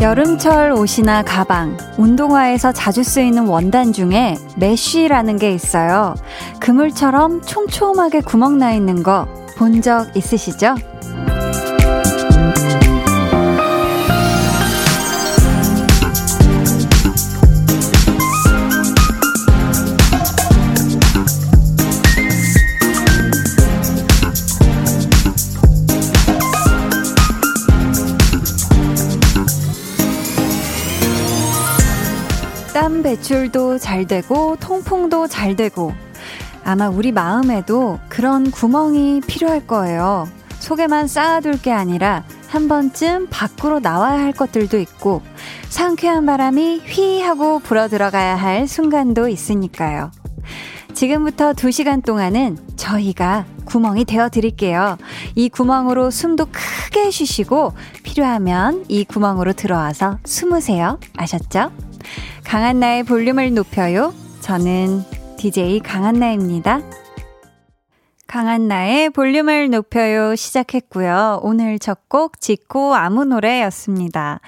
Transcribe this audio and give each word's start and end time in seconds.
여름철 0.00 0.72
옷이나 0.72 1.22
가방, 1.22 1.76
운동화에서 1.96 2.72
자주 2.72 3.02
쓰이는 3.02 3.46
원단 3.46 3.92
중에 3.92 4.36
메쉬라는 4.56 5.38
게 5.38 5.52
있어요. 5.52 6.14
그물처럼 6.60 7.40
촘촘하게 7.42 8.20
구멍 8.20 8.58
나 8.58 8.72
있는 8.72 9.02
거 9.02 9.26
본 9.56 9.80
적 9.80 10.14
있으시죠? 10.16 10.74
땀 33.14 33.16
배출도 33.16 33.78
잘 33.78 34.06
되고 34.06 34.56
통풍도 34.56 35.28
잘 35.28 35.54
되고 35.54 35.92
아마 36.64 36.88
우리 36.88 37.12
마음에도 37.12 38.00
그런 38.08 38.50
구멍이 38.50 39.20
필요할 39.26 39.66
거예요. 39.66 40.28
속에만 40.58 41.06
쌓아둘 41.06 41.60
게 41.60 41.70
아니라 41.70 42.24
한 42.48 42.66
번쯤 42.68 43.28
밖으로 43.30 43.78
나와야 43.80 44.18
할 44.18 44.32
것들도 44.32 44.78
있고 44.80 45.22
상쾌한 45.68 46.26
바람이 46.26 46.82
휘 46.86 47.20
하고 47.20 47.60
불어 47.60 47.88
들어가야 47.88 48.34
할 48.36 48.66
순간도 48.66 49.28
있으니까요. 49.28 50.10
지금부터 50.94 51.52
2시간 51.52 52.04
동안은 52.04 52.58
저희가 52.76 53.44
구멍이 53.64 54.04
되어 54.04 54.28
드릴게요. 54.28 54.96
이 55.34 55.48
구멍으로 55.48 56.10
숨도 56.10 56.46
크게 56.46 57.10
쉬시고 57.10 57.74
필요하면 58.02 58.84
이 58.88 59.04
구멍으로 59.04 59.52
들어와서 59.52 60.18
숨으세요. 60.24 60.98
아셨죠? 61.16 61.70
강한나의 62.44 63.04
볼륨을 63.04 63.54
높여요. 63.54 64.12
저는 64.40 65.02
DJ 65.38 65.80
강한나입니다. 65.80 66.80
강한나의 68.26 69.10
볼륨을 69.10 69.70
높여요 69.70 70.34
시작했고요. 70.34 71.40
오늘 71.42 71.78
첫곡 71.78 72.40
지코 72.40 72.94
아무 72.94 73.24
노래였습니다. 73.24 74.40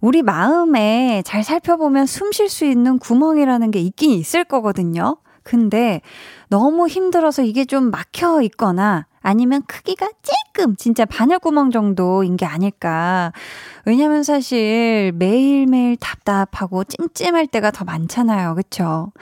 우리 0.00 0.22
마음에 0.22 1.22
잘 1.24 1.44
살펴보면 1.44 2.06
숨 2.06 2.32
쉴 2.32 2.48
수 2.48 2.64
있는 2.64 2.98
구멍이라는 2.98 3.70
게 3.70 3.78
있긴 3.80 4.10
있을 4.10 4.44
거거든요. 4.44 5.18
근데 5.44 6.00
너무 6.48 6.88
힘들어서 6.88 7.42
이게 7.42 7.64
좀 7.64 7.90
막혀 7.90 8.42
있거나 8.42 9.06
아니면 9.22 9.62
크기가 9.66 10.08
찔끔 10.22 10.76
진짜 10.76 11.04
바늘구멍 11.04 11.70
정도인 11.70 12.36
게 12.36 12.46
아닐까. 12.46 13.32
왜냐면 13.84 14.22
사실 14.22 15.12
매일매일 15.14 15.96
답답하고 15.96 16.84
찜찜할 16.84 17.46
때가 17.48 17.70
더 17.70 17.84
많잖아요. 17.84 18.54
그쵸? 18.54 19.12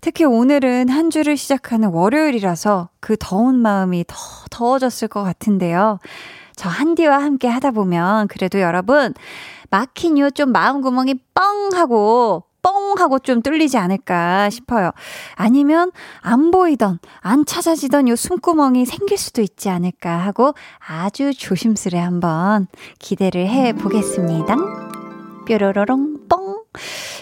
특히 0.00 0.24
오늘은 0.24 0.88
한 0.88 1.10
주를 1.10 1.36
시작하는 1.36 1.88
월요일이라서 1.90 2.88
그 3.00 3.16
더운 3.18 3.56
마음이 3.56 4.04
더 4.06 4.16
더워졌을 4.50 5.08
것 5.08 5.22
같은데요. 5.22 5.98
저 6.54 6.70
한디와 6.70 7.18
함께 7.22 7.48
하다 7.48 7.72
보면 7.72 8.28
그래도 8.28 8.60
여러분 8.60 9.12
막힌 9.70 10.16
요 10.18 10.30
좀 10.30 10.52
마음 10.52 10.80
구멍이 10.80 11.14
뻥 11.34 11.70
하고 11.74 12.44
뻥 12.66 12.94
하고 12.98 13.20
좀 13.20 13.42
뚫리지 13.42 13.78
않을까 13.78 14.50
싶어요. 14.50 14.90
아니면 15.36 15.92
안 16.20 16.50
보이던, 16.50 16.98
안 17.20 17.46
찾아지던 17.46 18.08
요 18.08 18.16
숨구멍이 18.16 18.86
생길 18.86 19.18
수도 19.18 19.40
있지 19.40 19.68
않을까 19.68 20.18
하고 20.18 20.52
아주 20.84 21.32
조심스레 21.32 21.96
한번 21.96 22.66
기대를 22.98 23.46
해 23.46 23.72
보겠습니다. 23.72 24.56
뾰로로롱 25.46 26.26
뻥. 26.28 26.64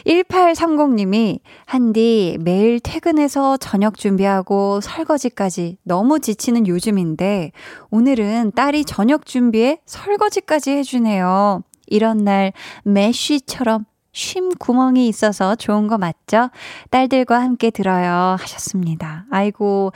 1830님이 0.07 1.41
한디 1.67 2.39
매일 2.41 2.81
퇴근해서 2.81 3.59
저녁 3.59 3.99
준비하고 3.99 4.81
설거지까지 4.81 5.77
너무 5.83 6.21
지치는 6.21 6.67
요즘인데 6.67 7.53
오늘은 7.91 8.53
딸이 8.57 8.87
저녁 8.87 9.27
준비에 9.27 9.79
설거지까지 9.85 10.71
해주네요. 10.71 11.63
이런 11.87 12.25
날 12.25 12.53
메쉬처럼 12.85 13.85
쉼 14.15 14.49
구멍이 14.59 15.07
있어서 15.09 15.55
좋은 15.57 15.89
거 15.89 15.99
맞죠? 15.99 16.49
딸들과 16.91 17.41
함께 17.41 17.71
들어요. 17.71 18.37
하셨습니다. 18.39 19.27
아이고, 19.31 19.93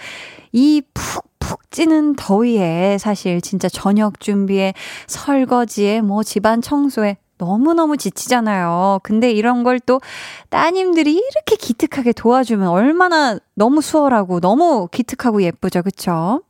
이 0.52 0.82
푹푹 0.92 1.70
찌는 1.70 2.16
더위에 2.16 2.98
사실 2.98 3.40
진짜 3.40 3.68
저녁 3.68 4.20
준비에 4.20 4.74
설거지에 5.06 6.02
뭐 6.02 6.22
집안 6.22 6.60
청소에 6.60 7.16
너무너무 7.38 7.96
지치잖아요. 7.96 9.00
근데 9.04 9.30
이런 9.30 9.62
걸 9.62 9.78
또 9.86 10.00
따님들이 10.50 11.12
이렇게 11.14 11.54
기특하게 11.56 12.12
도와주면 12.12 12.66
얼마나 12.68 13.38
너무 13.54 13.80
수월하고 13.80 14.40
너무 14.40 14.88
기특하고 14.90 15.42
예쁘죠. 15.42 15.82
그쵸? 15.82 16.42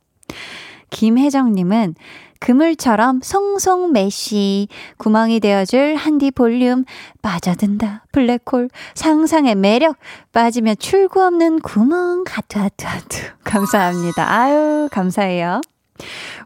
김혜정님은 0.89 1.93
그물처럼 2.39 3.21
송송 3.21 3.91
메시 3.91 4.67
구멍이 4.97 5.39
되어줄 5.39 5.95
한디 5.95 6.31
볼륨. 6.31 6.85
빠져든다 7.21 8.05
블랙홀. 8.11 8.69
상상의 8.95 9.55
매력. 9.55 9.97
빠지면 10.31 10.75
출구 10.79 11.23
없는 11.23 11.59
구멍. 11.59 12.23
하트 12.27 12.57
하트 12.57 12.85
하트. 12.85 13.33
감사합니다. 13.43 14.31
아유 14.31 14.87
감사해요. 14.91 15.61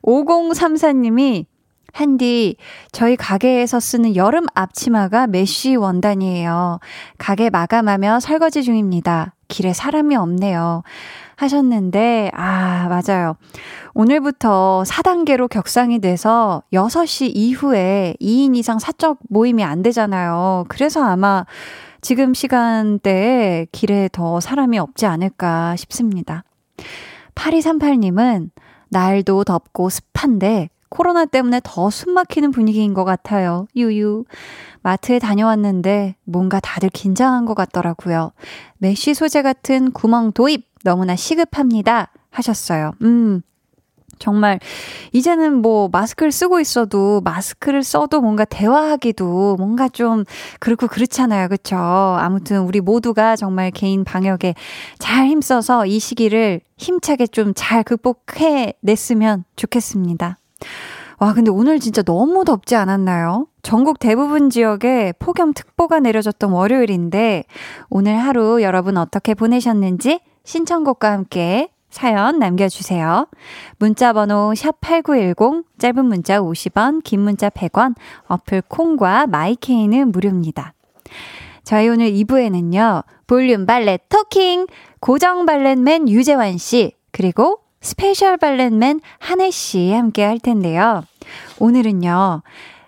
5034님이 0.04 1.46
한디, 1.94 2.56
저희 2.92 3.16
가게에서 3.16 3.80
쓰는 3.80 4.16
여름 4.16 4.48
앞치마가 4.56 5.28
mesh 5.28 5.76
원단이에요. 5.76 6.80
가게 7.20 7.52
마감하며 7.52 8.20
설거지 8.20 8.64
중입니다. 8.64 9.36
길에 9.48 9.74
사람이 9.74 10.16
없네요. 10.16 10.82
하셨는데, 11.36 12.32
아, 12.34 12.88
맞아요. 12.90 13.36
오늘부터 13.94 14.84
4단계로 14.86 15.50
격상이 15.50 16.00
돼서 16.00 16.64
6시 16.74 17.32
이후에 17.34 18.16
2인 18.20 18.56
이상 18.56 18.80
사적 18.80 19.20
모임이 19.30 19.64
안 19.64 19.82
되잖아요. 19.84 20.66
그래서 20.68 21.04
아마 21.04 21.46
지금 22.02 22.34
시간대에 22.34 23.68
길에 23.72 24.10
더 24.12 24.40
사람이 24.40 24.78
없지 24.78 25.06
않을까 25.06 25.76
싶습니다. 25.78 26.44
8238님은 27.36 28.50
날도 28.90 29.44
덥고 29.44 29.90
습한데 29.90 30.70
코로나 30.90 31.26
때문에 31.26 31.60
더 31.64 31.90
숨막히는 31.90 32.52
분위기인 32.52 32.94
것 32.94 33.04
같아요. 33.04 33.66
유유. 33.76 34.26
마트에 34.84 35.18
다녀왔는데 35.18 36.16
뭔가 36.24 36.60
다들 36.60 36.90
긴장한 36.90 37.46
것 37.46 37.56
같더라고요. 37.56 38.32
mesh 38.78 39.16
소재 39.16 39.42
같은 39.42 39.92
구멍 39.92 40.32
도입 40.34 40.68
너무나 40.84 41.16
시급합니다. 41.16 42.12
하셨어요. 42.30 42.92
음, 43.02 43.42
정말 44.20 44.60
이제는 45.12 45.62
뭐 45.62 45.90
마스크를 45.92 46.32
쓰고 46.32 46.60
있어도 46.60 47.22
마스크를 47.22 47.84
써도 47.84 48.22
뭔가 48.22 48.46
대화하기도 48.46 49.56
뭔가 49.58 49.88
좀 49.90 50.24
그렇고 50.60 50.88
그렇잖아요. 50.88 51.48
그쵸? 51.50 51.76
아무튼 51.76 52.62
우리 52.62 52.80
모두가 52.80 53.36
정말 53.36 53.72
개인 53.72 54.04
방역에 54.04 54.56
잘 55.00 55.28
힘써서 55.28 55.86
이 55.86 56.00
시기를 56.00 56.62
힘차게 56.78 57.28
좀 57.28 57.54
잘 57.56 57.84
극복해 57.84 58.74
냈으면 58.82 59.44
좋겠습니다. 59.56 60.38
와, 61.20 61.34
근데 61.34 61.52
오늘 61.52 61.80
진짜 61.80 62.02
너무 62.02 62.44
덥지 62.46 62.76
않았나요? 62.76 63.48
전국 63.62 64.00
대부분 64.00 64.50
지역에 64.50 65.14
폭염특보가 65.20 66.00
내려졌던 66.00 66.52
월요일인데 66.52 67.44
오늘 67.90 68.18
하루 68.18 68.62
여러분 68.62 68.98
어떻게 68.98 69.34
보내셨는지 69.34 70.20
신청곡과 70.44 71.12
함께 71.12 71.70
사연 71.90 72.40
남겨주세요. 72.40 73.28
문자 73.78 74.14
번호 74.14 74.54
샵8910, 74.56 75.64
짧은 75.78 76.06
문자 76.06 76.40
50원, 76.40 77.04
긴 77.04 77.22
문자 77.22 77.50
100원, 77.50 77.96
어플 78.28 78.64
콩과 78.68 79.28
마이케이는 79.28 80.12
무료입니다. 80.12 80.74
저희 81.64 81.88
오늘 81.88 82.12
2부에는요, 82.12 83.04
볼륨 83.28 83.66
valet 83.66 84.00
talking, 84.10 84.68
고정 85.00 85.46
valet 85.46 85.86
man 85.86 86.10
유재환 86.10 86.58
씨, 86.58 86.94
그리고 87.12 87.60
스페셜 87.80 88.38
valet 88.38 88.78
man 88.78 89.02
한해 89.20 89.52
씨 89.52 89.92
함께 89.92 90.24
할 90.24 90.40
텐데요. 90.40 91.04
오늘은요, 91.60 92.42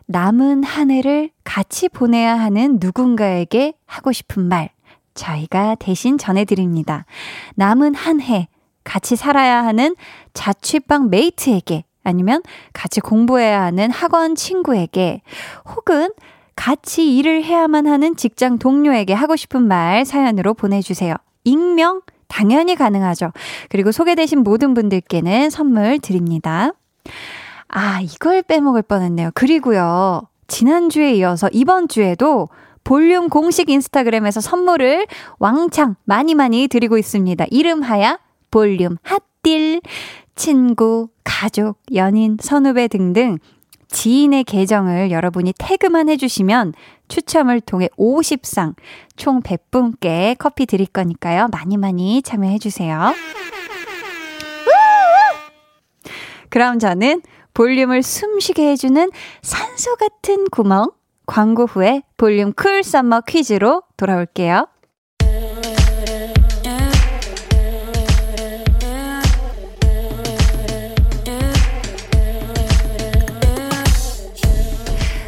남은 0.07 0.63
한 0.63 0.91
해를 0.91 1.29
같이 1.43 1.89
보내야 1.89 2.39
하는 2.39 2.77
누군가에게 2.81 3.73
하고 3.85 4.11
싶은 4.11 4.43
말, 4.43 4.71
저희가 5.15 5.75
대신 5.75 6.17
전해드립니다. 6.17 7.05
남은 7.55 7.95
한 7.95 8.21
해, 8.21 8.47
같이 8.83 9.15
살아야 9.15 9.63
하는 9.65 9.95
자취방 10.33 11.09
mate에게 11.09 11.83
아니면 12.03 12.43
같이 12.71 13.01
공부해야 13.01 13.63
하는 13.63 13.89
학원 13.89 14.35
친구에게 14.35 15.21
혹은 15.75 16.11
같이 16.55 17.17
일을 17.17 17.43
해야만 17.43 17.87
하는 17.87 18.15
직장 18.15 18.59
동료에게 18.59 19.13
하고 19.13 19.35
싶은 19.35 19.63
말 19.67 20.05
사연으로 20.05 20.53
보내주세요. 20.53 21.15
익명 21.43 22.01
당연히 22.27 22.75
가능하죠. 22.75 23.31
그리고 23.69 23.91
소개되신 23.91 24.39
모든 24.43 24.73
분들께는 24.73 25.49
선물 25.49 25.99
드립니다. 25.99 26.71
아, 27.67 27.99
이걸 28.01 28.41
빼먹을 28.41 28.83
뻔 28.83 29.01
했네요. 29.01 29.31
그리고요. 29.33 30.21
지난주에 30.47 31.13
이어서 31.15 31.49
이번 31.51 31.87
주에도 31.87 32.47
볼륨 32.85 33.27
공식 33.29 33.69
인스타그램에서 33.69 34.39
선물을 34.39 35.07
왕창 35.39 35.95
많이 36.05 36.35
많이 36.35 36.69
드리고 36.69 36.97
있습니다. 36.97 37.45
이름하야 37.51 38.19
볼륨 38.51 38.97
hot 39.01 39.31
deal. 39.31 39.81
친구, 40.35 41.07
가족, 41.23 41.79
연인, 41.93 42.37
선후배 42.39 42.89
등등 42.89 43.37
지인의 43.87 44.43
계정을 44.43 45.11
여러분이 45.11 45.53
태그만 45.57 46.09
해주시면 46.09 46.73
추첨을 47.07 47.61
통해 47.61 47.87
50쌍 47.97 48.75
총 49.15 49.41
100분께 49.41 50.35
커피 50.37 50.65
드릴 50.65 50.87
거니까요. 50.87 51.47
많이 51.51 51.77
많이 51.77 52.21
참여해주세요. 52.21 53.13
그럼 56.49 56.79
저는 56.79 57.21
볼륨을 57.53 58.03
숨쉬게 58.03 58.69
해주는 58.71 59.09
산소 59.41 59.95
같은 59.95 60.45
구멍 60.51 60.91
광고 61.25 61.65
후에 61.65 62.03
볼륨 62.17 62.53
cool 62.53 62.83
summer 62.83 63.21
퀴즈로 63.21 63.83
돌아올게요. 63.97 64.67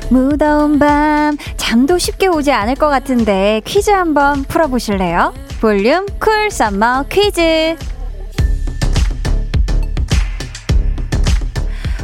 무더운 0.10 0.80
밤 0.80 1.38
잠도 1.58 1.98
쉽게 1.98 2.28
오지 2.28 2.52
않을 2.52 2.76
것 2.76 2.88
같은데 2.88 3.62
퀴즈 3.66 3.92
한번 3.92 4.44
풀어보실래요? 4.44 5.34
볼륨 5.60 6.06
cool 6.20 6.50
summer 6.50 7.06
퀴즈 7.10 7.76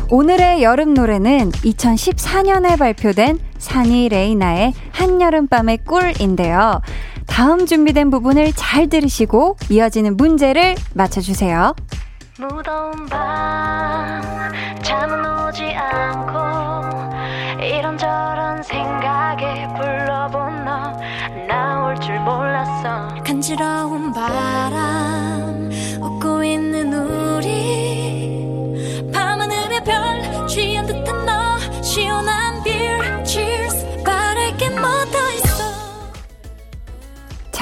오늘의 0.09 0.61
여름 0.63 0.93
노래는 0.93 1.49
2014년에 1.51 2.77
발표된 2.77 3.39
산이 3.63 4.09
레이나의 4.09 4.73
한여름밤의 4.91 5.79
꿀인데요. 5.85 6.81
다음 7.27 7.65
준비된 7.65 8.09
부분을 8.11 8.51
잘 8.53 8.89
들으시고 8.89 9.57
이어지는 9.69 10.17
문제를 10.17 10.75
맞춰주세요. 10.93 11.73
무더운 12.37 13.05
밤 13.05 14.21
잠은 14.81 15.47
오지 15.47 15.63
않고 15.73 17.63
이런저런 17.63 18.61
생각에 18.63 19.67
불러본 19.77 20.65
너 20.65 20.93
나올 21.47 21.97
줄 22.01 22.19
몰랐어 22.19 23.07
간지러운 23.23 24.11
바람 24.11 25.22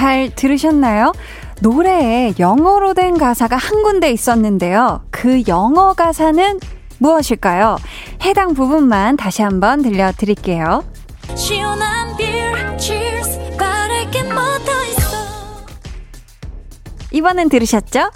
잘 0.02 0.34
들으셨나요? 0.34 1.12
노래에 1.60 2.34
영어로 2.40 2.92
된 2.92 3.16
가사가 3.16 3.56
한 3.56 3.84
군데 3.84 4.10
있었는데요. 4.10 5.04
그 5.12 5.44
영어 5.46 5.92
가사는 5.92 6.58
무엇일까요? 6.98 7.76
해당 8.24 8.52
부분만 8.52 9.16
다시 9.16 9.42
한번 9.42 9.80
들려드릴게요. 9.80 10.82
시원한 11.36 12.16
beer, 12.16 12.76
cheers, 12.80 13.38
뭐더 14.24 14.84
있어. 14.90 15.16
이번엔 17.12 17.48
들으셨죠? 17.48 18.10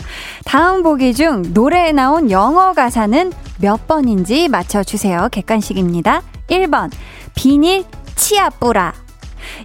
다음 0.44 0.82
보기 0.82 1.14
중 1.14 1.42
노래에 1.54 1.92
나온 1.92 2.32
영어 2.32 2.72
가사는 2.72 3.32
몇 3.60 3.86
번인지 3.86 4.48
맞춰주세요. 4.48 5.28
객관식입니다. 5.30 6.22
1번, 6.50 6.90
비닐 7.36 7.84
치아뿌라. 8.16 8.92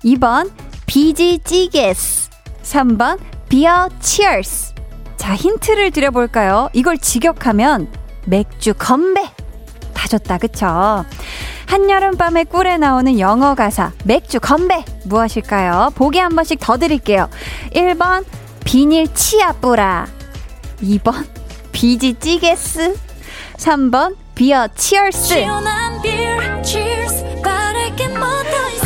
2번, 0.06 0.52
비지 0.92 1.40
찌개스. 1.46 2.30
3번, 2.64 3.18
비어 3.48 3.88
치얼스. 4.02 4.74
자, 5.16 5.34
힌트를 5.34 5.92
드려볼까요? 5.92 6.68
이걸 6.74 6.98
직역하면 6.98 7.88
맥주 8.26 8.74
건배. 8.74 9.22
다 9.94 10.10
줬다, 10.10 10.38
그쵸? 10.38 11.06
한여름밤의 11.68 12.44
꿀에 12.44 12.78
나오는 12.78 13.18
영어 13.22 13.56
가사, 13.56 13.94
맥주 14.04 14.42
건배. 14.42 14.84
무엇일까요? 15.06 15.92
보기 15.96 16.20
한 16.20 16.36
번씩 16.36 16.60
더 16.60 16.76
드릴게요. 16.76 17.30
1번, 17.74 18.26
비닐 18.66 19.08
치아뿌라. 19.14 20.08
2번, 20.82 21.26
비지 21.72 22.16
찌개스. 22.20 22.98
3번, 23.56 24.18
비어 24.36 24.68
치얼스. 24.76 25.36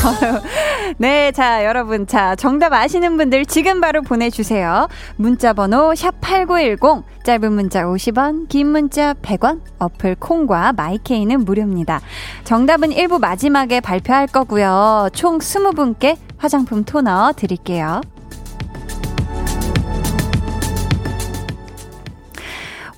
네, 0.98 1.32
자, 1.32 1.66
여러분. 1.66 2.08
자, 2.08 2.36
정답 2.36 2.74
아시는 2.74 3.18
분들 3.18 3.46
지금 3.46 3.82
바로 3.82 4.02
보내주세요. 4.02 4.88
문자번호 5.18 5.94
샵8910, 5.94 7.04
짧은 7.24 7.52
문자 7.52 7.84
50원, 7.84 8.48
긴 8.48 8.68
문자 8.68 9.14
100원, 9.14 9.62
어플 9.80 10.16
콩과 10.16 10.74
마이케이는 10.74 11.46
무료입니다. 11.46 12.02
정답은 12.44 12.90
1부 12.90 13.20
마지막에 13.20 13.80
발표할 13.80 14.28
거고요. 14.28 15.10
총 15.14 15.40
20분께 15.40 16.18
화장품 16.38 16.84
토너 16.84 17.34
드릴게요. 17.36 18.02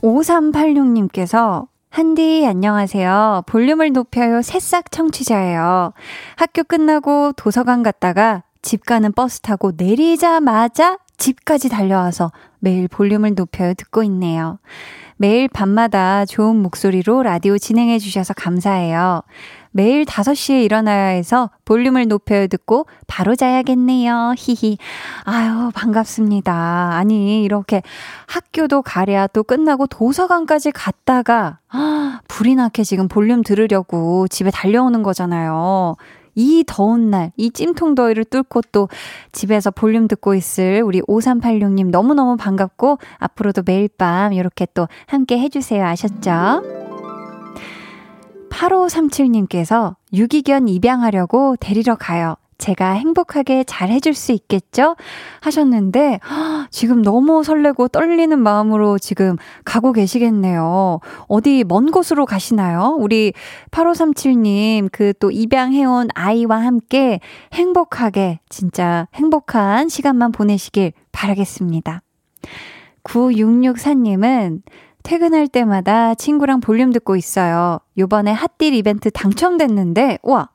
5386님께서 0.01 1.67
한디, 1.97 2.45
안녕하세요. 2.45 3.41
볼륨을 3.47 3.91
높여요. 3.91 4.43
새싹 4.43 4.91
청취자예요. 4.91 5.93
학교 6.35 6.63
끝나고 6.63 7.31
도서관 7.35 7.81
갔다가 7.81 8.43
집 8.61 8.85
가는 8.85 9.11
버스 9.11 9.39
타고 9.39 9.71
내리자마자 9.75 10.99
집까지 11.17 11.69
달려와서 11.69 12.31
매일 12.59 12.87
볼륨을 12.87 13.33
높여요. 13.33 13.73
듣고 13.73 14.03
있네요. 14.03 14.59
매일 15.17 15.47
밤마다 15.47 16.25
좋은 16.25 16.55
목소리로 16.61 17.23
라디오 17.23 17.57
진행해 17.57 17.99
주셔서 17.99 18.33
감사해요. 18.33 19.23
매일 19.71 20.05
5시에 20.05 20.63
일어나야 20.63 21.07
해서 21.07 21.51
볼륨을 21.65 22.07
높여 22.07 22.47
듣고 22.47 22.87
바로 23.05 23.35
자야겠네요. 23.35 24.33
히히. 24.37 24.77
아유, 25.23 25.71
반갑습니다. 25.73 26.91
아니, 26.93 27.43
이렇게 27.43 27.83
학교도 28.27 28.81
가랴 28.81 29.27
또 29.27 29.43
끝나고 29.43 29.85
도서관까지 29.87 30.71
갔다가, 30.71 31.59
아, 31.69 32.21
불이 32.27 32.55
나게 32.55 32.83
지금 32.83 33.07
볼륨 33.07 33.43
들으려고 33.43 34.27
집에 34.27 34.49
달려오는 34.49 35.03
거잖아요. 35.03 35.95
이 36.37 36.63
더운 36.67 37.09
날, 37.09 37.31
이 37.35 37.49
찜통 37.49 37.95
더위를 37.95 38.23
뚫고 38.25 38.61
또 38.71 38.89
집에서 39.31 39.71
볼륨 39.71 40.07
듣고 40.07 40.35
있을 40.35 40.83
우리 40.85 41.01
5386님 41.01 41.89
너무너무 41.89 42.37
반갑고 42.37 42.99
앞으로도 43.17 43.63
매일 43.65 43.87
밤 43.87 44.33
이렇게 44.33 44.67
또 44.75 44.87
함께 45.07 45.39
해주세요. 45.39 45.83
아셨죠? 45.83 46.61
8537님께서 48.51 49.95
유기견 50.13 50.67
입양하려고 50.67 51.55
데리러 51.59 51.95
가요. 51.95 52.35
제가 52.57 52.91
행복하게 52.91 53.63
잘 53.65 53.89
해줄 53.89 54.13
수 54.13 54.31
있겠죠? 54.31 54.95
하셨는데, 55.41 56.19
지금 56.71 57.01
너무 57.01 57.43
설레고 57.43 57.89
떨리는 57.89 58.37
마음으로 58.39 58.97
지금 58.97 59.35
가고 59.65 59.91
계시겠네요. 59.91 60.99
어디 61.27 61.63
먼 61.67 61.91
곳으로 61.91 62.25
가시나요? 62.25 62.95
우리 62.97 63.33
8537님, 63.71 64.89
그 64.91 65.13
또 65.19 65.31
입양해온 65.31 66.09
아이와 66.13 66.57
함께 66.57 67.19
행복하게, 67.53 68.39
진짜 68.49 69.07
행복한 69.15 69.89
시간만 69.89 70.31
보내시길 70.31 70.93
바라겠습니다. 71.11 72.01
9664님은 73.03 74.61
퇴근할 75.03 75.47
때마다 75.47 76.13
친구랑 76.15 76.59
볼륨 76.59 76.91
듣고 76.91 77.15
있어요. 77.15 77.79
요번에 77.97 78.31
핫딜 78.31 78.73
이벤트 78.73 79.09
당첨됐는데, 79.09 80.19
와! 80.23 80.49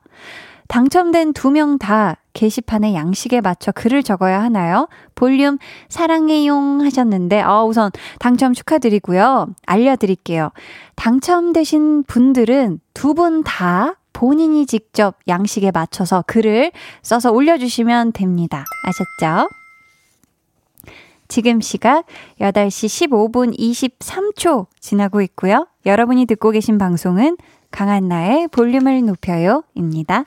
당첨된 0.67 1.33
두 1.33 1.49
명 1.51 1.77
다 1.77 2.17
게시판에 2.33 2.93
양식에 2.95 3.41
맞춰 3.41 3.71
글을 3.71 4.01
적어야 4.01 4.41
하나요? 4.41 4.87
볼륨 5.13 5.57
사랑해용 5.89 6.81
하셨는데, 6.81 7.41
어, 7.43 7.65
우선 7.65 7.91
당첨 8.19 8.53
축하드리고요. 8.53 9.47
알려드릴게요. 9.65 10.51
당첨되신 10.95 12.03
분들은 12.05 12.79
두 12.93 13.13
분 13.13 13.43
다 13.43 13.95
본인이 14.13 14.65
직접 14.65 15.15
양식에 15.27 15.71
맞춰서 15.71 16.23
글을 16.25 16.71
써서 17.01 17.31
올려주시면 17.31 18.13
됩니다. 18.13 18.63
아셨죠? 18.85 19.49
지금 21.27 21.61
시각 21.61 22.05
8시 22.39 23.09
15분 23.09 23.57
23초 23.57 24.67
지나고 24.79 25.21
있고요. 25.21 25.67
여러분이 25.85 26.25
듣고 26.25 26.51
계신 26.51 26.77
방송은 26.77 27.37
강한나의 27.71 28.49
볼륨을 28.49 29.03
높여요 29.05 29.63
입니다. 29.73 30.25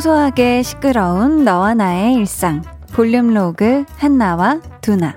소소하게 0.00 0.62
시끄러운 0.62 1.44
너와 1.44 1.74
나의 1.74 2.14
일상 2.14 2.62
볼륨 2.92 3.34
로그 3.34 3.84
한나와 3.98 4.60
두나 4.80 5.14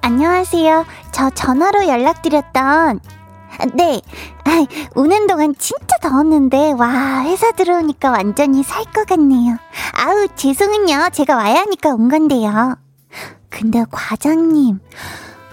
안녕하세요. 0.00 0.84
저 1.12 1.30
전화로 1.30 1.86
연락드렸던 1.86 3.00
네. 3.74 4.00
아, 4.44 4.66
오는 4.96 5.26
동안 5.26 5.54
진짜 5.58 5.96
더웠는데, 6.00 6.72
와, 6.72 7.22
회사 7.24 7.52
들어오니까 7.52 8.10
완전히 8.10 8.62
살 8.62 8.84
것 8.84 9.06
같네요. 9.06 9.58
아우, 9.92 10.26
죄송은요. 10.34 11.10
제가 11.12 11.36
와야 11.36 11.60
하니까 11.60 11.90
온 11.90 12.08
건데요. 12.08 12.76
근데 13.50 13.84
과장님, 13.90 14.78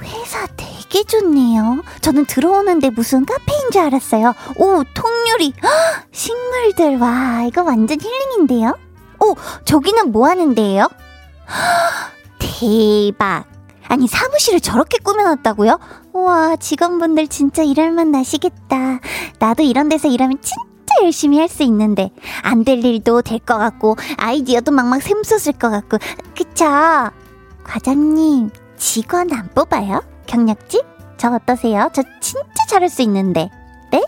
회사 0.02 0.46
되게 0.58 1.04
좋네요. 1.04 1.82
저는 2.02 2.25
들어오는데 2.25 2.90
무슨 2.92 3.25
카페인 3.25 3.72
줄 3.72 3.82
알았어요. 3.82 4.34
오, 4.58 4.84
통유리. 4.94 5.54
헉, 5.64 5.72
식물들. 6.12 6.98
와, 7.00 7.44
이거 7.48 7.64
완전 7.64 7.98
힐링인데요? 8.00 8.78
오, 9.20 9.36
저기는 9.64 10.12
뭐 10.12 10.28
하는데요? 10.30 10.84
헉, 11.50 12.12
대박. 12.40 13.46
아니, 13.88 14.08
사무실을 14.08 14.60
저렇게 14.60 14.98
꾸며놨다고요? 14.98 15.80
우와, 16.14 16.56
직원분들 16.58 17.28
진짜 17.28 17.62
일할만 17.64 18.12
나시겠다. 18.12 19.00
나도 19.40 19.64
이런 19.64 19.90
데서 19.90 20.08
일하면 20.08 20.38
진짜 20.42 20.56
열심히 21.04 21.40
할 21.40 21.48
수 21.50 21.64
있는데, 21.64 22.10
안 22.42 22.64
될 22.64 22.84
일도 22.84 23.22
될 23.22 23.40
것 23.40 23.58
같고, 23.58 23.96
아이디어도 24.18 24.72
막막 24.72 25.02
샘솟을 25.02 25.54
것 25.60 25.70
같고, 25.70 25.98
그쵸? 26.36 26.66
과장님, 27.65 28.51
직원 28.77 29.34
안 29.34 29.50
뽑아요? 29.53 30.01
경력직? 30.27 30.86
저 31.17 31.31
어떠세요? 31.34 31.89
저 31.93 32.03
진짜 32.22 32.45
잘할 32.69 32.89
수 32.89 33.01
있는데. 33.01 33.50
네? 33.91 34.01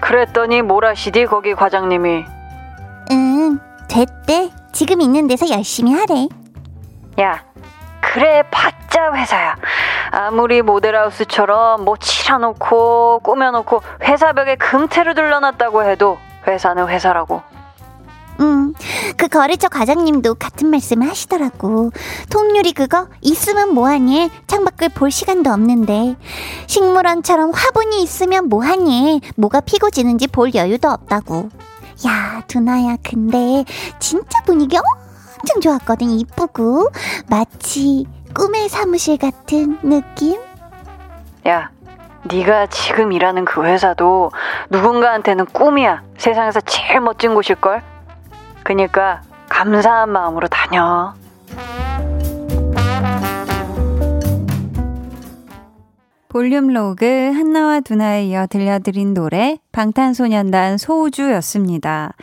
그랬더니 0.00 0.62
뭐라시디 0.62 1.26
거기 1.26 1.54
과장님이 1.54 2.24
응, 3.10 3.58
됐대. 3.88 4.50
지금 4.72 5.00
있는 5.00 5.28
데서 5.28 5.48
열심히 5.50 5.92
하래. 5.94 6.28
야 7.20 7.44
그래 8.00 8.42
봤자 8.50 9.12
회사야 9.14 9.54
아무리 10.10 10.62
모델하우스처럼 10.62 11.84
뭐 11.84 11.96
칠해놓고 11.96 13.20
꾸며놓고 13.20 13.82
회사 14.02 14.32
벽에 14.32 14.56
금태를 14.56 15.14
둘러놨다고 15.14 15.84
해도 15.84 16.18
회사는 16.46 16.88
회사라고 16.88 17.42
응, 18.40 18.74
그 19.16 19.28
거래처 19.28 19.68
과장님도 19.68 20.34
같은 20.34 20.68
말씀을 20.68 21.08
하시더라고. 21.08 21.92
통유리 22.30 22.72
그거 22.72 23.06
있으면 23.20 23.72
뭐하니? 23.74 24.28
창밖을 24.48 24.88
볼 24.88 25.12
시간도 25.12 25.50
없는데. 25.50 26.16
식물원처럼 26.66 27.52
화분이 27.52 28.02
있으면 28.02 28.48
뭐하니? 28.48 29.20
뭐가 29.36 29.60
피고 29.60 29.88
지는지 29.90 30.26
볼 30.26 30.52
여유도 30.52 30.88
없다고. 30.88 31.48
야, 32.06 32.42
두나야, 32.48 32.96
근데 33.04 33.64
진짜 34.00 34.42
분위기 34.44 34.76
엄청 34.76 35.60
좋았거든. 35.60 36.10
이쁘고. 36.10 36.90
마치 37.28 38.04
꿈의 38.34 38.68
사무실 38.68 39.16
같은 39.16 39.78
느낌? 39.82 40.40
야 41.46 41.70
네가 42.26 42.66
지금 42.66 43.12
일하는 43.12 43.44
그 43.44 43.64
회사도 43.64 44.30
누군가한테는 44.70 45.46
꿈이야. 45.46 46.02
세상에서 46.16 46.60
제일 46.60 47.00
멋진 47.00 47.34
곳일걸? 47.34 47.82
그니까 48.62 49.22
감사한 49.48 50.10
마음으로 50.10 50.48
다녀. 50.48 51.14
볼륨 56.28 56.72
로그 56.72 57.04
한나와 57.32 57.78
두나에 57.78 58.24
이어 58.24 58.46
들려드린 58.48 59.14
노래 59.14 59.58
방탄소년단 59.70 60.78
소우주였습니다. 60.78 62.14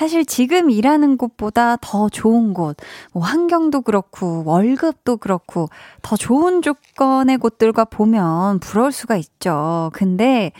사실 0.00 0.24
지금 0.24 0.70
일하는 0.70 1.18
곳보다 1.18 1.76
더 1.76 2.08
좋은 2.08 2.54
곳, 2.54 2.78
뭐 3.12 3.22
환경도 3.22 3.82
그렇고 3.82 4.42
월급도 4.46 5.18
그렇고 5.18 5.68
더 6.00 6.16
좋은 6.16 6.62
조건의 6.62 7.36
곳들과 7.36 7.84
보면 7.84 8.60
부러울 8.60 8.92
수가 8.92 9.16
있죠. 9.16 9.90
근데 9.92 10.52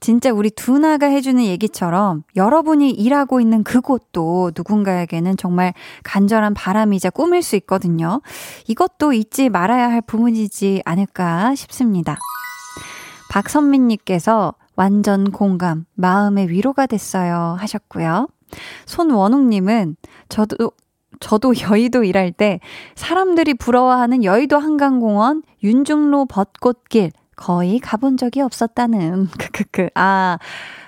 진짜 0.00 0.32
우리 0.32 0.50
두나가 0.50 1.06
해주는 1.06 1.44
얘기처럼 1.44 2.24
여러분이 2.34 2.90
일하고 2.90 3.40
있는 3.40 3.62
그곳도 3.62 4.50
누군가에게는 4.56 5.36
정말 5.36 5.74
간절한 6.02 6.54
바람이자 6.54 7.10
꿈일 7.10 7.42
수 7.42 7.54
있거든요. 7.54 8.20
이것도 8.66 9.12
잊지 9.12 9.48
말아야 9.48 9.92
할 9.92 10.00
부분이지 10.02 10.82
않을까 10.84 11.54
싶습니다. 11.54 12.18
박선민님께서 13.30 14.54
완전 14.74 15.30
공감, 15.30 15.84
마음의 15.94 16.48
위로가 16.48 16.86
됐어요 16.86 17.54
하셨고요. 17.60 18.26
손원웅님은 18.86 19.96
저도 20.28 20.72
저도 21.20 21.54
여의도 21.60 22.04
일할 22.04 22.32
때 22.32 22.60
사람들이 22.94 23.54
부러워하는 23.54 24.24
여의도 24.24 24.58
한강공원 24.58 25.42
윤중로 25.62 26.26
벚꽃길 26.26 27.10
거의 27.34 27.78
가본 27.78 28.16
적이 28.16 28.42
없었다는 28.42 29.28
크크크 29.38 29.90
아 29.94 30.38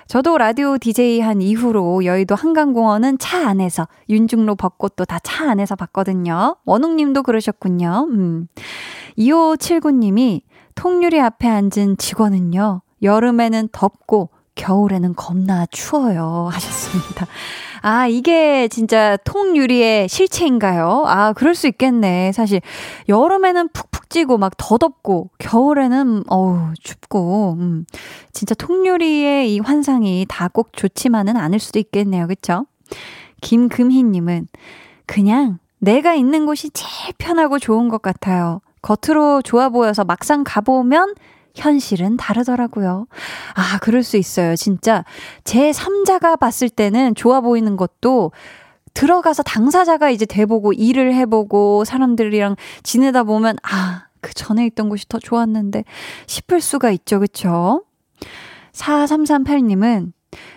저도 0.07 0.37
라디오 0.37 0.77
DJ 0.77 1.21
한 1.21 1.41
이후로 1.41 2.03
여의도 2.03 2.35
한강공원은 2.35 3.17
차 3.17 3.47
안에서 3.47 3.87
윤중로 4.09 4.55
벚꽃도 4.55 5.05
다 5.05 5.19
차 5.23 5.49
안에서 5.49 5.75
봤거든요. 5.75 6.57
원웅님도 6.65 7.23
그러셨군요. 7.23 8.07
음. 8.11 8.47
2579님이 9.17 10.41
통유리 10.75 11.19
앞에 11.19 11.47
앉은 11.47 11.97
직원은요. 11.97 12.81
여름에는 13.01 13.69
덥고 13.71 14.29
겨울에는 14.65 15.15
겁나 15.15 15.65
추워요. 15.71 16.49
하셨습니다. 16.53 17.25
아, 17.81 18.05
이게 18.07 18.67
진짜 18.67 19.17
통유리의 19.23 20.07
실체인가요? 20.07 21.03
아, 21.07 21.33
그럴 21.33 21.55
수 21.55 21.67
있겠네. 21.67 22.31
사실, 22.31 22.61
여름에는 23.09 23.69
푹푹 23.69 24.09
찌고 24.11 24.37
막 24.37 24.53
더 24.57 24.77
덥고, 24.77 25.31
겨울에는, 25.39 26.25
어우, 26.27 26.73
춥고, 26.79 27.55
음. 27.59 27.85
진짜 28.33 28.53
통유리의 28.53 29.51
이 29.53 29.59
환상이 29.59 30.25
다 30.29 30.47
꼭 30.47 30.73
좋지만은 30.73 31.37
않을 31.37 31.59
수도 31.59 31.79
있겠네요. 31.79 32.27
그쵸? 32.27 32.65
김금희님은, 33.41 34.47
그냥 35.07 35.57
내가 35.79 36.13
있는 36.13 36.45
곳이 36.45 36.69
제일 36.71 37.13
편하고 37.17 37.57
좋은 37.57 37.89
것 37.89 38.01
같아요. 38.03 38.61
겉으로 38.83 39.41
좋아 39.41 39.69
보여서 39.69 40.03
막상 40.03 40.43
가보면 40.45 41.15
현실은 41.55 42.17
다르더라고요. 42.17 43.07
아, 43.55 43.79
그럴 43.79 44.03
수 44.03 44.17
있어요. 44.17 44.55
진짜 44.55 45.03
제 45.43 45.71
3자가 45.71 46.39
봤을 46.39 46.69
때는 46.69 47.15
좋아 47.15 47.41
보이는 47.41 47.75
것도 47.77 48.31
들어가서 48.93 49.43
당사자가 49.43 50.09
이제 50.09 50.25
돼보고 50.25 50.73
일을 50.73 51.13
해보고 51.13 51.85
사람들이랑 51.85 52.55
지내다 52.83 53.23
보면 53.23 53.55
아, 53.63 54.07
그 54.21 54.33
전에 54.33 54.65
있던 54.67 54.89
곳이 54.89 55.07
더 55.07 55.19
좋았는데 55.19 55.83
싶을 56.27 56.61
수가 56.61 56.91
있죠. 56.91 57.19
그쵸? 57.19 57.83
4338님은 58.73 60.13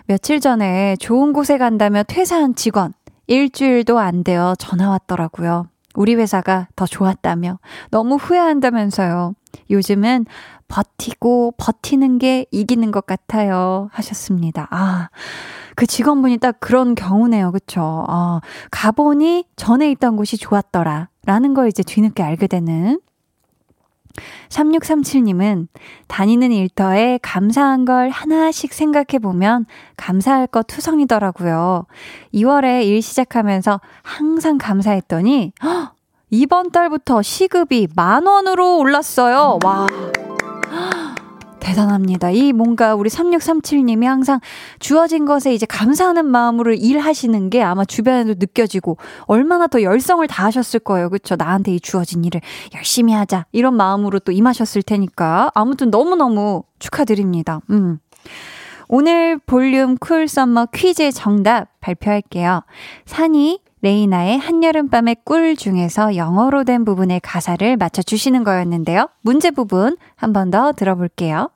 며칠 0.07 0.41
전에 0.41 0.97
좋은 0.97 1.33
곳에 1.33 1.59
간다며 1.59 2.03
퇴사한 2.03 2.55
직원 2.55 2.93
일주일도 3.27 3.99
안 3.99 4.23
되어 4.23 4.55
전화 4.59 4.91
왔더라고요. 4.91 5.69
우리 5.95 6.15
회사가 6.15 6.69
더 6.77 6.87
좋았다며 6.87 7.59
너무 7.91 8.17
후회한다면서요. 8.17 9.35
요즘은 9.71 10.27
버티고 10.69 11.55
버티는 11.57 12.19
게 12.19 12.47
이기는 12.51 12.91
것 12.91 13.07
같아요. 13.07 13.89
하셨습니다. 13.93 14.69
아, 14.71 15.09
그 15.75 15.87
직원분이 15.87 16.39
딱 16.39 16.59
그런 16.61 16.95
경우네요. 16.95 17.53
그쵸? 17.53 18.05
아, 18.09 18.41
가보니 18.71 19.45
전에 19.57 19.91
있던 19.93 20.17
곳이 20.17 20.37
좋았더라. 20.37 21.09
라는 21.27 21.55
걸 21.55 21.69
이제 21.69 21.83
뒤늦게 21.83 22.23
알게 22.23 22.47
되는 22.47 23.01
3637님은 24.49 25.67
다니는 26.07 26.53
일터에 26.53 27.19
감사한 27.23 27.85
걸 27.85 28.11
하나씩 28.11 28.73
생각해 28.73 29.19
보면 29.21 29.67
감사할 29.97 30.47
것 30.47 30.67
투성이더라고요. 30.67 31.87
2월에 32.33 32.85
일 32.85 33.03
시작하면서 33.03 33.81
항상 34.03 34.59
감사했더니, 34.59 35.53
헉, 35.63 35.94
이번 36.35 36.73
달부터 36.73 37.23
시급이 37.23 37.87
만 37.95 38.27
원으로 38.27 38.79
올랐어요. 38.79 39.61
와. 39.63 39.87
대단합니다. 41.61 42.31
이 42.33 42.53
뭔가 42.53 42.97
우리 42.97 43.09
3637님이 43.09 44.05
항상 44.07 44.41
주어진 44.81 45.27
것에 45.27 45.55
이제 45.55 45.65
감사하는 45.65 46.27
마음으로 46.27 46.73
일하시는 46.75 47.51
게 47.51 47.63
아마 47.63 47.85
주변에도 47.85 48.35
느껴지고 48.37 48.99
얼마나 49.27 49.69
더 49.69 49.81
열성을 49.81 50.27
다하셨을 50.27 50.81
거예요. 50.81 51.09
그쵸? 51.09 51.37
나한테 51.37 51.77
이 51.77 51.81
주어진 51.81 52.25
일을 52.25 52.41
열심히 52.75 53.13
하자. 53.13 53.47
이런 53.53 53.77
마음으로 53.77 54.19
또 54.19 54.33
임하셨을 54.33 54.83
테니까. 54.83 55.53
아무튼 55.55 55.91
너무너무 55.91 56.65
축하드립니다. 56.81 57.61
음. 57.71 57.99
오늘 58.89 59.39
볼륨 59.39 59.97
cool 59.97 60.27
summer 60.27 60.67
퀴즈 60.75 61.13
정답 61.13 61.69
발표할게요. 61.81 62.63
산이 63.07 63.61
레이나의 63.85 64.39
한여름밤의 64.39 65.17
꿀 65.27 65.57
중에서 65.57 66.17
영어로 66.17 66.65
된 66.65 66.87
부분의 66.87 67.21
가사를 67.21 67.77
맞춰주시는 67.77 68.43
거였는데요. 68.43 69.11
문제 69.21 69.51
부분 69.51 69.99
한 70.17 70.33
번 70.33 70.51
더 70.51 70.73
들어볼게요. 70.73 71.51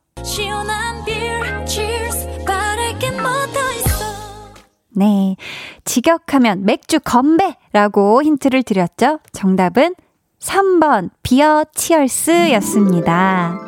네. 4.90 5.37
직역하면 5.85 6.64
맥주 6.64 6.99
건배라고 7.00 8.23
힌트를 8.23 8.62
드렸죠. 8.62 9.20
정답은 9.32 9.94
3번 10.40 11.11
beer 11.22 11.64
cheers였습니다. 11.75 13.58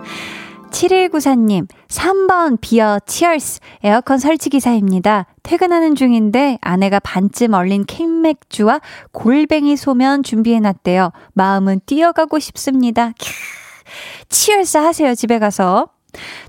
7194님, 0.70 1.68
3번 1.88 2.58
beer 2.60 2.98
cheers 3.06 3.60
에어컨 3.82 4.18
설치 4.18 4.50
기사입니다. 4.50 5.26
퇴근하는 5.42 5.94
중인데 5.94 6.58
아내가 6.60 7.00
반쯤 7.00 7.54
얼린 7.54 7.84
캔맥주와 7.86 8.80
골뱅이 9.12 9.76
소면 9.76 10.22
준비해놨대요. 10.22 11.12
마음은 11.34 11.80
뛰어가고 11.86 12.38
싶습니다. 12.38 13.12
캬, 13.18 13.32
치얼스 14.28 14.78
하세요, 14.78 15.14
집에 15.14 15.38
가서. 15.38 15.90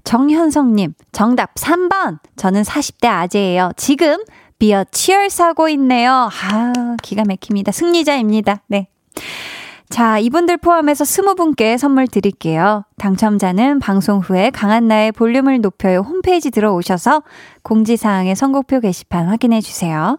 정현성님, 0.04 0.94
정답 1.12 1.54
3번. 1.56 2.20
저는 2.36 2.64
40대 2.64 3.08
아재예요. 3.08 3.72
지금 3.78 4.24
비어 4.60 4.84
치얼스 4.92 5.42
하고 5.42 5.70
있네요. 5.70 6.30
아, 6.32 6.96
기가 7.02 7.24
막힙니다. 7.28 7.72
승리자입니다. 7.72 8.62
네. 8.68 8.88
자, 9.92 10.18
이분들 10.20 10.56
포함해서 10.56 11.04
스무 11.04 11.36
분께 11.36 11.78
선물 11.78 12.08
드릴게요. 12.08 12.86
당첨자는 12.98 13.80
방송 13.80 14.20
후에 14.20 14.50
강한나의 14.50 15.12
볼륨을 15.12 15.60
높여요 15.60 16.00
홈페이지 16.00 16.50
들어오셔서 16.50 17.24
공지사항의 17.62 18.38
선곡표 18.38 18.80
게시판 18.80 19.28
확인해 19.28 19.60
주세요. 19.60 20.18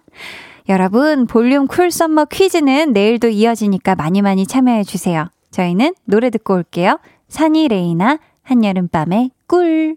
여러분, 0.69 1.26
볼륨 1.26 1.67
cool 1.67 1.91
summer 1.91 2.27
퀴즈는 2.26 2.93
내일도 2.93 3.29
이어지니까 3.29 3.95
많이 3.95 4.21
많이 4.21 4.47
참여해 4.47 4.85
주세요. 4.85 5.29
저희는 5.50 5.95
노래 6.05 6.29
듣고 6.29 6.52
올게요. 6.52 6.99
산이 7.29 7.69
레이나 7.69 8.19
한여름밤의 8.43 9.31
꿀. 9.47 9.97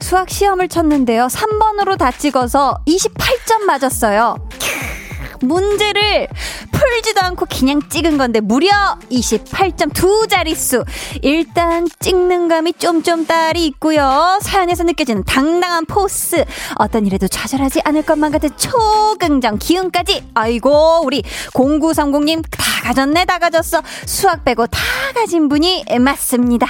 수학 0.00 0.30
시험을 0.30 0.68
쳤는데요. 0.68 1.26
3번으로 1.26 1.96
다 1.96 2.10
찍어서 2.10 2.78
28점 2.86 3.62
맞았어요. 3.66 4.36
문제를 5.42 6.28
풀지도 6.70 7.20
않고 7.22 7.46
그냥 7.46 7.80
찍은 7.88 8.18
건데 8.18 8.40
무려 8.40 8.68
28점 9.10 9.92
두 9.94 10.26
자릿수. 10.28 10.84
일단 11.22 11.86
찍는 12.00 12.48
감이 12.48 12.74
쫌쫌 12.74 13.26
딸이 13.26 13.64
있고요. 13.66 14.38
사연에서 14.42 14.82
느껴지는 14.84 15.24
당당한 15.24 15.86
포스. 15.86 16.44
어떤 16.76 17.06
일에도 17.06 17.26
좌절하지 17.26 17.80
않을 17.84 18.02
것만 18.02 18.32
같은 18.32 18.50
초긍정 18.56 19.58
기운까지. 19.58 20.30
아이고 20.34 21.00
우리 21.04 21.22
0930님 21.54 22.42
다 22.50 22.62
가졌네 22.82 23.24
다 23.24 23.38
가졌어. 23.38 23.82
수학 24.06 24.44
빼고 24.44 24.66
다 24.66 24.78
가진 25.14 25.48
분이 25.48 25.84
맞습니다. 26.00 26.66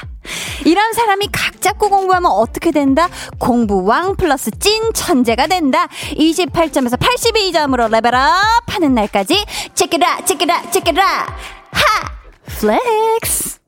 이런 0.65 0.93
사람이 0.93 1.29
각 1.33 1.61
잡고 1.61 1.89
공부하면 1.89 2.31
어떻게 2.31 2.71
된다? 2.71 3.09
공부왕 3.39 4.17
플러스 4.17 4.51
찐 4.51 4.93
천재가 4.93 5.47
된다. 5.47 5.89
28점에서 6.17 6.99
82점으로 6.99 7.91
level 7.91 8.13
up 8.13 8.23
하는 8.67 8.95
날까지 8.95 9.45
체크라 9.75 10.25
체크라 10.25 10.71
체크라 10.71 11.05
하 11.73 12.21
flex 12.59 13.61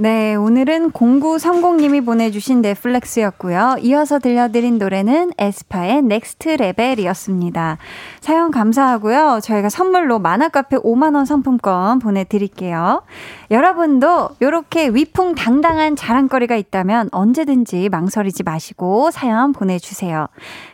네, 0.00 0.36
오늘은 0.36 0.92
0930님이 0.92 2.06
보내주신 2.06 2.60
넷플렉스였고요. 2.60 3.78
이어서 3.82 4.20
들려드린 4.20 4.78
노래는 4.78 5.32
에스파의 5.36 6.02
Next 6.02 6.50
Level이었습니다. 6.50 7.78
사연 8.20 8.52
감사하고요. 8.52 9.40
저희가 9.42 9.68
선물로 9.68 10.20
만화카페 10.20 10.76
5만원 10.76 11.26
상품권 11.26 11.98
보내드릴게요. 11.98 13.02
여러분도 13.50 14.30
이렇게 14.40 14.88
위풍당당한 14.88 15.96
자랑거리가 15.96 16.56
있다면 16.56 17.08
언제든지 17.12 17.88
망설이지 17.88 18.42
마시고 18.42 19.10
사연 19.10 19.52
보내주세요. 19.52 20.26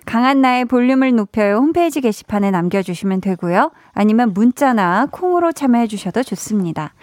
강한 0.06 0.40
나의 0.40 0.64
볼륨을 0.64 1.14
높여요 1.14 1.56
홈페이지 1.56 2.00
게시판에 2.00 2.50
남겨주시면 2.50 3.20
되고요. 3.20 3.70
아니면 3.92 4.32
문자나 4.34 5.06
콩으로 5.12 5.52
참여해주셔도 5.52 6.24
좋습니다. 6.24 6.94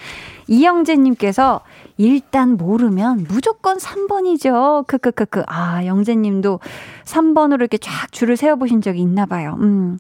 이영재님께서 0.48 1.62
일단 1.96 2.58
모르면 2.58 3.26
무조건 3.30 3.78
3번이죠. 3.78 4.86
크크크크. 4.88 5.44
아, 5.48 5.86
영재님도 5.86 6.60
3번으로 7.06 7.62
이렇게 7.62 7.78
쫙 7.78 8.12
줄을 8.12 8.36
세워보신 8.36 8.82
적이 8.82 9.02
있나 9.02 9.26
봐요. 9.26 9.58
음. 9.62 10.00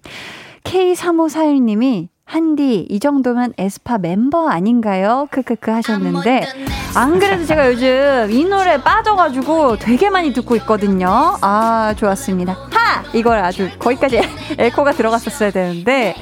K3541님이 0.63 2.09
한디, 2.31 2.87
이 2.89 2.99
정도면 3.01 3.51
에스파 3.57 3.97
멤버 3.97 4.47
아닌가요? 4.47 5.27
크크크 5.31 5.69
하셨는데, 5.69 6.47
안 6.95 7.19
그래도 7.19 7.43
제가 7.43 7.67
요즘 7.67 8.29
이 8.31 8.45
노래 8.45 8.81
빠져가지고 8.81 9.75
되게 9.75 10.09
많이 10.09 10.31
듣고 10.31 10.55
있거든요. 10.55 11.35
아, 11.41 11.93
좋았습니다. 11.97 12.53
하! 12.53 13.03
이걸 13.13 13.39
아주 13.39 13.69
거기까지 13.77 14.21
에코가 14.57 14.93
들어갔었어야 14.93 15.51
되는데, 15.51 16.15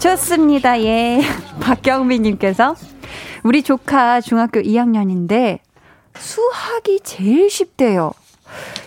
좋습니다. 0.00 0.82
예. 0.82 1.20
박경민님께서 1.62 2.74
우리 3.44 3.62
조카 3.62 4.20
중학교 4.20 4.58
2학년인데 4.58 5.60
수학이 6.18 6.98
제일 7.04 7.50
쉽대요. 7.50 8.10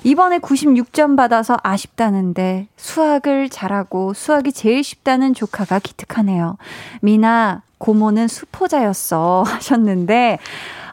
이번에 0.04 0.40
96점 0.40 1.16
받아서 1.16 1.58
아쉽다는데 1.62 2.68
수학을 2.78 3.50
잘하고 3.50 4.14
수학이 4.14 4.52
제일 4.52 4.84
쉽다는 4.84 5.34
조카가 5.34 5.80
기특하네요. 5.80 6.58
미나, 7.02 7.62
고모는 7.80 8.28
수포자였어. 8.28 9.44
하셨는데, 9.48 10.38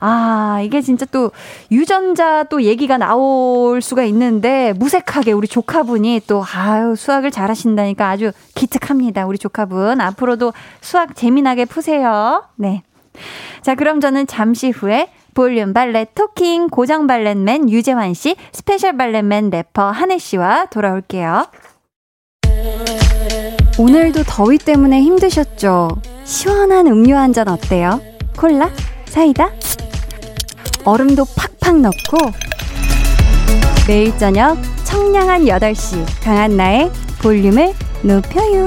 아, 0.01 0.61
이게 0.63 0.81
진짜 0.81 1.05
또 1.07 1.33
유전자 1.71 2.45
또 2.45 2.63
얘기가 2.63 2.97
나올 2.97 3.83
수가 3.83 4.05
있는데 4.05 4.73
무색하게 4.75 5.33
우리 5.33 5.49
조카분이 5.49 6.23
또 6.27 6.45
아유, 6.55 6.95
수학을 6.97 7.31
잘하신다니까 7.31 8.09
아주 8.09 8.33
기특합니다. 8.55 9.27
우리 9.27 9.39
조카분. 9.39 10.01
앞으로도 10.01 10.53
수학 10.81 11.17
재미나게 11.17 11.65
푸세요. 11.65 12.45
네. 12.57 12.83
자, 13.63 13.75
그럼 13.75 14.01
저는 14.01 14.27
잠시 14.27 14.71
후에 14.71 15.11
볼륨 15.37 15.75
valet 15.75 16.07
talking 16.15 16.71
고정 16.71 17.07
valet 17.07 17.45
man 17.45 17.69
유재환 17.69 18.15
씨, 18.15 18.37
special 18.53 18.97
valet 18.97 19.30
man 19.30 19.51
래퍼 19.51 19.91
한해 19.91 20.17
씨와 20.17 20.65
돌아올게요. 20.71 21.47
오늘도 23.79 24.23
더위 24.27 24.57
때문에 24.57 25.03
힘드셨죠? 25.03 25.91
시원한 26.25 26.87
음료 26.87 27.17
한 27.17 27.35
잔 27.35 27.49
어때요? 27.49 28.01
콜라? 28.35 28.71
사이다? 29.05 29.51
얼음도 30.87 31.27
팍팍 31.61 31.81
넣고 31.81 32.17
매일 33.87 34.17
저녁 34.17 34.57
청량한 34.85 35.43
8시 35.45 36.25
강한 36.25 36.57
나의 36.57 36.91
볼륨을 37.21 37.75
높여요. 38.03 38.65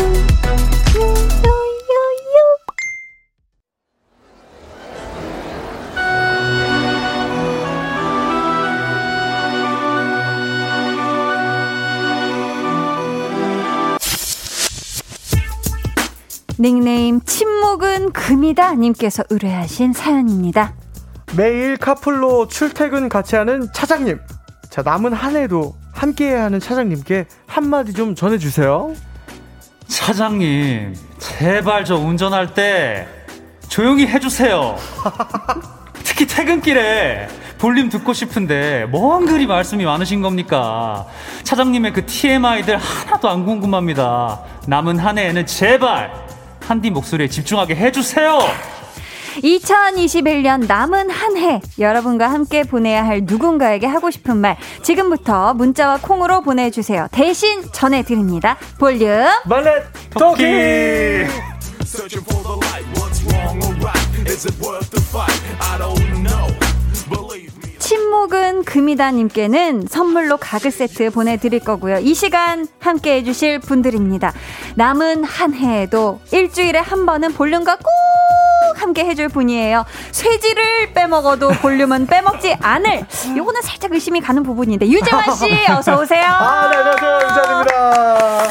닉네임 16.62 17.22
침묵은 17.22 18.12
금이다 18.12 18.76
님께서 18.76 19.24
의뢰하신 19.30 19.94
사연입니다. 19.94 20.74
매일 21.38 21.78
카풀로 21.78 22.50
출퇴근 22.50 23.08
같이 23.08 23.38
하는 23.38 23.72
차장님. 23.74 24.20
자, 24.70 24.82
남은 24.82 25.14
한 25.14 25.38
해도 25.38 25.76
함께 25.94 26.36
하는 26.36 26.60
차장님께 26.60 27.28
한마디 27.48 27.94
좀 27.94 28.14
전해주세요. 28.14 28.94
차장님, 29.88 30.96
제발 31.18 31.86
저 31.86 31.96
운전할 31.96 32.54
때 32.54 33.08
조용히 33.70 34.06
해주세요. 34.06 34.76
특히 36.04 36.28
퇴근길에 36.28 37.30
볼륨 37.58 37.88
듣고 37.88 38.12
싶은데 38.12 38.86
뭔 38.86 39.26
그리 39.26 39.48
말씀이 39.48 39.86
많으신 39.86 40.22
겁니까? 40.22 41.06
차장님의 41.44 41.94
그 41.94 42.06
TMI들 42.06 42.76
하나도 42.76 43.30
안 43.30 43.46
궁금합니다. 43.46 44.42
남은 44.68 45.00
한 45.00 45.18
해에는 45.18 45.46
제발 45.46 46.29
한디 46.70 46.92
목소리에 46.92 47.28
집중하게 47.28 47.76
해주세요. 47.76 48.38
2021년 49.44 50.68
남은 50.68 51.10
한 51.10 51.36
해 51.38 51.62
여러분과 51.80 52.30
함께 52.30 52.62
보내야 52.64 53.04
할 53.04 53.22
누군가에게 53.24 53.88
하고 53.88 54.12
싶은 54.12 54.38
말 54.38 54.56
지금부터 54.84 55.56
문자와 55.56 55.98
콩으로 56.02 56.42
보내주세요. 56.42 57.08
대신 57.12 57.64
전해드립니다. 57.72 58.58
볼륨 58.78 59.26
말렛 59.46 59.84
토끼. 60.12 60.44
침묵은 68.10 68.64
금이다님께는 68.66 69.86
선물로 69.88 70.38
가글 70.38 70.72
세트 70.72 71.12
보내드릴 71.12 71.60
거고요. 71.60 72.00
이 72.00 72.16
시간 72.16 72.68
함께 72.80 73.18
해주실 73.18 73.60
분들입니다. 73.60 74.34
남은 74.76 75.24
한 75.24 75.54
해에도 75.54 76.20
일주일에 76.32 76.80
한 76.80 77.06
번은 77.06 77.34
볼륨과 77.34 77.76
꼭 77.78 78.82
함께 78.82 79.06
해줄 79.06 79.30
분이에요. 79.30 79.86
쇠질을 80.12 80.94
빼먹어도 80.94 81.50
볼륨은 81.50 82.08
빼먹지 82.08 82.58
않을. 82.60 83.06
요거는 83.38 83.62
살짝 83.62 83.94
의심이 83.94 84.22
가는 84.22 84.42
부분인데 84.42 84.88
유재환 84.88 85.36
씨 85.36 85.46
어서 85.70 86.02
오세요. 86.02 86.26
아, 86.26 86.70
네, 86.72 86.78
안녕하세요. 86.78 87.16
유재환입니다. 87.30 88.44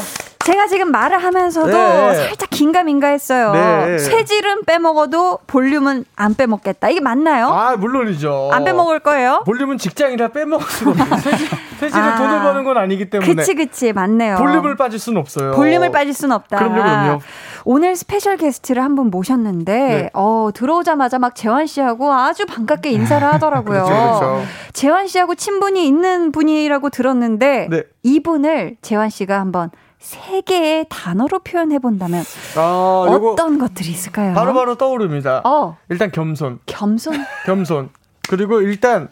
제가 0.49 0.65
지금 0.65 0.89
말을 0.91 1.19
하면서도 1.23 1.67
네. 1.67 2.15
살짝 2.15 2.49
긴가민가했어요. 2.49 3.51
네. 3.51 3.97
쇠질은 3.99 4.65
빼먹어도 4.65 5.39
볼륨은 5.45 6.05
안 6.15 6.33
빼먹겠다. 6.33 6.89
이게 6.89 6.99
맞나요? 7.01 7.49
아 7.49 7.75
물론이죠. 7.75 8.49
안 8.51 8.63
빼먹을 8.63 8.99
거예요? 9.01 9.43
볼륨은 9.45 9.77
직장이라 9.77 10.29
빼먹을 10.29 10.65
수가 10.65 10.91
없어요. 10.91 11.35
쇠질, 11.79 11.97
을 11.97 12.03
아, 12.03 12.17
돈을 12.17 12.41
버는 12.41 12.63
건 12.63 12.77
아니기 12.77 13.09
때문에. 13.09 13.35
그치 13.35 13.53
그치 13.53 13.93
맞네요. 13.93 14.37
볼륨을 14.37 14.75
빠질 14.75 14.99
수는 14.99 15.21
없어요. 15.21 15.51
볼륨을 15.51 15.91
빠질 15.91 16.13
수는 16.15 16.35
없다. 16.35 16.57
그럼요 16.57 16.75
그럼요. 16.81 17.19
오늘 17.65 17.95
special 17.95 18.35
게스트를 18.37 18.83
한 18.83 18.89
분 18.95 19.11
모셨는데 19.11 19.73
네. 19.77 20.09
어 20.13 20.49
들어오자마자 20.53 21.19
막 21.19 21.35
재환 21.35 21.67
씨하고 21.67 22.11
아주 22.11 22.45
반갑게 22.47 22.89
인사를 22.89 23.25
하더라고요. 23.33 23.83
그렇죠, 23.85 24.19
그렇죠. 24.19 24.43
재환 24.73 25.05
씨하고 25.07 25.35
친분이 25.35 25.85
있는 25.87 26.31
분이라고 26.31 26.89
들었는데 26.89 27.67
네. 27.69 27.83
이분을 28.01 28.77
재환 28.81 29.09
씨가 29.09 29.39
한번 29.39 29.69
세 29.99 30.41
개의 30.41 30.85
단어로 30.89 31.39
표현해 31.39 31.79
본다면 31.79 32.23
아, 32.55 33.05
어떤 33.09 33.59
것들이 33.59 33.89
있을까요? 33.91 34.33
바로바로 34.33 34.53
바로 34.53 34.75
떠오릅니다. 34.75 35.41
어. 35.45 35.77
일단 35.89 36.09
겸손. 36.11 36.59
겸손. 36.65 37.13
겸손. 37.45 37.89
그리고 38.29 38.61
일단 38.61 39.09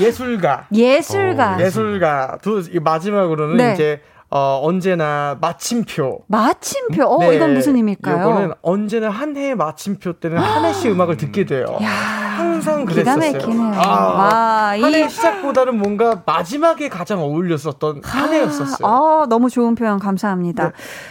예술가. 0.00 0.68
예술가. 0.72 1.56
오. 1.56 1.60
예술가. 1.60 2.38
두 2.40 2.62
마지막으로는 2.80 3.56
네. 3.56 3.72
이제 3.74 4.00
어, 4.34 4.60
언제나 4.62 5.36
마침표. 5.42 6.20
마침표? 6.26 7.04
어, 7.04 7.18
네. 7.18 7.36
이건 7.36 7.52
무슨 7.52 7.76
의미일까요? 7.76 8.16
이거는 8.16 8.52
언제나 8.62 9.10
한 9.10 9.36
해의 9.36 9.54
마침표 9.54 10.14
때는 10.14 10.38
한 10.38 10.64
해씩 10.64 10.90
음악을 10.90 11.18
듣게 11.18 11.44
돼요. 11.44 11.66
야, 11.82 11.88
항상 11.90 12.86
그랬었어요. 12.86 13.32
기가 13.32 13.46
막히네요. 13.46 13.72
아, 13.78 14.68
한해 14.80 15.08
시작보다는 15.10 15.76
뭔가 15.76 16.22
마지막에 16.24 16.88
가장 16.88 17.20
어울렸었던 17.20 18.00
한 18.02 18.32
해였었어요. 18.32 18.88
아, 18.88 19.26
너무 19.28 19.50
좋은 19.50 19.74
표현 19.74 19.98
감사합니다. 19.98 20.64
네. 20.64 20.70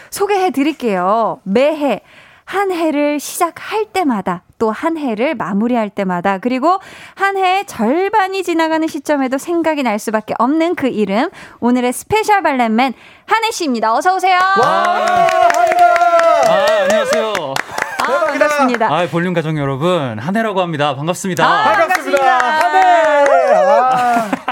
소개해 0.10 0.50
드릴게요. 0.50 1.40
매해 1.44 2.02
한 2.46 2.72
해를 2.72 3.20
시작할 3.20 3.86
때마다 3.94 4.42
또 4.62 4.72
한 4.72 4.96
해를 4.96 5.34
마무리할 5.34 5.90
때마다 5.90 6.38
그리고 6.38 6.80
한 7.16 7.36
해의 7.36 7.66
절반이 7.66 8.44
지나가는 8.44 8.88
시점에도 8.88 9.40
생각이 9.40 9.82
날 9.82 9.98
수밖에 9.98 10.36
없는 10.38 10.76
그 10.76 10.88
이름 10.88 11.30
오늘의 11.60 11.92
special 11.94 12.44
valet 12.44 12.75
man 12.75 12.94
한해 13.26 13.50
씨입니다. 13.50 13.92
어서 13.92 14.16
오세요. 14.16 14.38
와, 14.38 15.28
아, 16.48 16.66
안녕하세요. 16.84 17.34
아, 18.04 18.26
반갑습니다. 18.28 18.86
아, 18.88 19.08
볼륨 19.12 19.34
가족 19.34 19.58
여러분, 19.58 20.20
한해라고 20.20 20.62
합니다. 20.62 20.96
반갑습니다. 20.96 21.44
아, 21.44 21.64
반갑습니다. 21.74 22.38
한해. 22.38 23.91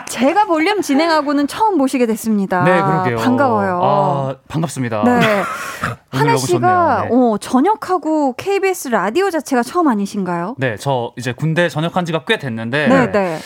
아. 0.09 0.19
제가 0.19 0.45
볼륨 0.45 0.81
진행하고는 0.81 1.47
처음 1.47 1.77
모시게 1.77 2.05
됐습니다. 2.07 2.63
네, 2.63 2.81
그러게요. 2.81 3.17
반가워요. 3.17 3.79
아, 3.83 4.35
반갑습니다. 4.47 5.03
네. 5.03 5.19
한해 6.11 6.35
씨가 6.35 7.03
네. 7.03 7.09
어, 7.11 7.37
전역하고 7.37 8.33
KBS 8.33 8.89
라디오 8.89 9.29
자체가 9.29 9.63
처음 9.63 9.87
아니신가요? 9.87 10.55
네, 10.57 10.75
저 10.77 11.13
이제 11.17 11.31
군대 11.33 11.69
전역한 11.69 12.05
지가 12.05 12.25
꽤 12.25 12.37
됐는데 12.37 12.87
네, 12.87 13.11
네. 13.11 13.39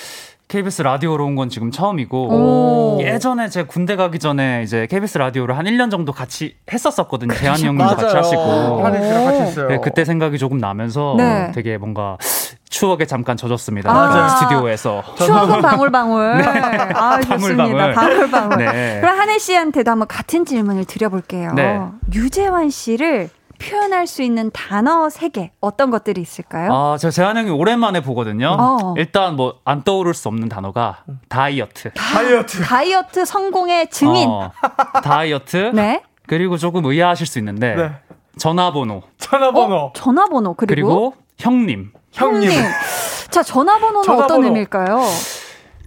KBS 0.54 0.84
라디오로 0.84 1.26
온 1.26 1.34
건 1.36 1.50
지금 1.50 1.72
처음이고 1.72 3.00
예전에 3.02 3.50
제 3.50 3.64
군대 3.64 3.96
가기 3.96 4.20
전에 4.20 4.62
이제 4.64 4.86
KBS 4.86 5.18
라디오를 5.18 5.58
한 5.58 5.66
1년 5.66 5.90
정도 5.90 6.12
같이 6.12 6.56
했었었거든요. 6.72 7.34
재한이 7.34 7.64
형님도 7.64 7.96
같이 7.96 8.16
하시고. 8.16 8.84
같이 8.84 8.98
했어요. 9.00 9.68
네, 9.68 9.80
그때 9.84 10.06
생각이 10.06 10.38
조금 10.38 10.60
나면서 10.60 11.16
네. 11.18 11.52
되게 11.56 11.80
뭔가 11.80 12.18
추억에 12.70 13.06
잠깐 13.06 13.36
젖었습니다. 13.36 13.92
아, 13.92 14.30
스튜디오에서. 14.30 15.02
추억은 15.16 15.62
방울방울. 15.64 16.38
네. 16.38 16.44
아, 16.94 17.20
좋습니다. 17.20 17.92
방울방울. 17.94 18.58
네. 18.58 19.00
그럼 19.02 19.18
한혜 19.20 19.40
씨한테도 19.40 19.90
한번 19.90 20.08
같은 20.08 20.46
질문을 20.46 20.86
드려볼게요. 20.86 21.54
네. 21.54 21.82
유재환 22.14 22.70
씨를 22.70 23.30
표현할 23.70 24.08
수 24.08 24.22
있는 24.24 24.52
단어 24.52 25.10
세개 25.10 25.52
어떤 25.62 25.90
것들이 25.92 26.22
있을까요? 26.22 26.72
아, 26.74 26.98
제가 26.98 27.12
재환 27.12 27.38
형이 27.38 27.50
오랜만에 27.50 28.02
보거든요. 28.02 28.56
어. 28.60 28.94
일단 28.98 29.36
뭐 29.36 29.54
안 29.66 29.84
떠오를 29.84 30.14
수 30.14 30.28
없는 30.28 30.50
단어가 30.50 31.04
다이어트. 31.30 31.92
다이어트. 31.94 32.62
다이어트 32.64 33.26
성공의 33.26 33.90
증인. 33.90 34.28
어, 34.30 34.52
다이어트. 35.04 35.72
네. 35.76 36.04
그리고 36.28 36.58
조금 36.58 36.84
의아하실 36.86 37.28
수 37.28 37.40
있는데 37.40 37.76
네. 37.76 37.92
전화번호. 38.38 39.04
전화번호. 39.18 39.76
어? 39.76 39.94
전화번호 39.96 40.54
그리고, 40.56 40.74
그리고 40.76 41.14
형님. 41.38 41.92
형님. 42.12 42.50
자, 43.30 43.42
전화번호는 43.42 44.04
전화번호. 44.04 44.26
어떤 44.26 44.44
의미일까요? 44.44 45.02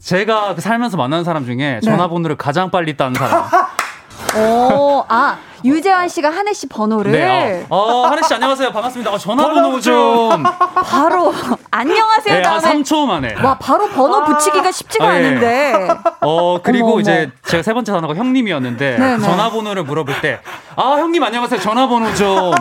제가 0.01 0.55
그 0.55 0.61
살면서 0.61 0.97
만나는 0.97 1.25
사람 1.25 1.45
중에 1.45 1.57
네. 1.57 1.81
전화번호를 1.81 2.37
가장 2.37 2.71
빨리 2.71 2.97
따는 2.97 3.15
사람. 3.15 3.45
오, 4.39 5.05
아, 5.09 5.39
유재환 5.65 6.09
씨가 6.09 6.31
한혜 6.31 6.53
씨 6.53 6.67
번호를. 6.69 7.13
네. 7.13 7.67
어, 7.69 7.77
어 7.77 8.07
한혜 8.07 8.23
씨 8.23 8.35
안녕하세요. 8.35 8.73
반갑습니다. 8.73 9.13
어, 9.13 9.19
전화번호 9.19 9.81
좀. 9.81 10.43
바로 10.75 11.33
안녕하세요. 11.71 12.37
네, 12.37 12.43
한 12.43 12.61
3초 12.61 13.07
만에. 13.07 13.35
와, 13.43 13.57
바로 13.59 13.89
번호 13.89 14.25
붙이기가 14.25 14.71
쉽지가 14.71 15.07
아, 15.07 15.13
네. 15.13 15.27
않은데. 15.27 15.89
어, 16.21 16.61
그리고 16.63 16.93
어머, 16.93 17.01
이제 17.01 17.31
제가 17.45 17.63
세 17.63 17.73
번째 17.73 17.93
단어가 17.93 18.15
형님이었는데 18.15 18.97
네네. 18.99 19.17
네. 19.17 19.23
전화번호를 19.23 19.85
물어볼 19.85 20.21
때 20.21 20.41
아, 20.77 20.97
형님 20.99 21.23
안녕하세요. 21.23 21.61
전화번호 21.61 22.15
좀. 22.15 22.53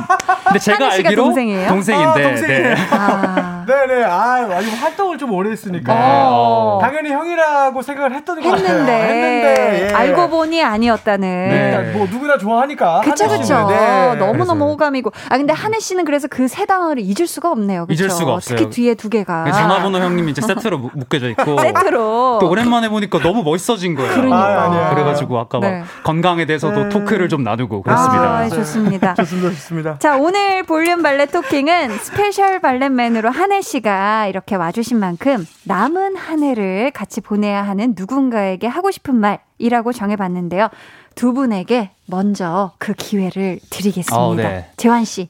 근데 0.46 0.60
제가 0.60 0.92
알기로 0.92 1.24
동생이에요? 1.24 1.68
동생인데. 1.70 2.26
아, 2.26 2.36
네. 2.36 2.76
아. 2.92 3.66
네네. 3.66 4.04
아, 4.04 4.48
아니, 4.58 4.70
활동을 4.70 5.18
좀 5.18 5.32
오래 5.34 5.52
했으니까. 5.52 5.94
어. 5.94 6.80
당연히 6.82 7.10
형이라고 7.12 7.82
생각을 7.82 8.14
했던 8.14 8.42
것 8.42 8.44
했는데, 8.44 8.92
같아요. 8.92 9.04
했는데. 9.04 9.90
예. 9.90 9.94
알고 9.94 10.30
보니 10.30 10.64
아니었다는. 10.64 11.50
네. 11.50 11.92
뭐 11.94 12.08
누구나 12.10 12.38
좋아하니까. 12.38 12.85
그쵸, 13.04 13.28
그쵸. 13.28 13.68
네. 13.68 14.16
너무 14.16 14.46
너무 14.46 14.66
호감이고. 14.72 15.12
아, 15.30 15.38
근데 15.38 15.54
한해 15.54 15.80
씨는 15.80 16.06
그래서 16.06 16.28
그 16.28 16.46
세 16.48 16.66
단어를 16.66 17.02
잊을 17.02 17.28
수가 17.28 17.52
없네요. 17.52 17.86
그쵸? 17.88 18.04
잊을 18.04 18.10
수가 18.10 18.34
없어요. 18.36 18.58
특히 18.58 18.70
뒤에 18.70 18.94
두 18.94 19.10
개가. 19.10 19.52
전화번호 19.52 19.98
형님이 20.00 20.32
이제 20.32 20.42
세트로 20.42 20.78
묶여져 20.94 21.30
있고. 21.32 21.58
세트로. 21.60 22.38
또 22.40 22.50
오랜만에 22.50 22.88
보니까 22.88 23.20
너무 23.20 23.44
멋있어진 23.44 23.96
거예요. 23.96 24.12
그러니까. 24.14 24.64
아, 24.66 24.90
그래가지고 24.94 25.38
아까 25.40 25.60
네. 25.60 25.80
막 25.80 25.88
건강에 26.04 26.46
대해서도 26.46 26.84
네. 26.84 26.90
토크를 26.90 27.28
좀 27.30 27.44
나누고 27.44 27.82
그랬습니다. 27.82 28.38
아, 28.38 28.50
좋습니다. 28.50 29.14
좋습니다. 29.20 29.50
좋습니다. 29.50 30.00
자, 30.00 30.18
오늘 30.18 30.64
볼륨 30.64 31.02
valet 31.02 31.26
talking은 31.28 31.98
special 31.98 32.60
valet 32.62 32.90
man으로 32.90 33.30
한해 33.32 33.62
씨가 33.62 34.28
이렇게 34.28 34.56
와주신 34.56 35.00
만큼 35.00 35.46
남은 35.64 36.16
한 36.16 36.44
해를 36.44 36.92
같이 36.92 37.22
보내야 37.22 37.64
하는 37.64 37.96
누군가에게 37.98 38.68
하고 38.68 38.92
싶은 38.92 39.16
말 39.16 39.40
이라고 39.58 39.94
정해봤는데요. 39.94 40.70
두 41.16 41.34
분에게 41.34 41.92
먼저 42.08 42.74
그 42.78 42.94
기회를 42.94 43.60
드리겠습니다. 43.70 44.18
어, 44.18 44.36
네. 44.36 44.70
재환 44.78 45.06
씨. 45.06 45.30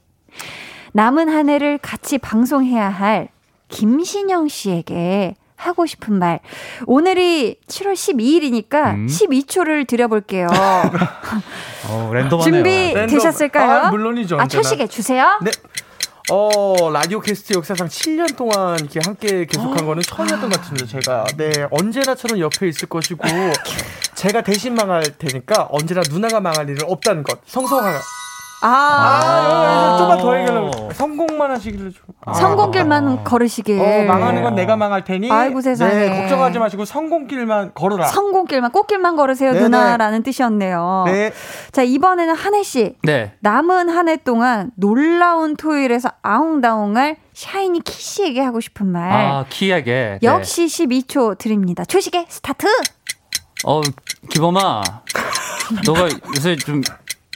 남은 0.94 1.30
한 1.30 1.50
해를 1.50 1.78
같이 1.78 2.18
방송해야 2.18 2.88
할 2.90 3.30
김신영 3.68 4.48
씨에게 4.48 5.36
하고 5.56 5.86
싶은 5.86 6.18
말. 6.20 6.40
오늘이 6.86 7.58
7월 7.68 7.94
12일이니까 7.94 8.94
음? 8.94 9.08
12초를 9.08 9.88
드려볼게요. 9.88 10.48
어, 11.90 12.12
랜덤하네요. 12.14 12.64
준비되셨을까요? 12.64 13.72
아, 13.72 13.90
물론이죠. 13.90 14.38
아, 14.40 14.48
초식에 14.48 14.88
주세요. 14.88 15.40
네. 15.44 15.52
어, 16.32 16.90
라디오 16.92 17.20
캐스트 17.20 17.54
역사상 17.54 17.88
7년 17.88 18.36
동안 18.36 18.80
이렇게 18.80 19.00
함께 19.04 19.46
계속한 19.46 19.84
어? 19.84 19.86
거는 19.86 20.02
처음이었던 20.02 20.50
것 20.50 20.60
같습니다, 20.60 20.88
제가. 20.88 21.26
네, 21.38 21.68
언제나 21.70 22.16
처럼 22.16 22.40
옆에 22.40 22.68
있을 22.68 22.90
것이고, 22.90 23.24
제가 24.16 24.42
대신 24.42 24.74
망할 24.74 25.04
테니까 25.04 25.68
언제나 25.70 26.02
누나가 26.10 26.40
망할 26.40 26.68
일은 26.68 26.80
없다는 26.90 27.22
것. 27.22 27.40
성성하가. 27.46 28.02
아, 28.68 29.94
아, 29.94 29.98
좀만 29.98 30.18
더 30.18 30.40
얘기하려고. 30.40 30.90
성공만 30.94 31.52
하시기를 31.52 31.92
좀. 31.92 32.04
아. 32.26 32.34
성공길만 32.34 33.24
걸으시길. 33.24 33.80
어, 33.80 34.04
망하는 34.08 34.42
건 34.42 34.56
내가 34.56 34.76
망할 34.76 35.04
테니. 35.04 35.32
아이고 35.32 35.62
세상에. 35.62 35.94
네, 35.94 36.22
걱정하지 36.22 36.58
마시고 36.60 36.86
성공길만 36.86 37.74
걸어라. 37.76 38.08
성공길만, 38.08 38.72
꽃길만 38.72 39.16
걸으세요, 39.16 39.52
네네. 39.54 39.64
누나라는 39.66 40.24
뜻이었네요. 40.24 41.04
네. 41.08 41.32
자, 41.72 41.84
이번에는 41.84 42.34
한혜 42.36 42.64
씨. 42.64 42.96
네. 43.04 43.34
남은 43.42 43.90
한 43.90 44.06
해 44.08 44.18
동안 44.18 44.72
놀라운 44.76 45.56
토요일에서 45.56 46.10
아웅다웅할 46.22 47.18
샤이니 47.34 47.82
키 47.82 47.94
씨에게 47.94 48.40
하고 48.42 48.60
싶은 48.62 48.86
말. 48.88 49.12
아, 49.12 49.46
키에게. 49.50 50.20
네. 50.22 50.28
역시 50.28 50.66
12초 50.66 51.38
드립니다. 51.38 51.84
초시계 51.86 52.26
start! 52.30 52.68
어, 53.66 53.82
기범아. 54.30 54.84
너가 55.86 56.08
요새 56.36 56.56
좀 56.56 56.82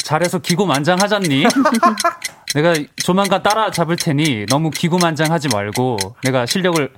잘해서 0.10 0.39
기고만장하잖니? 0.39 1.45
내가 2.56 2.74
조만간 2.95 3.43
따라잡을 3.43 3.95
테니 3.95 4.48
너무 4.48 4.72
기고만장하지 4.72 5.50
말고 5.50 5.98
내가 6.24 6.48
실력을 6.48 6.91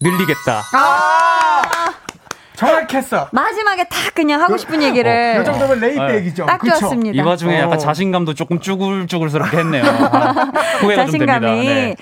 늘리겠다. 0.00 0.62
아~ 0.72 1.62
정확했어. 2.54 3.28
마지막에 3.32 3.82
딱 3.88 4.14
그냥 4.14 4.40
하고 4.40 4.56
싶은 4.56 4.78
그, 4.78 4.84
얘기를. 4.84 5.38
어, 5.38 5.42
이 5.42 5.44
정도면 5.44 5.80
레이트 5.80 6.00
어. 6.00 6.14
얘기죠. 6.14 6.46
딱 6.46 6.58
그쵸? 6.58 6.78
좋았습니다. 6.78 7.20
이 7.20 7.26
와중에 7.26 7.58
약간 7.58 7.72
어. 7.72 7.76
자신감도 7.76 8.34
조금 8.34 8.60
쭈글쭈글스럽게 8.60 9.56
했네요. 9.56 9.82
아, 9.84 10.52
후회가 10.78 11.06
자신감이. 11.06 11.46
좀 11.46 11.56
됩니다. 11.56 11.74
네. 11.74 11.96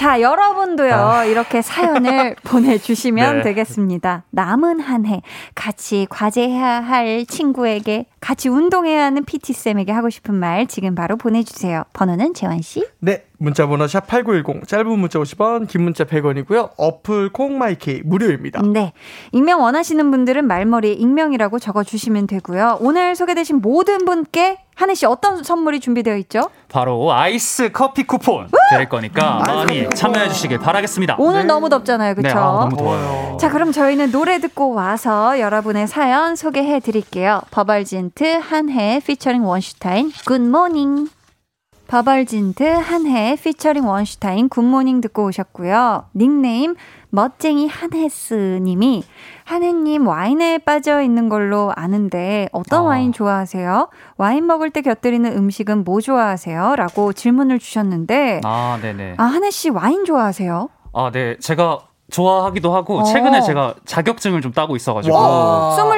자, 0.00 0.22
여러분도요, 0.22 0.94
아. 0.94 1.24
이렇게 1.26 1.60
사연을 1.60 2.34
보내주시면 2.44 3.36
네. 3.36 3.42
되겠습니다. 3.42 4.24
남은 4.30 4.80
한 4.80 5.04
해 5.04 5.20
같이 5.54 6.06
과제해야 6.08 6.80
할 6.80 7.26
친구에게 7.26 8.06
같이 8.18 8.48
운동해야 8.48 9.04
하는 9.04 9.24
PT쌤에게 9.26 9.92
하고 9.92 10.08
싶은 10.08 10.34
말 10.34 10.66
지금 10.66 10.94
바로 10.94 11.18
보내주세요. 11.18 11.84
번호는 11.92 12.32
재환씨? 12.32 12.86
네, 13.00 13.24
문자 13.42 13.66
번호 13.66 13.86
샵 13.86 14.06
8910, 14.06 14.68
짧은 14.68 14.86
문자 14.98 15.18
50원, 15.18 15.66
긴 15.66 15.82
문자 15.82 16.04
100원이고요. 16.04 16.72
어플 16.76 17.30
콩마이케이 17.32 18.02
무료입니다. 18.04 18.60
네. 18.62 18.92
익명 19.32 19.62
원하시는 19.62 20.10
분들은 20.10 20.46
말머리에 20.46 20.92
익명이라고 20.92 21.58
적어 21.58 21.82
주시면 21.82 22.26
되고요. 22.26 22.76
오늘 22.80 23.16
소개되신 23.16 23.62
모든 23.62 24.04
분께 24.04 24.58
한혜 24.74 24.94
씨 24.94 25.06
어떤 25.06 25.42
선물이 25.42 25.80
준비되어 25.80 26.16
있죠? 26.18 26.50
바로 26.68 27.12
아이스 27.12 27.72
커피 27.72 28.02
쿠폰 28.04 28.48
드릴 28.72 28.90
거니까 28.90 29.42
많이 29.46 29.88
참여해 29.88 30.28
주시길 30.28 30.58
바라겠습니다. 30.58 31.16
오늘 31.18 31.40
네. 31.40 31.46
너무 31.46 31.70
덥잖아요. 31.70 32.14
그렇죠? 32.16 32.34
네, 32.34 32.40
아, 32.40 32.44
너무 32.44 32.76
더워요. 32.76 33.38
자, 33.40 33.50
그럼 33.50 33.72
저희는 33.72 34.12
노래 34.12 34.38
듣고 34.38 34.74
와서 34.74 35.40
여러분의 35.40 35.88
사연 35.88 36.36
소개해 36.36 36.80
드릴게요. 36.80 37.40
버벌진트 37.50 38.40
한해 38.42 39.00
피처링 39.06 39.46
원슈타인 39.46 40.12
Good 40.26 40.53
Morning. 40.53 41.08
버벌진트 41.90 42.62
한해 42.62 43.34
피처링 43.34 43.84
원슈타인 43.84 44.48
Good 44.48 44.67
Morning 44.67 45.00
듣고 45.00 45.24
오셨고요. 45.24 46.04
닉네임 46.14 46.76
멋쟁이 47.08 47.66
한해스 47.66 48.60
님이 48.62 49.02
한해님 49.42 50.06
와인에 50.06 50.58
빠져 50.58 51.02
있는 51.02 51.28
걸로 51.28 51.72
아는데 51.74 52.48
어떤 52.52 52.82
어. 52.82 52.84
와인 52.84 53.12
좋아하세요? 53.12 53.88
와인 54.18 54.46
먹을 54.46 54.70
때 54.70 54.82
곁들이는 54.82 55.36
음식은 55.36 55.82
뭐 55.82 56.00
좋아하세요? 56.00 56.76
라고 56.76 57.12
질문을 57.12 57.58
주셨는데 57.58 58.42
아, 58.44 58.78
네네. 58.80 59.14
아, 59.18 59.24
한혜 59.24 59.50
씨 59.50 59.68
와인 59.68 60.04
좋아하세요? 60.04 60.68
아, 60.92 61.10
네. 61.10 61.36
제가 61.40 61.80
좋아하기도 62.10 62.72
하고 62.72 63.00
어. 63.00 63.02
최근에 63.04 63.40
제가 63.40 63.74
자격증을 63.84 64.42
좀 64.42 64.52
따고 64.52 64.76
있어가지고 64.76 65.16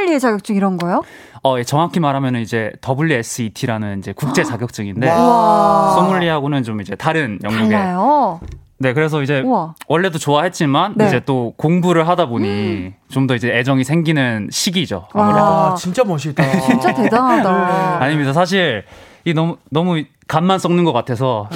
소믈리에 0.02 0.18
자격증 0.18 0.56
이런 0.56 0.76
거요? 0.76 1.02
어, 1.44 1.58
예, 1.58 1.64
정확히 1.64 1.98
말하면 1.98 2.36
이제 2.36 2.70
WSET라는 2.86 3.98
이제 3.98 4.12
국제 4.12 4.44
자격증인데 4.44 5.08
소믈리하고는 5.08 6.62
좀 6.62 6.80
이제 6.80 6.94
다른 6.94 7.38
영역에 7.42 7.68
달라요. 7.68 8.40
네, 8.78 8.92
그래서 8.92 9.22
이제 9.22 9.40
우와. 9.40 9.74
원래도 9.86 10.18
좋아했지만 10.18 10.94
네. 10.96 11.06
이제 11.06 11.20
또 11.24 11.54
공부를 11.56 12.08
하다 12.08 12.26
보니 12.26 12.48
음. 12.48 12.94
좀더 13.08 13.36
이제 13.36 13.48
애정이 13.56 13.84
생기는 13.84 14.48
시기죠. 14.50 15.06
아무래도. 15.12 15.44
와, 15.44 15.74
진짜 15.74 16.02
멋있다. 16.04 16.42
진짜 16.66 16.92
대단하다. 16.92 17.50
네. 17.50 18.04
아닙니다. 18.04 18.32
사실 18.32 18.84
이 19.24 19.34
너무 19.34 19.56
너무 19.70 20.02
간만 20.26 20.58
썩는 20.58 20.82
것 20.84 20.92
같아서 20.92 21.48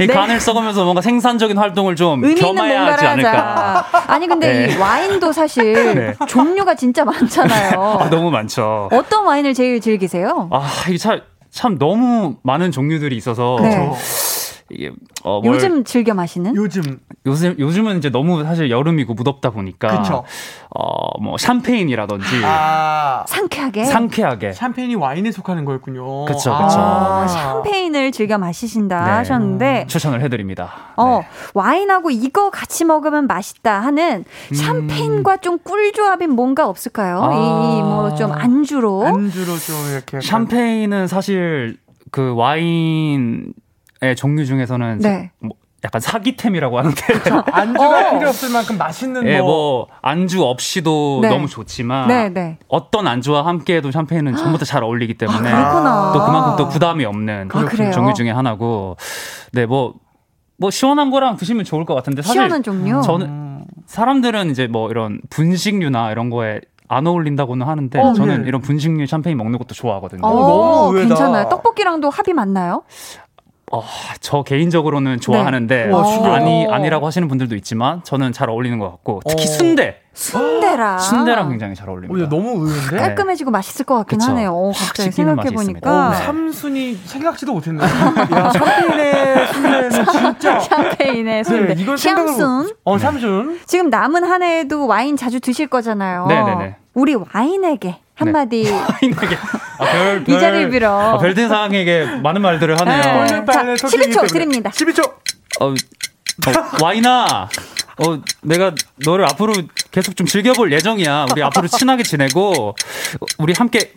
이 0.00 0.06
네. 0.06 0.14
간을 0.14 0.40
썩으면서 0.40 0.84
뭔가 0.84 1.02
생산적인 1.02 1.58
활동을 1.58 1.94
좀 1.94 2.22
겸해야 2.34 2.86
하지 2.86 3.06
않을까. 3.06 3.86
하자. 3.92 4.04
아니 4.12 4.26
근데 4.26 4.66
네. 4.66 4.72
이 4.74 4.76
와인도 4.78 5.30
사실 5.32 5.72
네. 5.94 6.14
종류가 6.26 6.74
진짜 6.74 7.04
많잖아요. 7.04 7.98
아, 8.00 8.08
너무 8.08 8.30
많죠. 8.30 8.88
어떤 8.92 9.26
와인을 9.26 9.52
제일 9.52 9.80
즐기세요? 9.80 10.48
아 10.50 10.66
이게 10.88 10.96
참, 10.96 11.20
참 11.50 11.78
너무 11.78 12.36
많은 12.42 12.70
종류들이 12.72 13.14
있어서. 13.16 13.58
네. 13.60 13.90
이게 14.70 14.92
어, 15.24 15.40
요즘 15.44 15.84
즐겨 15.84 16.14
마시는? 16.14 16.56
요즘 16.56 17.00
요즘 17.26 17.56
요즘은 17.58 17.98
이제 17.98 18.08
너무 18.10 18.42
사실 18.42 18.70
여름이고 18.70 19.14
무덥다 19.14 19.50
보니까 19.50 20.02
그쵸. 20.02 20.24
어뭐 20.70 21.36
샴페인이라든지 21.36 22.26
아~ 22.44 23.24
상쾌하게 23.26 23.84
상쾌하게 23.84 24.52
샴페인이 24.52 24.94
와인에 24.94 25.32
속하는 25.32 25.64
거였군요. 25.64 26.24
그렇죠, 26.24 26.56
그렇죠. 26.56 26.78
아~ 26.78 27.26
샴페인을 27.28 28.12
즐겨 28.12 28.38
마시신다 28.38 29.04
네. 29.04 29.10
하셨는데 29.10 29.86
추천을 29.88 30.22
해드립니다. 30.22 30.92
어 30.96 31.20
네. 31.20 31.28
와인하고 31.54 32.10
이거 32.10 32.50
같이 32.50 32.84
먹으면 32.84 33.26
맛있다 33.26 33.80
하는 33.80 34.24
음. 34.50 34.54
샴페인과 34.54 35.38
좀 35.38 35.58
꿀조합인 35.58 36.30
뭔가 36.30 36.68
없을까요? 36.68 37.20
아~ 37.22 37.32
이뭐 37.34 38.14
좀 38.14 38.32
안주로 38.32 39.06
안주로 39.06 39.58
좀 39.58 39.74
이렇게 39.92 40.20
샴페인은 40.20 41.08
사실 41.08 41.76
그 42.10 42.34
와인 42.34 43.52
의 44.02 44.16
종류 44.16 44.46
중에서는 44.46 44.98
네. 44.98 45.30
뭐 45.40 45.50
약간 45.84 46.00
사기템이라고 46.00 46.78
하는데 46.78 47.02
안주가 47.52 48.10
어. 48.10 48.18
필요 48.18 48.28
없을 48.28 48.50
만큼 48.50 48.76
맛있는 48.78 49.26
예, 49.26 49.38
뭐. 49.40 49.46
뭐 49.46 49.86
안주 50.02 50.42
없이도 50.44 51.20
네. 51.22 51.28
너무 51.28 51.48
좋지만 51.48 52.08
네, 52.08 52.28
네. 52.28 52.58
어떤 52.68 53.06
안주와 53.06 53.46
함께해도 53.46 53.90
샴페인은 53.90 54.36
전부 54.36 54.58
다 54.58 54.64
잘 54.64 54.84
어울리기 54.84 55.14
때문에 55.14 55.50
아, 55.52 56.12
또 56.14 56.24
그만큼 56.24 56.56
또 56.56 56.68
부담이 56.68 57.04
없는 57.04 57.48
아, 57.52 57.90
종류 57.92 58.14
중에 58.14 58.30
하나고 58.30 58.96
네뭐뭐 59.52 59.94
뭐 60.58 60.70
시원한 60.70 61.10
거랑 61.10 61.36
드시면 61.36 61.64
좋을 61.64 61.84
것 61.84 61.94
같은데 61.94 62.22
사실 62.22 62.34
시원한 62.34 62.62
종류 62.62 63.00
저는 63.02 63.64
사람들은 63.86 64.50
이제 64.50 64.66
뭐 64.66 64.90
이런 64.90 65.20
분식류나 65.30 66.12
이런 66.12 66.30
거에 66.30 66.60
안 66.92 67.06
어울린다고는 67.06 67.66
하는데 67.66 67.98
어, 68.00 68.12
저는 68.12 68.42
네. 68.42 68.48
이런 68.48 68.60
분식류 68.60 69.06
샴페인 69.06 69.36
먹는 69.36 69.58
것도 69.58 69.74
좋아하거든요. 69.74 70.26
어, 70.26 70.30
너무 70.32 70.88
의외다. 70.96 71.08
괜찮아요. 71.14 71.48
떡볶이랑도 71.48 72.10
합이 72.10 72.32
맞나요? 72.32 72.82
어, 73.72 73.84
저 74.20 74.42
개인적으로는 74.42 75.20
좋아하는데 75.20 75.86
네. 75.86 75.92
와, 75.92 76.34
아니 76.34 76.66
아니라고 76.68 77.06
하시는 77.06 77.28
분들도 77.28 77.54
있지만 77.56 78.02
저는 78.02 78.32
잘 78.32 78.50
어울리는 78.50 78.78
것 78.78 78.90
같고 78.90 79.20
특히 79.28 79.44
어. 79.44 79.46
순대 79.46 80.00
순대랑 80.12 80.98
순대랑 80.98 81.48
굉장히 81.50 81.76
잘 81.76 81.88
어울립니다. 81.88 82.26
오, 82.26 82.28
너무 82.28 82.66
의외인데 82.66 82.96
깔끔해지고 82.96 83.52
맛있을 83.52 83.86
것 83.86 83.94
같긴 83.98 84.18
그쵸. 84.18 84.32
하네요. 84.32 84.50
오, 84.52 84.72
갑자기 84.72 85.12
생각해 85.12 85.50
보니까 85.50 86.14
삼순이 86.14 86.94
생각지도 87.04 87.52
못했네. 87.52 87.82
야 87.84 88.50
샴페인의 88.52 89.46
순대는 89.52 89.90
진짜 89.90 90.58
샴페인의 90.60 91.44
순대. 91.44 91.74
네, 91.74 91.80
이건 91.82 91.96
샴순. 91.96 92.70
어 92.84 92.98
삼순. 92.98 93.60
지금 93.66 93.88
남은 93.88 94.24
한 94.24 94.42
해에도 94.42 94.88
와인 94.88 95.16
자주 95.16 95.38
드실 95.38 95.68
거잖아요. 95.68 96.26
네네네. 96.26 96.76
우리 96.94 97.14
와인에게 97.14 97.98
한마디 98.20 98.64
네. 98.64 98.70
아, 99.78 99.84
별, 99.84 100.24
별, 100.24 100.28
이 100.36 100.40
자리를 100.40 100.70
빌어 100.70 101.14
아, 101.14 101.18
별 101.18 101.34
대상에게 101.34 102.04
많은 102.22 102.42
말들을 102.42 102.78
하네요. 102.80 103.24
네. 103.24 103.44
자, 103.46 103.64
12초 103.64 104.32
드립니다. 104.32 104.70
12초. 104.70 105.04
어, 105.60 105.70
어, 105.70 105.74
와인아. 106.82 107.48
어, 107.98 108.18
내가 108.42 108.74
너를 109.04 109.24
앞으로 109.26 109.54
계속 109.90 110.16
좀 110.16 110.26
즐겨볼 110.26 110.72
예정이야. 110.72 111.26
우리 111.32 111.42
앞으로 111.42 111.68
친하게 111.68 112.02
지내고, 112.02 112.74
우리 113.38 113.52
함께 113.52 113.92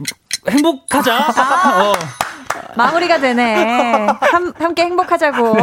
행복하자. 0.50 1.14
아. 1.16 1.84
어. 1.84 1.94
마무리가 2.76 3.20
되네. 3.20 4.08
함, 4.22 4.54
함께 4.58 4.84
행복하자고. 4.84 5.58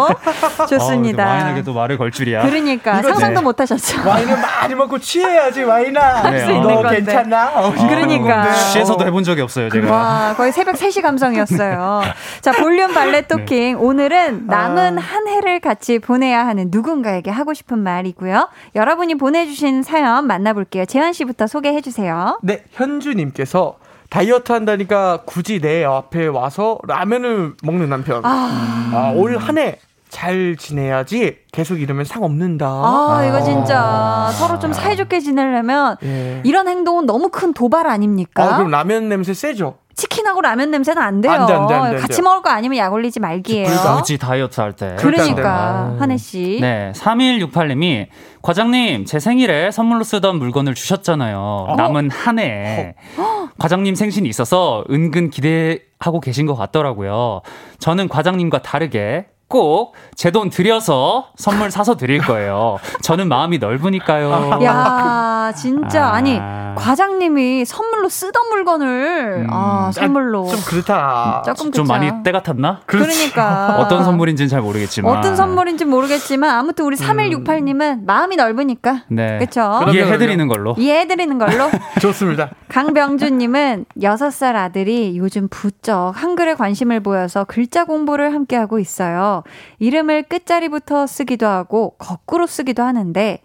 좋습니다. 0.68 1.24
어, 1.24 1.28
와인에게도 1.28 1.72
말을 1.72 1.98
걸 1.98 2.10
줄이야. 2.10 2.42
그러니까 2.42 3.02
상상도 3.02 3.40
네. 3.40 3.44
못 3.44 3.60
하셨죠. 3.60 4.08
와인은 4.08 4.40
많이 4.40 4.74
먹고 4.74 4.98
취해야지 4.98 5.62
와인아. 5.62 6.30
네, 6.30 6.46
너 6.46 6.82
괜찮나? 6.88 7.52
어, 7.54 7.72
그러니까. 7.72 8.52
취해서도 8.52 9.04
해본 9.06 9.24
적이 9.24 9.42
없어요, 9.42 9.68
제가. 9.68 9.90
와, 9.90 10.34
거의 10.36 10.52
새벽 10.52 10.76
3시 10.76 11.02
감성이었어요. 11.02 12.02
자, 12.40 12.52
볼륨 12.52 12.92
발레 12.92 13.22
토킹. 13.22 13.46
네. 13.46 13.72
오늘은 13.74 14.46
남은 14.46 14.98
아. 14.98 15.00
한 15.00 15.28
해를 15.28 15.60
같이 15.60 15.98
보내야 15.98 16.46
하는 16.46 16.68
누군가에게 16.70 17.30
하고 17.30 17.54
싶은 17.54 17.78
말이고요. 17.78 18.48
여러분이 18.74 19.16
보내주신 19.16 19.82
사연 19.82 20.26
만나볼게요. 20.26 20.84
재환 20.86 21.12
씨부터 21.12 21.46
소개해 21.46 21.80
주세요. 21.80 22.38
네, 22.42 22.62
현주님께서 22.72 23.76
다이어트 24.10 24.52
한다니까 24.52 25.22
굳이 25.24 25.60
내 25.60 25.84
앞에 25.84 26.26
와서 26.26 26.78
라면을 26.86 27.54
먹는 27.62 27.88
남편. 27.88 28.22
아, 28.24 28.90
아 28.92 29.12
올 29.14 29.36
한 29.38 29.56
해 29.58 29.78
잘 30.10 30.56
지내야지 30.58 31.36
계속 31.52 31.80
이러면 31.80 32.04
상 32.04 32.24
없는다. 32.24 32.66
아, 32.66 33.24
이거 33.28 33.40
진짜 33.42 34.28
서로 34.34 34.58
좀 34.58 34.72
사이좋게 34.72 35.20
지내려면 35.20 35.96
예. 36.02 36.40
이런 36.44 36.66
행동은 36.66 37.06
너무 37.06 37.28
큰 37.28 37.52
도발 37.54 37.86
아닙니까? 37.86 38.42
아, 38.42 38.56
그럼 38.56 38.72
라면 38.72 39.08
냄새 39.08 39.32
세죠? 39.34 39.76
치킨하고 40.00 40.40
라면 40.40 40.70
냄새는 40.70 41.02
안 41.02 41.20
돼요. 41.20 41.32
안 41.32 41.46
돼, 41.46 41.52
안 41.52 41.66
돼, 41.66 41.74
안 41.74 41.90
돼, 41.90 41.96
같이 41.98 42.22
먹을 42.22 42.40
거 42.40 42.48
아니면 42.48 42.78
약 42.78 42.90
올리지 42.90 43.20
말기예요. 43.20 43.68
굳이 43.98 44.16
다이어트 44.16 44.58
할 44.60 44.72
때. 44.72 44.96
그러니까 44.98 45.94
한혜 45.98 46.16
씨. 46.16 46.58
네, 46.60 46.90
3168님이 46.96 48.06
과장님 48.40 49.04
제 49.04 49.18
생일에 49.18 49.70
선물로 49.70 50.02
쓰던 50.04 50.38
물건을 50.38 50.74
주셨잖아요. 50.74 51.38
어? 51.68 51.76
남은 51.76 52.10
한 52.10 52.38
해. 52.38 52.94
어? 53.18 53.48
과장님 53.58 53.94
생신이 53.94 54.26
있어서 54.30 54.84
은근 54.90 55.28
기대하고 55.28 56.20
계신 56.22 56.46
것 56.46 56.54
같더라고요. 56.54 57.42
저는 57.78 58.08
과장님과 58.08 58.62
다르게 58.62 59.26
꼭 59.50 59.92
제 60.20 60.30
돈 60.30 60.50
들여서 60.50 61.28
선물 61.36 61.70
사서 61.70 61.96
드릴 61.96 62.20
거예요. 62.20 62.76
저는 63.02 63.28
마음이 63.28 63.56
넓으니까요. 63.58 64.60
야, 64.62 65.50
진짜 65.56 66.08
아. 66.08 66.12
아니 66.14 66.38
과장님이 66.76 67.64
선물로 67.64 68.08
쓰던 68.10 68.48
물건을 68.50 69.44
음. 69.44 69.46
아 69.50 69.90
선물로 69.92 70.46
좀 70.46 70.60
그렇다. 70.66 71.42
조금 71.44 71.72
좀 71.72 71.86
많이 71.86 72.10
때 72.22 72.32
같았나? 72.32 72.80
그러니까 72.86 73.76
어떤 73.80 74.04
선물인지는 74.04 74.48
잘 74.50 74.60
모르겠지만 74.60 75.16
어떤 75.16 75.34
선물인지 75.36 75.86
모르겠지만 75.86 76.50
아무튼 76.50 76.84
우리 76.84 76.96
3168 76.96 77.64
님은 77.64 78.00
음. 78.00 78.06
마음이 78.06 78.36
넓으니까 78.36 79.04
네. 79.08 79.38
그렇죠. 79.38 79.80
이해해 79.92 80.18
드리는 80.18 80.46
걸로 80.48 80.74
이해해 80.76 81.06
드리는 81.06 81.38
걸로 81.38 81.70
좋습니다. 82.00 82.50
강병준 82.68 83.38
님은 83.38 83.86
6살 83.98 84.54
아들이 84.54 85.16
요즘 85.16 85.48
부쩍 85.48 86.12
한글에 86.14 86.54
관심을 86.54 87.00
보여서 87.00 87.44
글자 87.44 87.84
공부를 87.84 88.34
함께 88.34 88.56
하고 88.56 88.78
있어요. 88.78 89.39
이름을 89.78 90.24
끝자리부터 90.24 91.06
쓰기도 91.06 91.46
하고 91.46 91.94
거꾸로 91.98 92.46
쓰기도 92.46 92.82
하는데 92.82 93.42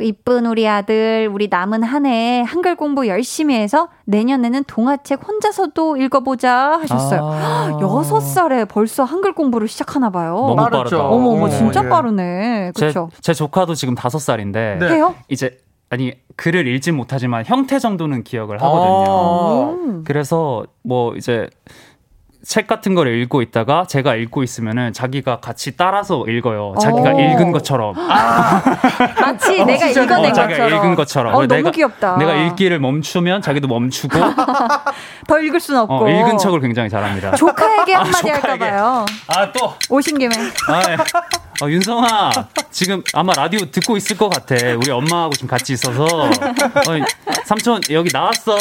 이쁜 0.00 0.46
우리 0.46 0.66
아들 0.66 1.30
우리 1.32 1.48
남은 1.48 1.82
한 1.82 2.08
해 2.08 2.42
한글 2.46 2.76
공부 2.76 3.06
열심히 3.06 3.54
해서 3.54 3.88
내년에는 4.06 4.64
동화책 4.66 5.26
혼자서도 5.26 5.96
읽어보자 5.98 6.78
하셨어요. 6.80 7.78
여섯 7.80 8.16
아~ 8.16 8.20
살에 8.20 8.64
벌써 8.64 9.04
한글 9.04 9.34
공부를 9.34 9.68
시작하나 9.68 10.10
봐요. 10.10 10.34
너무 10.34 10.56
빠르죠. 10.56 11.00
어머 11.00 11.30
어머 11.30 11.48
진짜 11.48 11.84
예. 11.84 11.88
빠르네. 11.88 12.72
그렇죠. 12.74 13.10
제, 13.14 13.20
제 13.20 13.34
조카도 13.34 13.74
지금 13.74 13.94
다섯 13.94 14.18
살인데 14.18 14.78
네. 14.80 14.88
해요? 14.94 15.14
이제 15.28 15.58
아니 15.90 16.12
글을 16.36 16.66
읽진 16.66 16.94
못하지만 16.96 17.44
형태 17.46 17.78
정도는 17.78 18.22
기억을 18.24 18.60
하거든요. 18.62 19.10
아~ 19.10 20.02
그래서 20.04 20.64
뭐 20.82 21.14
이제 21.16 21.48
책 22.46 22.66
같은 22.68 22.94
걸 22.94 23.08
읽고 23.08 23.42
있다가 23.42 23.84
제가 23.86 24.14
읽고 24.14 24.42
있으면은 24.42 24.92
자기가 24.92 25.40
같이 25.40 25.76
따라서 25.76 26.24
읽어요. 26.26 26.74
자기가 26.80 27.10
오. 27.10 27.20
읽은 27.20 27.50
것처럼. 27.50 27.94
아, 27.96 28.62
마치 29.20 29.60
어, 29.60 29.64
내가 29.64 29.86
읽어낸 29.86 30.30
어, 30.30 30.34
것처럼. 30.34 30.68
읽은 30.68 30.94
것처럼. 30.94 31.34
어, 31.34 31.46
내가, 31.46 31.70
귀엽다. 31.72 32.16
내가 32.16 32.34
읽기를 32.34 32.78
멈추면 32.78 33.42
자기도 33.42 33.66
멈추고. 33.66 34.18
더 35.26 35.38
읽을 35.40 35.58
순 35.58 35.76
없고. 35.76 36.04
어, 36.04 36.08
읽은 36.08 36.38
척을 36.38 36.60
굉장히 36.60 36.88
잘합니다. 36.88 37.32
조카에게 37.32 37.94
아, 37.96 38.00
한마디 38.00 38.30
아, 38.30 38.34
할까봐요. 38.34 39.06
아 39.26 39.52
또. 39.52 39.74
오신 39.90 40.18
김에. 40.18 40.34
아, 40.68 40.80
네. 40.86 40.96
어, 41.60 41.68
윤성아 41.68 42.30
지금 42.70 43.02
아마 43.14 43.32
라디오 43.32 43.58
듣고 43.70 43.96
있을 43.96 44.16
것 44.16 44.28
같아. 44.28 44.54
우리 44.76 44.90
엄마하고 44.90 45.32
지금 45.32 45.48
같이 45.48 45.72
있어서. 45.72 46.04
어, 46.04 46.30
삼촌 47.44 47.80
여기 47.90 48.10
나왔어. 48.12 48.56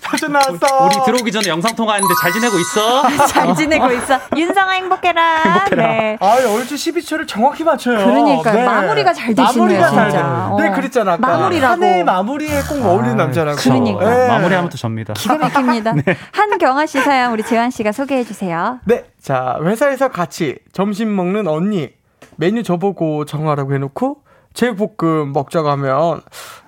삼촌 0.00 0.32
나왔어. 0.32 0.84
우리 0.86 1.04
들어오기 1.04 1.30
전에 1.32 1.48
영상 1.48 1.74
통화했는데 1.74 2.14
잘 2.22 2.32
지내고 2.32 2.58
있어? 2.58 3.02
잘 3.26 3.54
지내고 3.54 3.92
있어. 3.92 4.18
윤성아 4.34 4.70
행복해라. 4.72 5.42
행복해라. 5.42 5.86
네. 5.88 6.16
아 6.20 6.36
얼추 6.36 6.74
12초를 6.76 7.28
정확히 7.28 7.64
맞춰요. 7.64 7.98
그러니까 7.98 8.52
네. 8.52 8.64
마무리가 8.64 9.12
잘 9.12 9.34
되시네요. 9.34 9.52
마무리가 9.52 9.88
진짜. 9.90 10.10
잘 10.10 10.56
돼. 10.56 10.62
네 10.62 10.74
그랬잖아. 10.74 11.12
아까. 11.14 11.26
마무리라고. 11.26 11.72
한해 11.72 12.02
마무리에 12.04 12.60
꼭 12.62 12.82
어울리는 12.86 13.20
아, 13.20 13.24
남자라고. 13.24 13.58
그러니까 13.58 14.08
네. 14.08 14.28
마무리하면 14.28 14.70
또 14.70 14.78
접니다. 14.78 15.12
기가 15.14 15.36
막힙니다. 15.36 15.92
네. 16.06 16.16
한경아 16.32 16.86
씨 16.86 16.98
사연 17.00 17.32
우리 17.32 17.42
재환 17.42 17.70
씨가 17.70 17.92
소개해 17.92 18.24
주세요. 18.24 18.78
네. 18.84 19.04
자 19.20 19.58
회사에서 19.62 20.08
같이 20.08 20.56
점심 20.72 21.14
먹는 21.14 21.46
언니 21.48 21.90
메뉴 22.36 22.62
저보고 22.62 23.24
정하라고 23.24 23.74
해놓고 23.74 24.22
제육볶음 24.54 25.32
먹자고 25.32 25.68
하면 25.70 26.22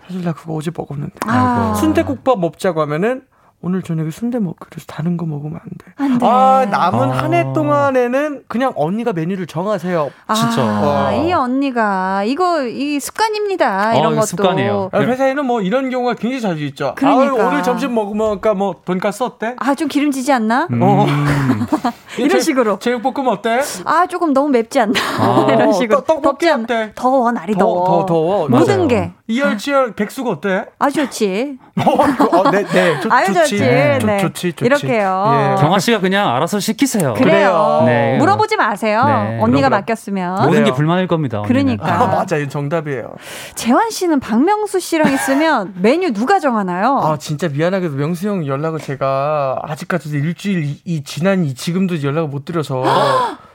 사실 0.06 0.24
나 0.24 0.32
그거 0.32 0.54
어제 0.54 0.70
먹었는데 0.76 1.14
아. 1.26 1.74
순대국밥 1.74 2.38
먹자고 2.38 2.80
하면은 2.82 3.22
오늘 3.60 3.82
저녁에 3.82 4.10
순대 4.10 4.38
먹, 4.38 4.54
그래서 4.60 4.86
다른 4.86 5.16
거 5.16 5.26
먹으면 5.26 5.58
안 5.60 5.68
돼. 5.84 5.92
안 5.96 6.18
돼. 6.18 6.26
아, 6.26 6.64
남은 6.70 7.10
아. 7.10 7.22
한해 7.24 7.52
동안에는 7.54 8.44
그냥 8.46 8.72
언니가 8.76 9.12
메뉴를 9.12 9.48
정하세요. 9.48 10.10
아, 10.28 10.34
진짜. 10.34 10.62
어. 10.62 11.12
이 11.26 11.32
언니가, 11.32 12.22
이거, 12.22 12.64
이 12.64 13.00
습관입니다. 13.00 13.96
이런 13.96 14.12
어, 14.12 14.14
것도. 14.14 14.26
습관이에요. 14.26 14.90
아, 14.92 15.00
회사에는 15.00 15.44
뭐 15.44 15.60
이런 15.60 15.90
경우가 15.90 16.14
굉장히 16.14 16.40
자주 16.40 16.64
있죠. 16.66 16.92
그러니까. 16.96 17.42
아, 17.42 17.48
오늘 17.48 17.62
점심 17.64 17.94
먹으면, 17.94 18.40
뭐, 18.56 18.76
돈가스 18.84 19.24
어때? 19.24 19.56
아, 19.58 19.74
좀 19.74 19.88
기름지지 19.88 20.32
않나? 20.32 20.68
음. 20.70 20.80
어. 20.80 21.06
이런 22.16 22.30
제, 22.30 22.40
식으로. 22.40 22.78
제육볶음 22.78 23.26
어때? 23.26 23.60
아, 23.84 24.06
조금 24.06 24.32
너무 24.32 24.50
맵지 24.50 24.78
않나? 24.78 25.00
아. 25.18 25.46
이런 25.50 25.72
식으로. 25.72 26.04
떡, 26.04 26.22
떡볶이 26.22 26.48
어때? 26.48 26.92
더워, 26.94 27.32
날이 27.32 27.54
더워. 27.56 27.84
더, 27.84 27.98
더 28.00 28.06
더워. 28.06 28.48
모든 28.48 28.76
맞아요. 28.76 28.88
게. 28.88 29.12
이열치열 29.30 29.92
백숙 29.92 30.26
어때? 30.26 30.64
아, 30.78 30.88
좋지. 30.88 31.58
어, 31.76 32.38
어, 32.38 32.50
네, 32.50 32.64
네. 32.64 33.00
좋, 33.00 33.12
아유, 33.12 33.26
좋지. 33.34 33.58
네. 33.60 33.98
좋, 33.98 34.28
좋지, 34.28 34.52
좋지. 34.54 34.64
이렇게요. 34.64 35.54
예. 35.58 35.60
경아 35.60 35.78
씨가 35.78 36.00
그냥 36.00 36.34
알아서 36.34 36.58
시키세요. 36.58 37.12
그래요. 37.12 37.82
네. 37.84 38.16
물어보지 38.16 38.56
마세요. 38.56 39.04
네. 39.04 39.38
언니가 39.40 39.68
맡겼으면. 39.68 40.46
모든 40.46 40.64
게 40.64 40.72
불만일 40.72 41.08
겁니다. 41.08 41.42
그러니까. 41.46 41.86
아, 41.86 42.06
맞아요. 42.06 42.48
정답이에요. 42.48 43.12
재환 43.54 43.90
씨는 43.90 44.18
박명수 44.20 44.80
씨랑 44.80 45.12
있으면 45.12 45.74
메뉴 45.80 46.10
누가 46.12 46.40
정하나요? 46.40 46.98
아, 47.02 47.18
진짜 47.18 47.48
미안하게도 47.48 47.96
명수 47.96 48.28
형 48.28 48.46
연락을 48.46 48.80
제가 48.80 49.58
아직까지도 49.62 50.16
일주일 50.16 50.64
이, 50.64 50.80
이 50.86 51.04
지난 51.04 51.44
이 51.44 51.54
지금도 51.54 52.02
연락을 52.02 52.28
못 52.28 52.46
드려서 52.46 52.82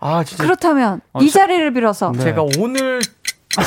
아, 0.00 0.22
진짜. 0.22 0.44
그렇다면 0.44 1.00
아, 1.12 1.18
이 1.20 1.28
자리를 1.28 1.72
빌어서 1.72 2.12
네. 2.12 2.20
제가 2.20 2.44
오늘 2.58 3.00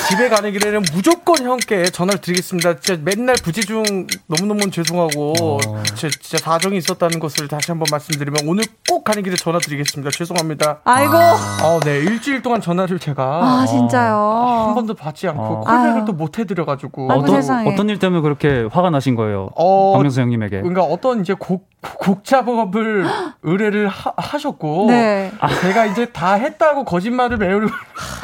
집에 0.10 0.30
가는 0.30 0.52
길에는 0.52 0.84
무조건 0.94 1.44
형께 1.44 1.84
전화를 1.86 2.22
드리겠습니다. 2.22 2.80
진짜 2.80 3.02
맨날 3.04 3.36
부재중 3.36 4.08
너무너무 4.28 4.70
죄송하고 4.70 5.34
어. 5.42 5.84
제, 5.96 6.10
진짜 6.10 6.38
사정이 6.38 6.78
있었다는 6.78 7.20
것을 7.20 7.48
다시 7.48 7.72
한번 7.72 7.88
말씀드리면 7.92 8.48
오늘 8.48 8.64
꼭 8.88 9.04
가는 9.04 9.22
길에 9.24 9.36
전화 9.36 9.60
드리겠습니다. 9.60 10.12
죄송합니다. 10.12 10.82
아이고. 10.86 11.14
아, 11.14 11.80
네. 11.84 11.98
일주일 11.98 12.42
동안 12.42 12.62
전화를 12.62 13.00
제가 13.00 13.24
아, 13.24 13.66
진짜요. 13.66 14.16
아, 14.16 14.68
한 14.68 14.76
번도 14.76 14.94
받지 14.94 15.28
않고 15.28 15.44
어. 15.44 15.60
콜백을 15.62 16.06
또 16.06 16.12
못 16.22 16.38
해드려가지고 16.38 17.12
어떤, 17.12 17.68
어떤 17.68 17.90
일 17.90 17.98
때문에 17.98 18.22
그렇게 18.22 18.68
화가 18.72 18.92
나신 18.92 19.16
거예요? 19.16 19.50
어, 19.56 19.94
박명수 19.94 20.22
형님에게. 20.22 20.62
그러니까 20.62 20.84
어떤 20.84 21.22
이제 21.22 21.34
곡 21.34 21.72
곡 21.98 22.24
작업을 22.24 23.06
의뢰를 23.42 23.88
하, 23.88 24.38
셨고 24.38 24.86
네. 24.90 25.32
제가 25.62 25.86
이제 25.88 26.06
다 26.06 26.34
했다고 26.34 26.86
거짓말을 26.86 27.38
매우 27.38 27.62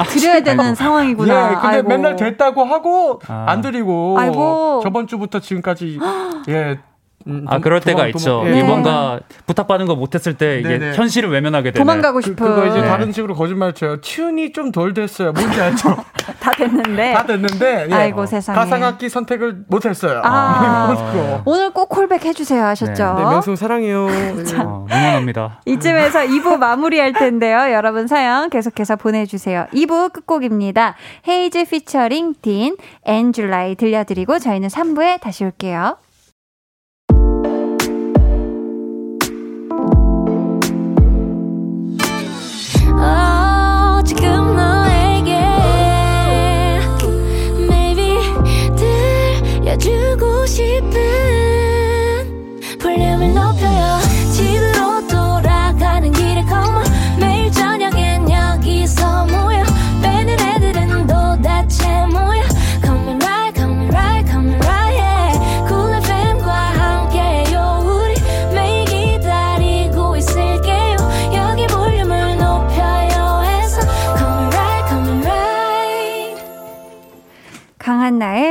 드려야 0.10 0.42
되는 0.42 0.76
상황이구나. 0.76 1.47
예, 1.47 1.47
근데 1.56 1.68
아이고. 1.68 1.88
맨날 1.88 2.16
됐다고 2.16 2.64
하고 2.64 3.20
아. 3.28 3.46
안 3.50 3.62
드리고 3.62 4.18
아이고. 4.20 4.80
저번 4.84 5.08
주부터 5.08 5.40
지금까지 5.40 6.00
예 6.50 6.80
음, 7.28 7.46
아 7.48 7.60
그럴 7.60 7.80
도망, 7.80 7.86
때가 7.86 7.98
도망, 7.98 8.10
있죠. 8.10 8.44
네. 8.44 8.64
뭔가 8.64 9.20
부탁받은 9.46 9.86
거 9.86 9.96
못했을 9.96 10.36
때 10.36 10.60
이게 10.60 10.78
네네. 10.78 10.96
현실을 10.96 11.30
외면하게 11.30 11.72
되네. 11.72 11.84
도망가고 11.84 12.22
싶은. 12.22 12.36
그, 12.36 12.56
거 12.56 12.66
이제 12.68 12.82
네. 12.82 12.88
다른 12.88 13.12
식으로 13.12 13.36
거짓말 13.36 13.74
쳐요. 13.74 14.02
튠이 14.02 14.54
좀 14.54 14.72
덜 14.72 14.94
됐어요. 14.94 15.32
뭔지 15.32 15.60
알죠? 15.62 15.96
다 16.40 16.52
됐는데. 16.52 17.14
다 17.14 17.26
됐는데. 17.26 17.88
예. 17.90 17.94
아이고 17.94 18.26
세상에. 18.26 18.58
가상악기 18.58 19.10
선택을 19.10 19.64
못했어요. 19.68 20.22
아, 20.24 21.42
오늘 21.46 21.72
꼭 21.72 21.90
callback 21.90 22.26
해주세요 22.26 22.64
하셨죠? 22.64 23.14
네, 23.16 23.24
네 23.24 23.30
명수 23.30 23.56
사랑해요. 23.56 24.06
어, 24.60 24.86
응원합니다. 24.92 25.62
이쯤에서 25.66 26.20
2부 26.20 26.58
마무리할 26.58 27.14
텐데요. 27.14 27.72
여러분 27.74 28.08
사연 28.08 28.50
계속해서 28.50 28.98
보내주세요. 28.98 29.68
2부 29.74 30.14
끝곡입니다. 30.14 30.96
헤이즈 31.28 31.66
피처링 31.66 32.36
딘, 32.42 32.78
And 33.06 33.36
July 33.36 33.76
들려드리고 33.76 34.40
저희는 34.40 34.70
3부에 34.70 35.20
다시 35.20 35.44
올게요. 35.44 35.98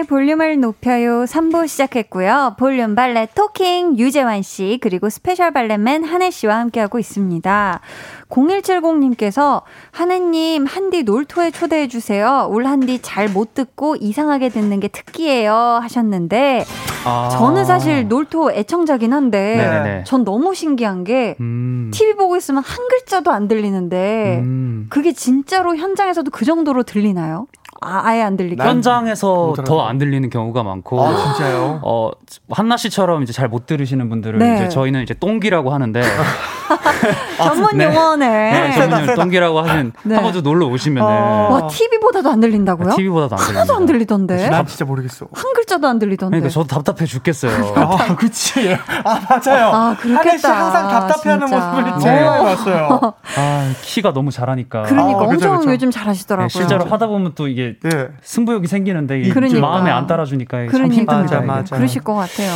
볼륨을 0.08 0.60
높여요 0.60 1.24
3부 1.24 1.66
시작했고요. 1.66 2.54
볼륨 2.58 2.94
valet 2.94 3.28
talking 3.34 3.98
유재환 3.98 4.42
씨 4.42 4.78
그리고 4.80 5.08
special 5.10 5.52
valet 5.52 5.85
man 5.85 6.04
한해 6.04 6.30
씨와 6.30 6.58
함께하고 6.58 6.98
있습니다. 6.98 7.80
0170님께서 8.28 9.62
한해님 9.90 10.66
한디 10.66 11.02
놀토에 11.02 11.50
초대해 11.50 11.88
주세요. 11.88 12.48
울 12.50 12.66
한디 12.66 13.00
잘 13.02 13.26
못 13.26 13.54
듣고 13.54 13.96
이상하게 13.96 14.50
듣는 14.50 14.78
게 14.80 14.88
특기예요 14.88 15.52
하셨는데 15.52 16.64
아. 17.04 17.28
저는 17.30 17.64
사실 17.64 18.08
놀토 18.08 18.52
애청자긴 18.52 19.12
한데 19.12 19.56
네네네. 19.56 20.04
전 20.04 20.24
너무 20.24 20.54
신기한 20.54 21.04
게 21.04 21.36
음. 21.40 21.90
TV 21.92 22.14
보고 22.14 22.36
있으면 22.36 22.62
한 22.64 22.88
글자도 22.88 23.32
안 23.32 23.48
들리는데 23.48 24.40
음. 24.42 24.86
그게 24.90 25.12
진짜로 25.12 25.76
현장에서도 25.76 26.30
그 26.30 26.44
정도로 26.44 26.84
들리나요? 26.84 27.46
아, 27.82 28.02
아예 28.04 28.22
안 28.22 28.36
들리게. 28.36 28.62
현장에서 28.62 29.54
더 29.64 29.86
안 29.86 29.98
들리는 29.98 30.28
경우가 30.30 30.62
많고. 30.62 31.00
아, 31.04 31.14
진짜요? 31.34 31.80
어, 31.84 32.10
한나 32.50 32.76
씨처럼 32.76 33.22
이제 33.22 33.32
잘 33.32 33.48
못 33.48 33.66
들으시는 33.66 34.08
분들은 34.08 34.38
네. 34.40 34.54
이제 34.56 34.68
저희는 34.68 35.02
이제 35.02 35.14
똥기라고 35.14 35.72
하는데. 35.72 36.02
전문 37.36 37.80
용어네. 37.80 38.26
네, 38.28 38.72
전문 38.72 39.02
용어 39.02 39.14
똥기라고 39.14 39.60
하신 39.60 39.92
네. 40.04 40.14
한 40.14 40.24
번도 40.24 40.40
놀러 40.40 40.66
오시면은. 40.66 41.08
어. 41.08 41.48
와, 41.52 41.66
TV보다도 41.68 42.28
안 42.30 42.40
들린다고요? 42.40 42.92
아, 42.92 42.96
TV보다도 42.96 43.34
안 43.36 43.38
들린다. 43.40 43.60
하나도 43.60 43.76
안 43.76 43.86
들리던데. 43.86 44.48
난 44.48 44.66
진짜 44.66 44.84
모르겠어. 44.84 45.26
한 45.32 45.52
글자도 45.54 45.86
안 45.86 45.98
들리던데. 45.98 46.30
그러니까 46.38 46.48
저도 46.52 46.66
답답해 46.66 47.06
죽겠어요. 47.06 47.74
아, 47.76 48.16
그치. 48.16 48.74
아, 49.04 49.20
맞아요. 49.28 49.66
아, 49.72 49.96
그렇겠다. 50.00 50.64
항상 50.64 50.88
답답해하는 50.88 51.50
모습을 51.50 52.00
제일 52.00 52.24
많이 52.24 52.44
봤어요. 52.44 53.14
아, 53.36 53.72
키가 53.82 54.12
너무 54.12 54.30
잘하니까. 54.30 54.82
그러니까 54.82 55.18
아, 55.20 55.22
엄청 55.24 55.36
그쵸, 55.36 55.58
그쵸. 55.60 55.72
요즘 55.72 55.90
잘하시더라고요. 55.90 56.48
네, 56.48 56.52
실제로 56.52 56.84
하다 56.86 57.06
보면 57.06 57.32
또 57.34 57.46
이게 57.48 57.65
네. 57.82 58.08
승부욕이 58.22 58.66
생기는데 58.66 59.28
그러니까. 59.30 59.60
마음에 59.60 59.90
안 59.90 60.06
따라주니까 60.06 60.66
그러니까. 60.66 60.78
참 60.78 60.86
힘듭니다. 60.92 61.16
맞아, 61.16 61.40
맞아. 61.40 61.76
그러실 61.76 62.02
것 62.02 62.14
같아요. 62.14 62.50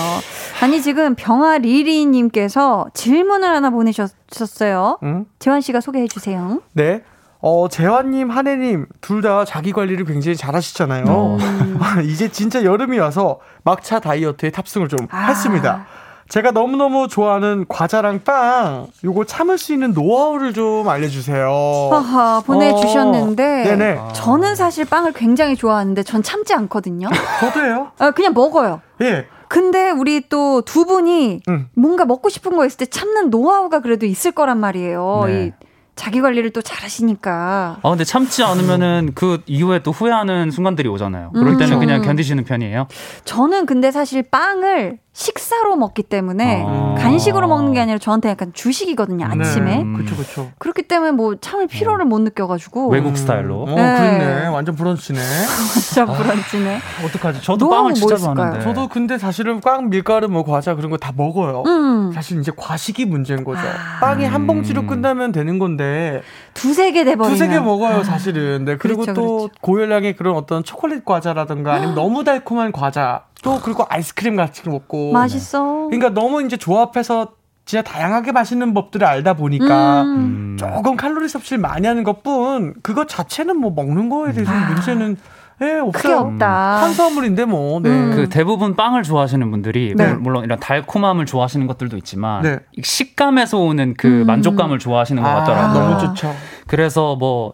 아니 0.63 0.81
지금 0.81 1.15
병아 1.15 1.59
리리님께서 1.59 2.87
질문을 2.95 3.49
하나 3.49 3.71
보내셨어요. 3.71 4.99
응? 5.03 5.27
재환 5.39 5.61
씨가 5.61 5.81
소개해 5.81 6.07
주세요. 6.09 6.61
네. 6.73 7.03
어, 7.43 7.69
재환님, 7.71 8.29
한혜님, 8.31 8.87
둘 9.01 9.23
다 9.23 9.47
자기 9.47 9.73
관리를 9.73 10.05
굉장히 10.05 10.37
잘 10.37 10.55
하시잖아요. 10.55 11.05
음. 11.41 11.79
이제 12.05 12.29
진짜 12.31 12.65
여름이 12.65 12.99
와서 12.99 13.41
막차 13.65 13.99
다이어트에 14.01 14.51
탑승을 14.51 14.89
좀 14.89 14.99
아. 15.11 15.27
했습니다. 15.29 15.87
제가 16.31 16.53
너무너무 16.53 17.09
좋아하는 17.09 17.65
과자랑 17.69 18.21
빵, 18.25 18.87
요거 19.03 19.25
참을 19.25 19.59
수 19.59 19.73
있는 19.73 19.93
노하우를 19.93 20.53
좀 20.53 20.89
알려주세요. 20.89 21.45
하하, 21.91 22.41
보내주셨는데. 22.47 23.43
어, 23.63 23.65
네네. 23.65 23.99
저는 24.15 24.55
사실 24.55 24.85
빵을 24.85 25.13
굉장히 25.13 25.57
좋아하는데 25.57 26.05
전 26.05 26.23
참지 26.23 26.55
않거든요. 26.55 27.09
저도요? 27.41 27.91
아, 27.99 28.13
그냥 28.13 28.33
먹어요. 28.33 28.81
예. 29.03 29.27
근데 29.49 29.91
우리 29.91 30.29
또 30.29 30.63
두 30.65 30.85
분이 30.87 31.41
음. 31.49 31.69
뭔가 31.75 32.05
먹고 32.05 32.29
싶은 32.29 32.55
거 32.57 32.65
있을 32.65 32.79
때 32.79 32.87
참는 32.87 33.31
노하우가 33.31 33.81
그래도 33.81 34.07
있을 34.07 34.31
거란 34.31 34.59
말이에요. 34.61 35.25
네. 35.27 35.47
이 35.47 35.53
자기 35.97 36.21
관리를 36.23 36.51
또 36.51 36.63
잘하시니까. 36.63 37.79
아 37.83 37.89
근데 37.91 38.05
참지 38.05 38.45
않으면은 38.45 39.11
그 39.17 39.43
이후에 39.47 39.83
또 39.83 39.91
후회하는 39.91 40.53
순간들이 40.53 40.89
오잖아요. 40.89 41.33
그럴 41.33 41.57
때는 41.59 41.75
음. 41.75 41.79
그냥 41.81 42.03
견디시는 42.03 42.45
편이에요? 42.45 42.87
저는 43.25 43.67
근데 43.67 43.91
사실 43.91 44.23
빵을 44.23 44.99
식사로 45.13 45.77
먹기 45.77 46.05
때문에 46.05 46.65
아. 46.67 46.95
간식으로 46.97 47.49
먹는 47.49 47.73
게 47.73 47.81
아니라 47.81 47.99
저한테 47.99 48.29
약간 48.29 48.53
주식이거든요 48.53 49.27
네. 49.27 49.41
아침에. 49.45 49.83
네. 49.83 49.93
그렇죠, 49.93 50.15
그렇죠. 50.15 50.51
그렇기 50.59 50.85
때문에 50.85 51.11
뭐 51.11 51.35
참을 51.41 51.67
필요를 51.67 52.05
어. 52.05 52.09
못 52.09 52.21
느껴가지고 52.21 52.89
외국 52.91 53.17
스타일로. 53.17 53.65
음. 53.65 53.73
어, 53.73 53.75
네. 53.75 53.83
그렇네. 53.83 54.47
완전 54.47 54.77
브런치네. 54.77 55.19
완전 55.99 56.17
브런치네. 56.17 56.77
아, 56.77 57.07
어떡하지? 57.07 57.43
저도 57.43 57.69
빵을 57.69 57.95
진짜 57.95 58.17
좋아하는데. 58.17 58.61
저도 58.61 58.89
근데 58.89 59.19
사실은 59.19 59.61
빵, 59.61 59.91
밀가루, 59.91 60.29
뭐 60.29 60.45
과자 60.45 60.75
그런 60.77 60.91
거 60.91 60.97
다 61.01 61.13
먹어요. 61.17 61.63
음. 61.67 62.13
사실 62.13 62.39
이제 62.41 62.53
과식이 62.57 63.07
문제인 63.07 63.43
거죠. 63.43 63.61
아. 63.61 64.01
빵이 64.01 64.25
한 64.27 64.47
봉지로 64.47 64.83
음. 64.83 64.87
끝나면 64.87 65.33
되는 65.33 65.59
건데 65.59 66.21
두세 66.55 66.93
개 66.93 67.05
돼버리면 67.05 67.31
두세 67.33 67.49
개 67.49 67.59
먹어요 67.59 68.05
사실은. 68.05 68.65
네 68.67 68.77
그리고 68.77 69.03
그렇죠, 69.03 69.15
또 69.21 69.37
그렇죠. 69.39 69.55
고열량의 69.63 70.17
그런 70.17 70.37
어떤 70.37 70.63
초콜릿 70.63 71.05
과자라든가 71.07 71.73
아니면 71.75 71.95
너무 71.95 72.23
달콤한 72.23 72.73
과자 72.73 73.25
또 73.43 73.61
그리고 73.61 73.85
아이스크림 73.89 74.37
같이 74.37 74.69
먹고 74.69 75.13
맛있어. 75.13 75.87
그러니까 75.91 76.11
너무 76.11 76.43
이제 76.43 76.57
조합해서 76.57 77.33
진짜 77.65 77.83
다양하게 77.83 78.33
맛있는 78.33 78.75
법들을 78.75 79.07
알다 79.07 79.35
보니까 79.35 80.03
음. 80.03 80.57
조금 80.59 80.97
칼로리 80.97 81.29
섭취를 81.29 81.59
많이 81.59 81.87
하는 81.87 82.03
것뿐 82.05 82.75
그것 82.83 83.09
자체는 83.09 83.57
뭐 83.59 83.71
먹는 83.71 84.09
거에 84.09 84.33
대해서 84.33 84.51
아. 84.53 84.71
문제는 84.73 85.17
예, 85.63 85.75
없어요. 85.79 86.17
없다. 86.21 86.81
탄수화물인데 86.81 87.45
뭐. 87.45 87.81
네. 87.81 87.91
음. 87.91 88.13
그 88.15 88.29
대부분 88.31 88.77
빵을 88.77 89.03
좋아하시는 89.03 89.51
분들이 89.51 89.93
네. 89.95 90.15
물론 90.15 90.43
이런 90.45 90.59
달콤함을 90.59 91.27
좋아하시는 91.27 91.67
것들도 91.67 91.99
있지만 91.99 92.43
네. 92.43 92.59
식감에서 92.83 93.59
오는 93.59 93.95
그 93.99 94.23
음. 94.23 94.27
만족감을 94.27 94.79
좋아하시는 94.79 95.23
것 95.23 95.29
아, 95.29 95.35
같더라고요. 95.41 95.83
너무 95.83 96.01
좋죠. 96.01 96.35
그래서 96.67 97.15
뭐 97.17 97.53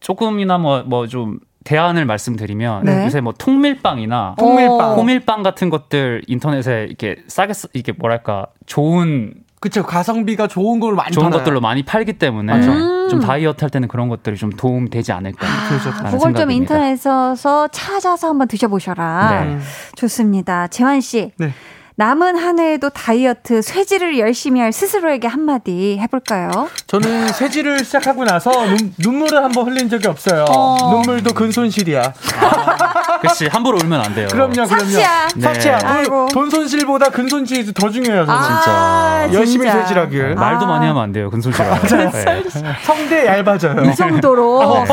조금이나 0.00 0.58
뭐 0.58 0.82
뭐 0.86 1.06
좀 1.06 1.38
대안을 1.64 2.04
말씀드리면 2.04 2.84
네. 2.84 3.04
요새 3.04 3.20
뭐 3.20 3.32
통밀빵이나 3.36 4.36
통밀빵, 4.38 4.96
호밀빵 4.96 5.42
같은 5.42 5.70
것들 5.70 6.22
인터넷에 6.26 6.84
이렇게 6.84 7.16
싸게 7.26 7.54
이게 7.72 7.92
뭐랄까 7.92 8.46
좋은 8.66 9.34
그쵸 9.60 9.82
가성비가 9.82 10.46
좋은 10.46 10.78
걸 10.78 10.94
많이 10.94 11.12
좋은 11.12 11.30
팔아요. 11.30 11.38
것들로 11.38 11.60
많이 11.62 11.82
팔기 11.82 12.14
때문에 12.18 12.52
음. 12.52 13.08
좀 13.08 13.20
다이어트 13.20 13.64
할 13.64 13.70
때는 13.70 13.88
그런 13.88 14.10
것들이 14.10 14.36
좀 14.36 14.50
도움 14.50 14.90
되지 14.90 15.12
않을까. 15.12 15.46
아, 15.46 15.68
그렇죠. 15.68 15.90
그걸 16.10 16.34
좀 16.34 16.50
인터넷에서 16.50 17.68
찾아서 17.72 18.28
한번 18.28 18.46
드셔보셔라. 18.46 19.44
네. 19.44 19.58
좋습니다. 19.96 20.66
재환 20.66 21.00
씨. 21.00 21.32
네. 21.38 21.50
남은 21.96 22.36
한 22.36 22.58
해에도 22.58 22.90
다이어트, 22.90 23.62
쇠질을 23.62 24.18
열심히 24.18 24.60
할 24.60 24.72
스스로에게 24.72 25.28
한마디 25.28 25.96
해볼까요? 26.00 26.68
저는 26.88 27.28
쇠질을 27.28 27.84
시작하고 27.84 28.24
나서 28.24 28.50
눈, 28.98 29.14
물을 29.18 29.44
한번 29.44 29.68
흘린 29.68 29.88
적이 29.88 30.08
없어요. 30.08 30.44
어... 30.48 30.76
눈물도 30.90 31.32
근손실이야. 31.34 32.02
아, 32.40 33.18
그렇지 33.20 33.46
함부로 33.46 33.78
울면 33.80 34.00
안 34.00 34.12
돼요. 34.12 34.26
그럼요, 34.32 34.52
그럼요. 34.66 34.66
삭치야. 34.66 35.28
네. 35.36 35.40
삭치야. 35.40 35.78
돈, 36.02 36.28
돈 36.30 36.50
손실보다 36.50 37.10
근손실이 37.10 37.72
더 37.72 37.88
중요해요. 37.88 38.26
저는. 38.26 38.40
아, 38.40 39.22
진짜. 39.22 39.38
열심히 39.38 39.70
쇠질하길. 39.70 40.34
아. 40.36 40.40
말도 40.40 40.66
많이 40.66 40.86
하면 40.88 41.00
안 41.00 41.12
돼요. 41.12 41.30
근손실. 41.30 41.64
네. 42.10 42.44
성대 42.82 43.26
얇아져요. 43.26 43.84
이 43.84 43.94
정도로 43.94 44.84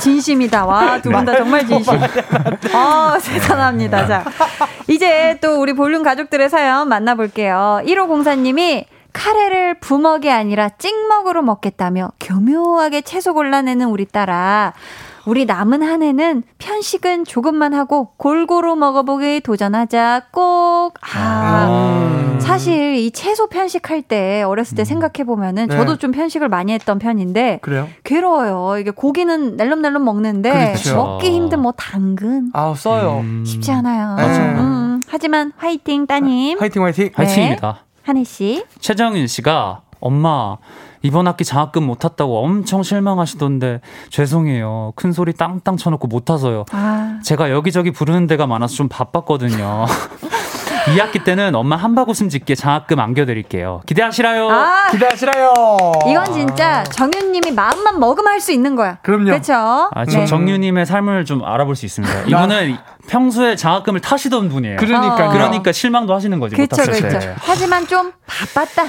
진심이다. 0.00 0.64
와, 0.64 0.98
두 1.02 1.10
분 1.10 1.26
다 1.26 1.36
정말 1.36 1.66
진심. 1.66 2.00
아, 2.72 3.18
세상합니다. 3.20 4.06
자, 4.06 4.24
이제 4.88 5.38
또 5.42 5.60
우리 5.60 5.74
볼륨 5.74 6.02
가족들 6.02 6.38
분들의 6.38 6.48
사연 6.48 6.88
만나볼게요. 6.88 7.82
1호 7.84 8.06
공사님이 8.06 8.86
카레를 9.12 9.80
부먹이 9.80 10.30
아니라 10.30 10.68
찍먹으로 10.68 11.42
먹겠다며 11.42 12.12
교묘하게 12.20 13.00
채소 13.02 13.34
골라내는 13.34 13.88
우리 13.88 14.06
딸아. 14.06 14.72
우리 15.28 15.44
남은 15.44 15.82
한 15.82 16.02
해는 16.02 16.42
편식은 16.56 17.26
조금만 17.26 17.74
하고 17.74 18.12
골고루 18.16 18.76
먹어보기 18.76 19.42
도전하자 19.42 20.22
꼭. 20.30 20.94
아, 21.02 21.66
음. 21.68 22.40
사실 22.40 22.94
이 22.94 23.10
채소 23.10 23.46
편식할 23.46 24.00
때 24.00 24.40
어렸을 24.40 24.74
때 24.74 24.82
음. 24.82 24.84
생각해 24.86 25.26
보면은 25.26 25.66
네. 25.68 25.76
저도 25.76 25.98
좀 25.98 26.12
편식을 26.12 26.48
많이 26.48 26.72
했던 26.72 26.98
편인데 26.98 27.58
그래요? 27.60 27.90
괴로워요. 28.04 28.78
이게 28.78 28.90
고기는 28.90 29.58
낼름낼름 29.58 30.02
먹는데 30.02 30.50
그렇죠. 30.72 30.96
먹기 30.96 31.30
힘든 31.30 31.60
뭐 31.60 31.72
당근. 31.76 32.50
아 32.54 32.72
써요. 32.74 33.20
음. 33.22 33.44
쉽지 33.44 33.70
않아요. 33.70 34.16
음. 34.56 35.00
하지만 35.08 35.52
화이팅 35.58 36.06
따님. 36.06 36.58
화이팅 36.58 36.82
화이팅. 36.82 37.04
네. 37.04 37.12
화이팅입니다. 37.14 37.80
한혜 38.02 38.24
씨. 38.24 38.64
최정윤 38.80 39.26
씨가 39.26 39.82
엄마 40.00 40.56
이번 41.08 41.26
학기 41.26 41.42
장학금 41.42 41.84
못 41.84 41.98
탔다고 42.00 42.44
엄청 42.44 42.82
실망하시던데 42.82 43.80
죄송해요. 44.10 44.92
큰 44.94 45.12
소리 45.12 45.32
땅땅 45.32 45.78
쳐놓고 45.78 46.06
못 46.06 46.26
타서요. 46.26 46.66
아. 46.70 47.18
제가 47.24 47.50
여기저기 47.50 47.92
부르는 47.92 48.26
데가 48.26 48.46
많아서 48.46 48.74
좀 48.74 48.88
바빴거든요. 48.90 49.86
2학기 50.88 51.24
때는 51.24 51.54
엄마 51.54 51.76
한바구음 51.76 52.28
짓게 52.28 52.54
장학금 52.54 52.98
안겨드릴게요. 53.00 53.82
기대하시라요. 53.86 54.50
아, 54.50 54.90
기대하시라요. 54.90 55.52
이건 56.06 56.24
진짜 56.32 56.84
정윤님이 56.84 57.52
마음만 57.52 57.98
먹으면 58.00 58.32
할 58.32 58.38
수 58.40 58.52
있는 58.52 58.76
거야. 58.76 58.98
그럼요. 59.02 59.24
그렇죠. 59.26 59.54
아, 59.54 60.04
네. 60.06 60.24
정윤님의 60.26 60.86
삶을 60.86 61.24
좀 61.24 61.44
알아볼 61.44 61.74
수 61.74 61.84
있습니다. 61.86 62.22
이분은 62.28 62.76
평소에 63.08 63.56
장학금을 63.56 64.00
타시던 64.00 64.48
분이에요. 64.48 64.76
그러니까 64.76 65.28
어. 65.28 65.32
그러니까 65.32 65.72
실망도 65.72 66.14
하시는 66.14 66.38
거지. 66.38 66.54
그렇죠, 66.54 66.82
그렇죠. 66.82 67.34
하지만 67.40 67.86
좀 67.86 68.12
바빴다. 68.26 68.84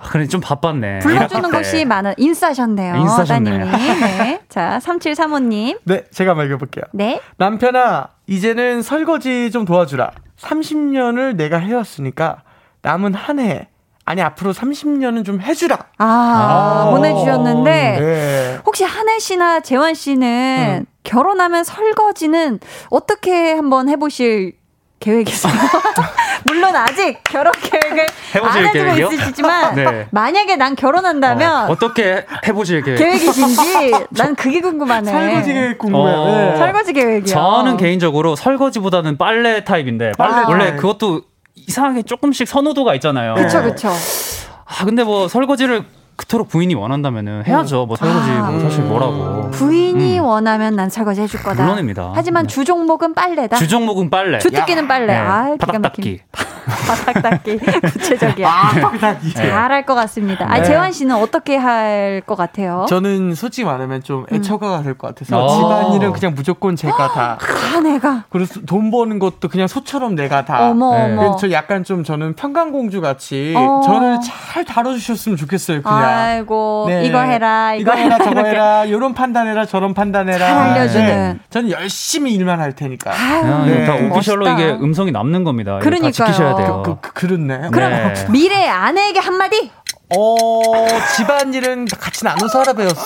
아, 0.00 0.08
그래 0.08 0.26
좀 0.26 0.40
바빴네. 0.40 1.00
불러주는 1.00 1.50
것이 1.50 1.84
많아 1.84 2.14
인싸셨네요. 2.16 2.96
인싸셨네요. 2.96 3.64
네. 3.66 4.40
자, 4.48 4.78
3735님. 4.82 5.78
네, 5.84 6.04
제가 6.10 6.30
한번 6.30 6.46
읽어볼게요. 6.46 6.84
네. 6.92 7.20
남편아, 7.36 8.08
이제는 8.26 8.82
설거지 8.82 9.50
좀 9.50 9.64
도와주라. 9.64 10.10
30년을 10.38 11.36
내가 11.36 11.58
해왔으니까 11.58 12.42
남은 12.82 13.12
한 13.14 13.38
해 13.40 13.68
아니 14.06 14.22
앞으로 14.22 14.52
30년은 14.52 15.24
좀 15.24 15.40
해주라. 15.40 15.78
아, 15.98 16.04
아~ 16.04 16.90
보내주셨는데 16.90 17.70
네. 18.00 18.58
혹시 18.66 18.82
한혜 18.82 19.18
씨나 19.20 19.60
재환 19.60 19.94
씨는 19.94 20.80
음. 20.80 20.86
결혼하면 21.04 21.62
설거지는 21.62 22.58
어떻게 22.90 23.52
한번 23.52 23.88
해보실 23.88 24.54
계획이세요? 25.00 25.52
물론 26.44 26.76
아직 26.76 27.18
결혼 27.24 27.52
계획을 27.52 28.06
안 28.44 28.58
해두고 28.58 28.72
계획이요? 28.72 29.06
있으시지만 29.08 29.74
네. 29.74 30.06
만약에 30.10 30.56
난 30.56 30.76
결혼한다면 30.76 31.70
어, 31.70 31.76
떻게 31.76 32.24
해보실 32.46 32.82
계획? 32.82 32.98
계획이신지 32.98 33.92
난 34.10 34.34
그게 34.36 34.60
궁금하네. 34.60 35.10
설거지 35.10 35.52
계획 35.54 35.78
궁금해요. 35.78 36.16
어, 36.16 36.26
네. 36.52 36.56
설거지 36.58 36.92
계획이요. 36.92 37.34
저는 37.34 37.76
개인적으로 37.78 38.36
설거지보다는 38.36 39.16
빨래 39.16 39.64
타입인데 39.64 40.12
빨래 40.18 40.34
아. 40.34 40.48
원래 40.48 40.76
그것도 40.76 41.22
이상하게 41.56 42.02
조금씩 42.02 42.46
선호도가 42.46 42.94
있잖아요. 42.96 43.34
그렇죠, 43.34 43.62
그렇죠. 43.62 43.88
아 43.88 44.84
근데 44.84 45.02
뭐 45.02 45.28
설거지를 45.28 45.84
그토록 46.20 46.48
부인이 46.48 46.74
원한다면은 46.74 47.44
해야죠. 47.46 47.86
뭐 47.86 47.96
설거지 47.96 48.30
아, 48.30 48.50
뭐 48.50 48.60
사실 48.60 48.84
뭐라고. 48.84 49.50
부인이 49.52 50.18
음. 50.18 50.24
원하면 50.24 50.76
난 50.76 50.90
설거지 50.90 51.22
해줄 51.22 51.42
거다. 51.42 51.62
물론입니다. 51.62 52.12
하지만 52.14 52.46
네. 52.46 52.48
주 52.52 52.64
종목은 52.66 53.14
빨래다. 53.14 53.56
주 53.56 53.66
종목은 53.66 54.10
빨래. 54.10 54.38
주특기는 54.38 54.86
빨래. 54.86 55.06
네. 55.14 55.16
아, 55.18 55.56
바닥 55.58 55.80
닦기. 55.80 56.20
바닥 56.86 57.22
닦기. 57.22 57.58
구체적이야. 57.58 58.48
아, 58.48 58.70
닦기. 59.00 59.34
잘할 59.34 59.84
것 59.86 59.94
같습니다. 59.94 60.46
아, 60.48 60.58
네. 60.58 60.64
재환 60.64 60.92
씨는 60.92 61.16
어떻게 61.16 61.56
할 61.56 62.22
것 62.26 62.34
같아요? 62.36 62.86
저는 62.88 63.34
솔직히 63.34 63.64
말하면 63.64 64.02
좀 64.02 64.26
음. 64.30 64.36
애처가 64.36 64.82
될 64.82 64.94
것 64.98 65.08
같아서 65.08 65.42
음. 65.42 65.48
집안일은 65.88 66.12
그냥 66.12 66.34
무조건 66.34 66.76
제가 66.76 67.12
다. 67.12 67.38
다 67.72 67.80
내가. 67.80 68.24
그리고 68.30 68.60
돈 68.66 68.90
버는 68.90 69.18
것도 69.18 69.48
그냥 69.48 69.66
소처럼 69.68 70.14
내가 70.14 70.44
다. 70.44 70.68
어머, 70.70 70.94
네. 70.96 71.04
어머. 71.16 71.36
저 71.36 71.50
약간 71.50 71.84
좀 71.84 72.04
저는 72.04 72.34
평강공주 72.34 73.00
같이 73.00 73.54
어. 73.56 73.80
저를 73.84 74.18
잘 74.22 74.64
다뤄주셨으면 74.64 75.36
좋겠어요. 75.36 75.82
그냥. 75.82 75.98
아이고. 76.04 76.86
네. 76.88 77.04
이거 77.04 77.20
해라, 77.20 77.74
이거, 77.74 77.92
이거 77.92 77.98
해라, 78.00 78.18
저거 78.18 78.44
해라, 78.44 78.88
요런 78.90 79.14
판단해라, 79.14 79.64
저런 79.66 79.94
판단해라. 79.94 80.38
잘 80.46 80.58
알려주는. 80.58 81.06
네. 81.06 81.38
저는 81.50 81.70
열심히 81.70 82.34
일만 82.34 82.60
할 82.60 82.74
테니까. 82.74 83.12
아유, 83.12 83.64
네. 83.66 83.84
다 83.86 83.94
오피셜로 83.94 84.44
멋있다. 84.44 84.52
이게 84.60 84.72
음성이 84.82 85.12
남는 85.12 85.44
겁니다. 85.44 85.78
그러니까 85.80 86.10
지 86.10 86.22
키셔야 86.50 86.56
돼요. 86.56 86.82
그, 86.84 86.96
그, 87.00 87.12
그 87.12 87.26
렇네 87.26 87.70
그럼 87.70 87.90
네. 87.90 88.26
미래 88.30 88.68
아내에게 88.68 89.20
한마디? 89.20 89.70
어, 90.16 90.86
집안일은 91.16 91.84
같이 91.84 92.24
나눠서 92.24 92.60
하라 92.60 92.72
배웠어. 92.72 93.04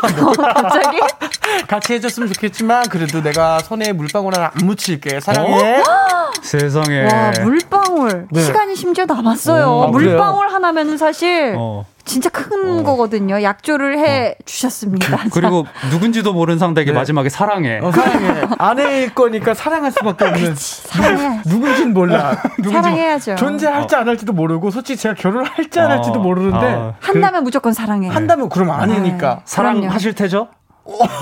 갑자기? 0.00 1.00
같이 1.66 1.94
해줬으면 1.94 2.32
좋겠지만, 2.32 2.88
그래도 2.88 3.22
내가 3.22 3.58
손에 3.58 3.92
물방울 3.92 4.34
하나 4.34 4.52
안 4.54 4.66
묻힐게. 4.66 5.18
사랑해. 5.18 5.78
어? 5.80 5.82
세상에. 6.42 7.12
와, 7.12 7.32
물방울. 7.42 8.28
네. 8.30 8.42
시간이 8.42 8.76
심지어 8.76 9.04
남았어요. 9.04 9.66
오, 9.66 9.82
아, 9.84 9.86
물방울 9.88 10.48
하나면은 10.48 10.96
사실. 10.96 11.56
어. 11.58 11.86
진짜 12.04 12.28
큰 12.28 12.80
어. 12.80 12.82
거거든요. 12.82 13.42
약조를 13.42 13.98
해 13.98 14.30
어. 14.30 14.34
주셨습니다. 14.44 15.16
그, 15.32 15.38
리고 15.38 15.66
누군지도 15.90 16.32
모르는 16.32 16.58
상대에게 16.58 16.92
네. 16.92 16.98
마지막에 16.98 17.28
사랑해. 17.28 17.78
어, 17.78 17.90
사랑해. 17.90 18.46
아내일 18.58 19.14
거니까 19.14 19.54
사랑할 19.54 19.90
수밖에 19.92 20.24
없는. 20.26 20.54
사랑해. 20.56 21.40
누군진 21.46 21.94
몰라. 21.94 22.40
누군지 22.58 22.72
사랑해야죠. 22.72 23.36
존재할지 23.36 23.96
안 23.96 24.08
할지도 24.08 24.32
모르고 24.32 24.70
솔직히 24.70 24.98
제가 24.98 25.14
결혼할지 25.14 25.80
안 25.80 25.90
할지도 25.90 26.20
어. 26.20 26.22
모르는데 26.22 26.66
어. 26.66 26.94
한다면 27.00 27.40
그, 27.40 27.44
무조건 27.44 27.72
사랑해. 27.72 28.08
한다면 28.08 28.48
그럼 28.48 28.70
아니니까. 28.70 29.36
네. 29.36 29.42
사랑하실 29.44 30.14
테죠? 30.14 30.48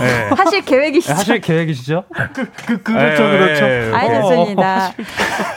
네. 0.01 0.29
하실 0.37 0.63
계획이시죠? 0.65 1.13
하실 1.15 1.41
계획이시죠? 1.41 2.05
그, 2.33 2.51
그, 2.53 2.83
그렇죠, 2.83 3.23
네, 3.29 3.39
그렇죠. 3.39 3.65
네, 3.67 3.91
알겠습니다. 3.93 4.93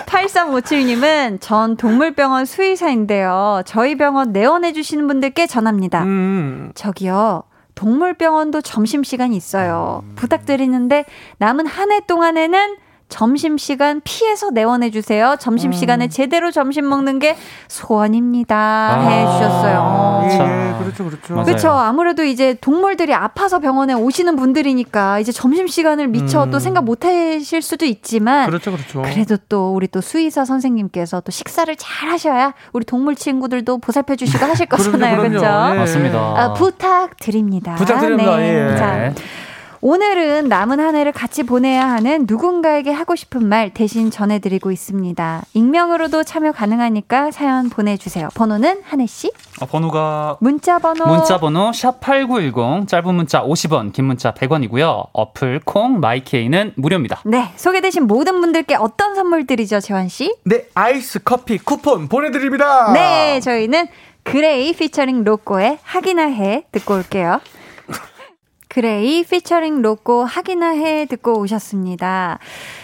8357님은 0.06 1.42
전 1.42 1.76
동물병원 1.76 2.46
수의사인데요. 2.46 3.64
저희 3.66 3.96
병원 3.98 4.32
내원해주시는 4.32 5.08
분들께 5.08 5.48
전합니다. 5.48 6.04
음. 6.04 6.72
저기요. 6.76 7.44
동물병원도 7.74 8.62
점심시간이 8.62 9.36
있어요. 9.36 10.02
음. 10.04 10.14
부탁드리는데 10.16 11.06
남은 11.40 11.66
한 11.68 11.92
해 11.92 12.00
동안에는 12.08 12.78
점심시간 13.08 14.02
피해서 14.04 14.50
내원해주세요. 14.50 15.38
점심시간에 15.40 16.06
음. 16.06 16.10
제대로 16.10 16.52
점심 16.52 16.90
먹는 16.90 17.20
게 17.20 17.38
소원입니다. 17.68 18.56
아. 18.56 19.00
해주셨어요. 19.08 20.28
예, 20.32 20.84
그렇죠, 20.84 21.06
그렇죠. 21.06 21.44
그렇죠. 21.44 21.70
아무래도 21.70 22.24
이제 22.24 22.56
동물들이 22.60 23.14
아파서 23.14 23.60
병원에 23.60 23.94
오시는 23.94 24.36
분들이니까 24.36 25.20
이제 25.20 25.32
점심시간을 25.32 26.08
미처 26.08 26.44
음. 26.46 26.52
또 26.52 26.60
생각 26.60 26.84
못 26.84 27.06
하실 27.06 27.62
수도 27.62 27.86
있지만. 27.86 28.48
그렇죠, 28.48 28.72
그렇죠. 28.72 29.02
그래도 29.04 29.38
또 29.50 29.74
우리 29.74 29.88
또 29.88 30.02
수의사 30.02 30.44
선생님께서 30.44 31.22
또 31.22 31.32
식사를 31.32 31.74
잘 31.78 32.10
하셔야 32.10 32.54
우리 32.74 32.86
동물 32.86 33.16
친구들도 33.16 33.78
보살펴 33.78 34.16
주시고 34.16 34.46
하실 34.46 34.66
거잖아요. 34.68 35.18
그렇죠? 35.22 35.46
예. 35.46 35.78
맞습니다. 35.78 36.18
아, 36.20 36.54
부탁드립니다. 36.54 37.76
부탁드립니다. 37.76 38.38
네. 38.38 38.72
예. 38.74 38.78
자. 38.78 39.14
오늘은 39.82 40.48
남은 40.48 40.80
한 40.80 40.96
해를 40.96 41.12
같이 41.12 41.44
보내야 41.44 41.88
하는 41.88 42.26
누군가에게 42.28 42.92
하고 42.92 43.16
싶은 43.16 43.48
말 43.48 43.74
대신 43.74 44.10
전해드리고 44.10 44.72
있습니다. 44.72 45.44
익명으로도 45.54 46.24
참여 46.24 46.54
가능하니까 46.54 47.32
사연 47.32 47.70
보내주세요. 47.70 48.30
번호는 48.34 48.82
한해 48.84 49.06
씨? 49.06 49.32
어, 49.62 49.66
번호가 49.66 50.38
문자 50.40 50.80
번호 50.80 51.06
문자 51.06 51.40
번호 51.40 51.72
샵 51.74 52.00
#8910 52.02 52.88
짧은 52.88 53.14
문자 53.16 53.44
50원, 53.44 53.94
긴 53.94 54.06
문자 54.06 54.34
100원이고요. 54.34 55.08
어플 55.14 55.62
콩 55.66 56.00
마이케이는 56.00 56.74
무료입니다. 56.76 57.22
네, 57.26 57.52
소개되신 57.56 58.08
모든 58.08 58.42
분들께 58.42 58.76
어떤 58.76 59.16
선물 59.16 59.46
드리죠, 59.46 59.80
재환 59.80 60.08
씨? 60.08 60.36
네, 60.46 60.66
아이스 60.74 61.24
커피 61.24 61.58
쿠폰 61.58 62.08
보내드립니다. 62.08 62.92
네, 62.94 63.40
저희는 63.42 63.88
그레이 64.24 64.74
피처링 64.74 65.24
로꼬의 65.24 65.80
하기나 65.84 66.24
해 66.24 66.66
듣고 66.72 66.96
올게요. 66.96 67.40
그레이 68.80 69.24
피처링 69.24 69.82
로꼬 69.82 70.26
하기나 70.26 70.72
해 70.72 71.06
듣고 71.06 71.40
오셨습니다. 71.40 72.40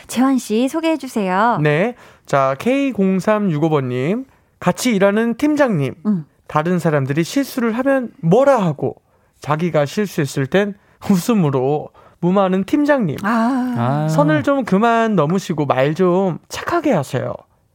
재환 0.07 0.37
씨 0.37 0.69
소개해 0.69 0.95
주세요. 0.95 1.59
네. 1.61 1.95
자, 2.25 2.55
K0365번 2.59 3.87
님. 3.87 4.23
같이 4.61 4.95
일하는 4.95 5.35
팀장님. 5.35 5.95
음. 6.05 6.25
다른 6.47 6.79
사람들이 6.79 7.25
실수를 7.25 7.73
하면 7.73 8.11
뭐라 8.21 8.55
하고 8.63 9.01
자기가 9.41 9.85
실수했을 9.85 10.47
땐 10.47 10.75
웃음으로 11.09 11.89
무마하는 12.21 12.63
팀장님. 12.63 13.17
아. 13.23 13.75
아. 13.77 14.07
선을 14.07 14.43
좀 14.43 14.63
그만 14.63 15.17
넘으시고 15.17 15.65
말 15.65 15.93
좀 15.93 16.39
착하게 16.47 16.93
하세요. 16.93 17.33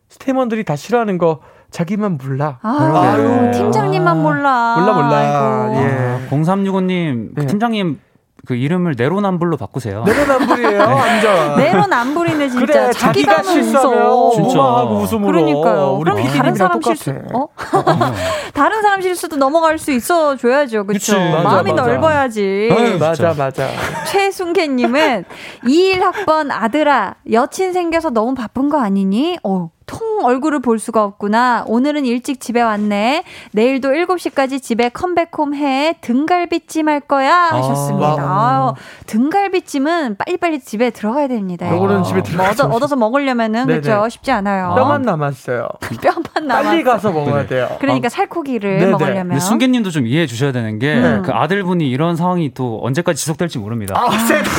스태머들이 0.09 0.65
다 0.65 0.75
싫어하는 0.75 1.19
거 1.19 1.41
자기만 1.77 2.17
몰라. 2.17 2.59
아, 2.63 3.17
유 3.19 3.51
팀장님만 3.53 4.23
몰라. 4.23 4.77
몰라, 4.79 4.95
몰라. 4.95 5.17
아이고. 5.19 5.77
예. 5.77 6.29
0365님, 6.31 7.35
네. 7.35 7.47
팀장님 7.47 8.01
그 8.47 8.55
이름을 8.55 8.95
내로남불로 8.97 9.59
바꾸세요. 9.59 10.03
내로남불이에요, 10.05 10.81
완전. 10.81 11.57
내로남불이네 11.61 12.49
진짜. 12.49 12.65
그래, 12.65 12.91
자기가 12.93 13.43
실수하면 13.43 14.31
진짜 14.33 14.59
하고 14.63 15.01
웃음으로. 15.01 15.33
그러니까요. 15.33 15.99
그럼 15.99 16.23
다른 16.29 16.55
사람 16.55 16.81
똑같아. 16.81 16.95
실수, 16.95 17.23
어? 17.35 17.49
다른 18.55 18.81
사람 18.81 19.03
실수도 19.03 19.37
넘어갈 19.37 19.77
수 19.77 19.93
있어 19.93 20.35
줘야죠, 20.37 20.87
그렇죠? 20.87 21.19
마음이 21.19 21.73
맞아. 21.73 21.83
넓어야지. 21.83 22.71
어, 22.73 22.99
맞아, 22.99 23.35
맞아. 23.37 23.69
최순계님은 24.07 25.27
21학번 25.63 26.49
아들아 26.51 27.17
여친 27.31 27.75
생겨서 27.75 28.09
너무 28.09 28.35
바쁜 28.35 28.71
거 28.71 28.81
아니니? 28.81 29.39
어. 29.43 29.69
통 29.87 30.25
얼굴을 30.25 30.61
볼 30.61 30.79
수가 30.79 31.05
없구나. 31.05 31.65
오늘은 31.67 32.05
일찍 32.05 32.41
집에 32.41 32.61
왔네. 32.61 33.23
내일도 33.53 33.91
7시까지 33.91 34.61
집에 34.61 34.89
컴백홈 34.89 35.55
해. 35.55 35.95
등갈비찜 36.01 36.89
할 36.89 37.01
거야. 37.01 37.33
하셨습니다. 37.53 38.17
아, 38.19 38.75
등갈비찜은 39.07 40.17
빨리빨리 40.17 40.61
집에 40.61 40.91
들어가야 40.91 41.29
됩니다. 41.29 41.71
요거는 41.71 42.03
집에 42.03 42.23
들어가 42.23 42.51
얻어, 42.51 42.67
얻어서 42.67 42.97
먹으려면은 42.97 43.67
그렇죠. 43.67 44.09
쉽지 44.09 44.33
않아요. 44.33 44.75
뼈만 44.75 45.03
남았어요. 45.03 45.69
뼈만 46.03 46.47
남았어. 46.47 46.69
빨리 46.69 46.83
가서 46.83 47.13
먹어야 47.13 47.43
네. 47.43 47.47
돼요. 47.47 47.77
그러니까 47.81 48.07
아. 48.07 48.09
살코기를 48.09 48.79
네네. 48.79 48.91
먹으려면. 48.91 49.41
순계 49.41 49.69
님도 49.69 49.91
좀 49.91 50.07
이해해 50.07 50.27
주셔야 50.27 50.53
되는 50.53 50.79
게그 50.79 51.07
음. 51.07 51.23
그 51.23 51.33
아들분이 51.33 51.89
이런 51.89 52.17
상황이 52.17 52.53
또 52.55 52.81
언제까지 52.83 53.21
지속될지 53.21 53.59
모릅니다. 53.59 53.95
아, 53.97 54.11
세다. 54.11 54.51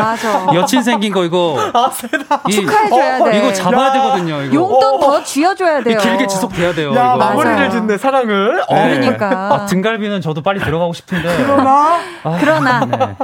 맞아. 0.00 0.46
여친 0.54 0.82
생긴 0.82 1.12
거 1.12 1.24
이거 1.24 1.56
아, 1.72 1.90
세다. 1.90 2.42
축하해줘야 2.50 3.18
어, 3.18 3.24
돼. 3.24 3.38
이거 3.38 3.52
잡아야 3.52 3.88
야. 3.88 3.92
되거든요. 3.92 4.42
이거. 4.42 4.54
용돈 4.54 5.00
더 5.00 5.22
쥐어줘야 5.22 5.82
돼요. 5.82 5.98
길게 5.98 6.26
지속돼야 6.26 6.74
돼요. 6.74 6.94
야, 6.94 7.14
이거. 7.14 7.16
마무리를 7.16 7.70
짓네, 7.70 7.98
사랑을. 7.98 8.62
네. 8.70 8.98
그러니까. 8.98 9.54
아, 9.54 9.66
등갈비는 9.66 10.20
저도 10.20 10.42
빨리 10.42 10.60
들어가고 10.60 10.92
싶은데. 10.92 11.28
그러나? 11.36 11.98
아, 12.22 12.38
그러나. 12.40 12.84
네. 12.84 13.16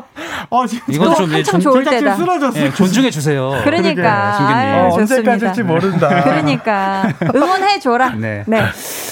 어, 0.51 0.67
진짜. 0.67 0.85
이건 0.89 1.15
좀 1.15 1.33
한참 1.33 1.61
존, 1.61 1.73
좋을 1.73 1.85
때다. 1.85 2.17
네, 2.53 2.73
존중해 2.75 3.11
주세요. 3.11 3.61
그러니까. 3.65 4.39
아, 4.39 4.89
어, 4.91 4.95
언제까지일지 4.95 5.63
모른다. 5.63 6.09
그러니까. 6.25 7.05
응원해 7.35 7.79
줘라. 7.79 8.11
네. 8.11 8.45
네. 8.47 8.63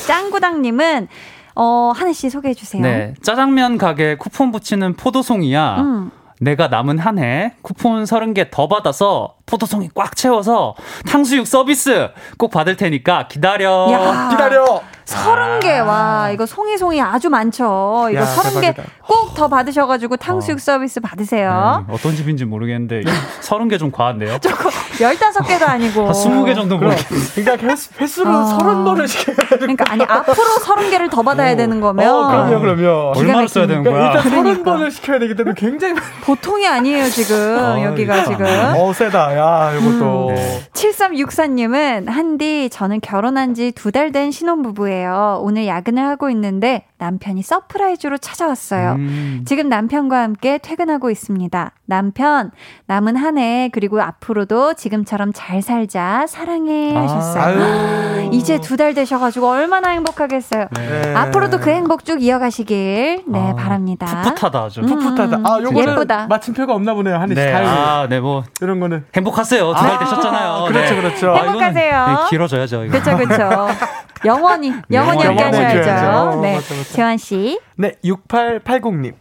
짱구당님은 0.07 1.09
어, 1.55 1.93
한해 1.95 2.15
씨 2.15 2.31
소개해 2.31 2.55
주세요. 2.55 2.83
네. 2.83 3.15
짜장면 3.23 3.79
가게 3.79 4.17
쿠폰 4.17 4.53
붙이는 4.53 4.95
포도송이야. 4.95 5.77
음. 5.81 6.11
내가 6.41 6.69
남은 6.69 6.99
한 6.99 7.19
해 7.19 7.53
쿠폰 7.63 8.05
30개 8.05 8.51
더 8.51 8.67
받아서 8.69 9.37
포도송이 9.51 9.91
꽉 9.95 10.15
채워서 10.17 10.75
탕수육 11.09 11.47
서비스 11.47 12.09
꼭 12.39 12.51
받을 12.51 12.77
테니까 12.77 13.27
기다려. 13.29 13.89
야, 13.91 14.29
기다려. 14.31 14.81
서른 15.05 15.59
개. 15.59 15.81
와, 15.81 16.31
이거 16.31 16.47
송이송이 16.47 17.03
아주 17.03 17.31
많죠. 17.31 18.09
이거 18.13 18.25
서른 18.25 18.61
개 18.61 18.75
꼭 19.11 19.35
더 19.35 19.49
받으셔가지고 19.49 20.17
탕수육 20.19 20.57
어. 20.57 20.61
서비스 20.61 21.01
받으세요. 21.01 21.85
네, 21.89 21.95
어떤 21.95 22.15
집인지 22.15 22.45
모르겠는데 22.45 23.03
서른 23.41 23.67
개 23.69 23.77
좀 23.79 23.91
과한데요? 23.91 24.39
조금 24.43 24.71
열다섯 25.01 25.47
개도 25.49 25.67
아니고. 25.67 26.07
한 26.07 26.15
스무 26.15 26.45
개 26.45 26.55
정도 26.55 26.79
그럼, 26.79 26.95
그러니까 27.35 27.67
횟수, 27.67 27.91
횟수로 27.99 28.31
아. 28.31 28.45
서른 28.45 28.85
번을 28.85 29.09
시켜야 29.09 29.35
되 29.37 29.57
그러니까 29.57 29.85
아니 29.91 30.05
앞으로 30.05 30.45
서른 30.61 30.91
개를 30.91 31.09
더 31.09 31.23
받아야 31.23 31.57
되는 31.57 31.81
거면. 31.81 32.09
어, 32.09 32.29
그럼요, 32.29 32.61
그럼요. 32.61 33.13
얼마나 33.17 33.47
써야 33.49 33.67
되는 33.67 33.83
거야? 33.83 34.07
일단 34.09 34.23
서른 34.23 34.43
그러니까. 34.43 34.71
번을 34.73 34.91
시켜야 34.93 35.19
되기 35.19 35.35
때문에 35.35 35.55
굉장히 35.57 35.95
보통이 36.25 36.69
아니에요 36.69 37.09
지금 37.09 37.59
아, 37.59 37.83
여기가 37.83 38.25
지금. 38.25 38.47
어 38.77 38.93
세다. 38.93 39.37
야 39.41 39.73
이것도. 39.75 40.29
음. 40.29 40.35
네. 40.35 40.61
7364님은 40.73 42.07
한디 42.09 42.69
저는 42.71 43.01
결혼한 43.01 43.55
지 43.55 43.73
두 43.73 43.91
달 43.91 44.13
된 44.13 44.31
신혼부부예요. 44.31 45.41
오늘 45.43 45.67
야근을 45.67 46.03
하고 46.05 46.31
있는데 46.31 46.85
남편이 46.99 47.43
surprise로 47.43 48.19
찾아왔어요. 48.19 48.93
음. 48.93 49.45
지금 49.47 49.69
남편과 49.69 50.21
함께 50.23 50.59
퇴근하고 50.59 51.11
있습니다. 51.11 51.73
남편, 51.87 52.51
남은 52.87 53.17
한 53.17 53.39
해, 53.39 53.71
그리고 53.73 54.01
앞으로도 54.03 54.75
지금처럼 54.75 55.33
잘 55.35 55.63
살자, 55.63 56.27
사랑해 56.29 56.95
아, 56.97 57.03
하셨어요. 57.03 57.63
아, 57.63 58.21
이제 58.33 58.61
두 58.61 58.77
달 58.81 58.95
되셔가지고 58.95 59.47
얼마나 59.49 59.91
행복하겠어요. 59.91 60.69
네. 60.75 61.15
앞으로도 61.15 61.59
그 61.61 61.71
행복 61.71 62.05
쭉 62.05 62.23
이어가시길, 62.23 63.25
네, 63.27 63.51
아, 63.51 63.55
바랍니다. 63.55 64.07
풋풋하다, 64.07 64.69
좀. 64.71 64.85
음, 64.85 64.99
풋풋하다. 64.99 65.41
아, 65.45 65.59
요거는 65.63 65.93
예쁘다. 65.93 66.27
마침표가 66.29 66.75
없나 66.75 66.95
보네요, 66.95 67.23
씨. 67.29 67.35
네. 67.35 67.53
아, 67.53 68.07
네, 68.09 68.21
뭐. 68.21 68.45
이런 68.63 68.79
거는. 68.81 69.05
행복 69.15 69.30
하세요. 69.39 69.75
두달 69.75 69.99
되셨잖아요. 69.99 70.65
그렇죠, 70.69 70.95
네. 70.95 71.01
그렇죠. 71.01 71.35
행복하세요. 71.35 71.97
아, 71.97 72.29
길어져야죠. 72.29 72.81
그렇죠, 72.89 73.17
그렇죠. 73.17 73.69
영원히, 74.25 74.73
영원히 74.91 75.25
함께 75.25 75.43
하셔야죠. 75.43 76.41
네. 76.41 76.61
재환 76.93 77.17
씨. 77.17 77.59
네, 77.77 77.95
6880님. 78.05 79.15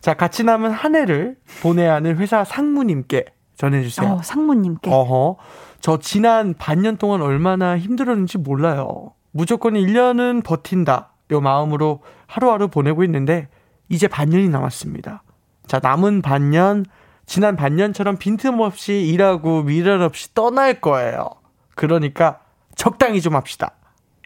자, 0.00 0.14
같이 0.14 0.42
남은 0.42 0.72
한 0.72 0.96
해를 0.96 1.36
보내야 1.62 1.94
하는 1.94 2.16
회사 2.16 2.42
상무님께 2.42 3.26
전해주세요. 3.56 4.08
어, 4.08 4.20
상무님께. 4.22 4.90
어허. 4.90 5.36
저 5.80 5.98
지난 5.98 6.54
반년 6.58 6.96
동안 6.96 7.22
얼마나 7.22 7.78
힘들었는지 7.78 8.38
몰라요. 8.38 9.12
무조건 9.30 9.74
1년은 9.74 10.44
버틴다. 10.44 11.10
요 11.30 11.40
마음으로 11.40 12.00
하루하루 12.26 12.68
보내고 12.68 13.04
있는데, 13.04 13.48
이제 13.88 14.08
반년이 14.08 14.48
남았습니다. 14.48 15.22
자, 15.66 15.80
남은 15.82 16.22
반년, 16.22 16.84
지난 17.32 17.56
반년처럼 17.56 18.18
빈틈없이 18.18 19.06
일하고 19.06 19.62
미련 19.62 20.02
없이 20.02 20.34
떠날 20.34 20.82
거예요. 20.82 21.30
그러니까 21.74 22.40
적당히 22.76 23.22
좀 23.22 23.36
합시다. 23.36 23.70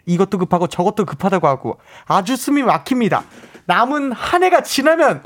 이것도 0.05 0.37
급하고 0.39 0.67
저것도 0.67 1.05
급하다고 1.05 1.47
하고 1.47 1.79
아주 2.05 2.35
숨이 2.35 2.63
막힙니다. 2.63 3.23
남은 3.67 4.13
한 4.13 4.43
해가 4.43 4.63
지나면 4.63 5.23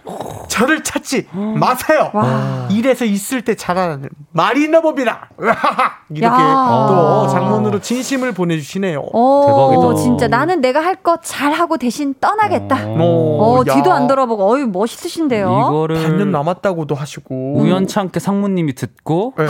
저를 0.47 0.83
찾지 0.83 1.27
마세요. 1.31 2.09
와. 2.11 2.67
일에서 2.71 3.05
있을 3.05 3.43
때 3.43 3.55
잘하는 3.55 4.09
마리너법이다. 4.31 5.29
이렇게 6.09 6.41
야. 6.41 6.85
또 6.89 7.27
장문으로 7.27 7.79
진심을 7.79 8.31
보내주시네요. 8.31 8.99
대박이다. 8.99 9.95
진짜 9.95 10.27
나는 10.27 10.59
내가 10.59 10.83
할것 10.83 11.21
잘하고 11.23 11.77
대신 11.77 12.15
떠나겠다. 12.19 12.87
어, 12.97 13.59
어 13.59 13.63
뒤도 13.63 13.91
안 13.91 14.07
돌아보고 14.07 14.51
어이 14.51 14.65
멋있으신데요. 14.65 15.47
이거를 15.47 16.01
반년 16.01 16.31
남았다고도 16.31 16.95
하시고 16.95 17.57
우연찮게 17.57 18.19
상무님이 18.19 18.73
듣고 18.73 19.35
네. 19.37 19.45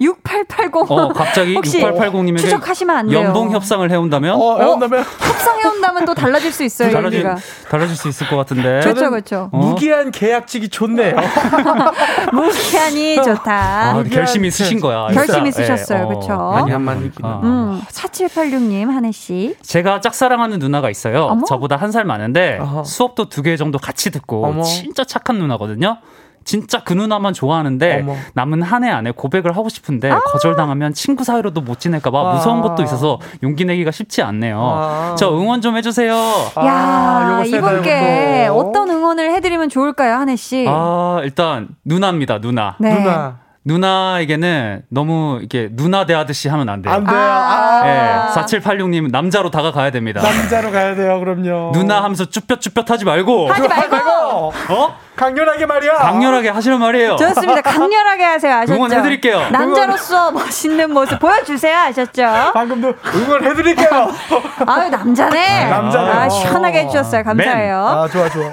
6880 0.00 0.76
어, 0.88 1.12
갑자기 1.12 1.54
6880님에게 1.56 2.38
추적하시면 2.38 2.96
안 2.96 3.08
돼요. 3.08 3.18
연봉 3.18 3.50
협상을 3.50 3.90
해온다면 3.90 4.36
어, 4.36 4.58
해온다면 4.58 5.00
어? 5.00 5.02
협상해온다면 5.02 6.04
또 6.04 6.14
달라질 6.14 6.52
수 6.52 6.62
있어요. 6.62 6.92
달라질, 6.92 7.24
달라질 7.68 7.96
수 7.96 8.08
있어요. 8.08 8.19
있을 8.20 8.28
것 8.28 8.36
같은데. 8.36 8.80
그렇죠, 8.80 9.10
그렇죠. 9.10 9.48
어? 9.52 9.56
무기한 9.56 10.10
계약직이 10.10 10.68
좋네요. 10.68 11.14
무기한이 12.32 13.16
좋다. 13.16 13.90
아, 13.90 14.02
결심이 14.04 14.48
있으신 14.48 14.80
거야. 14.80 15.08
결심 15.08 15.46
있으셨어요, 15.46 16.02
네. 16.02 16.06
그렇죠. 16.08 16.36
많이 16.36 16.70
한만 16.70 17.12
어. 17.22 17.40
음, 17.42 17.82
4786님 17.90 18.86
한혜 18.88 19.10
씨. 19.12 19.56
제가 19.62 20.00
짝사랑하는 20.00 20.58
누나가 20.58 20.90
있어요. 20.90 21.24
어머? 21.24 21.44
저보다 21.46 21.76
한 21.76 21.90
살 21.90 22.04
많은데 22.04 22.56
어허. 22.60 22.84
수업도 22.84 23.28
두 23.28 23.40
개 23.42 23.56
정도 23.56 23.78
같이 23.78 24.10
듣고 24.12 24.46
어머. 24.46 24.62
진짜 24.62 25.02
착한 25.02 25.38
누나거든요. 25.38 25.96
진짜 26.44 26.82
그 26.82 26.92
누나만 26.94 27.32
좋아하는데 27.34 28.00
어머. 28.00 28.16
남은 28.34 28.62
한 28.62 28.84
해 28.84 28.90
안에 28.90 29.10
고백을 29.12 29.56
하고 29.56 29.68
싶은데 29.68 30.10
아~ 30.10 30.18
거절당하면 30.20 30.94
친구 30.94 31.22
사이로도 31.22 31.60
못 31.60 31.78
지낼까봐 31.80 32.18
아~ 32.30 32.34
무서운 32.34 32.62
것도 32.62 32.82
있어서 32.82 33.18
용기 33.42 33.64
내기가 33.66 33.90
쉽지 33.90 34.22
않네요. 34.22 34.58
아~ 34.60 35.14
저 35.18 35.30
응원 35.36 35.60
좀 35.60 35.76
해주세요. 35.76 36.12
야 36.14 37.36
아, 37.38 37.42
이분께 37.44 38.48
어떤 38.50 38.88
응원을 38.90 39.32
해드리면 39.34 39.68
좋을까요, 39.68 40.14
한혜 40.14 40.34
씨? 40.36 40.66
아 40.68 41.20
일단 41.22 41.68
누나입니다, 41.84 42.40
누나. 42.40 42.76
네. 42.78 42.94
누나. 42.94 43.38
누나에게는 43.70 44.82
너무 44.88 45.38
이렇게 45.38 45.68
누나 45.70 46.04
대하듯이 46.04 46.48
하면 46.48 46.68
안 46.68 46.82
돼요. 46.82 46.92
안 46.92 47.04
돼요. 47.04 47.16
아~ 47.16 47.82
네, 47.84 48.40
4786님 48.40 49.10
남자로 49.10 49.50
다가가야 49.50 49.92
됩니다. 49.92 50.20
남자로 50.20 50.72
가야 50.72 50.94
돼요, 50.96 51.20
그럼요. 51.20 51.70
누나 51.72 52.02
하면서 52.02 52.24
쭈뼛쭈뼛 52.24 52.90
하지 52.90 53.04
말고. 53.04 53.50
하지 53.52 53.68
말고. 53.68 54.52
어? 54.70 54.96
강렬하게 55.14 55.66
말이야. 55.66 55.94
강렬하게 55.94 56.48
하시는 56.48 56.78
말이에요. 56.78 57.16
좋습니다. 57.16 57.60
강렬하게 57.60 58.24
하세요. 58.24 58.54
아셨죠? 58.54 58.72
응원해드릴게요. 58.74 59.50
남자로서 59.50 60.32
멋있는 60.32 60.92
모습 60.92 61.18
보여주세요. 61.18 61.76
아셨죠? 61.76 62.52
방금도 62.54 62.94
응원해드릴게요. 63.14 64.10
아유, 64.66 64.88
남자네. 64.88 65.68
남자네. 65.68 66.10
아, 66.10 66.28
시원하게 66.28 66.80
해주셨어요. 66.84 67.22
감사해요. 67.22 67.76
아, 67.76 68.08
좋아, 68.08 68.28
좋아. 68.30 68.50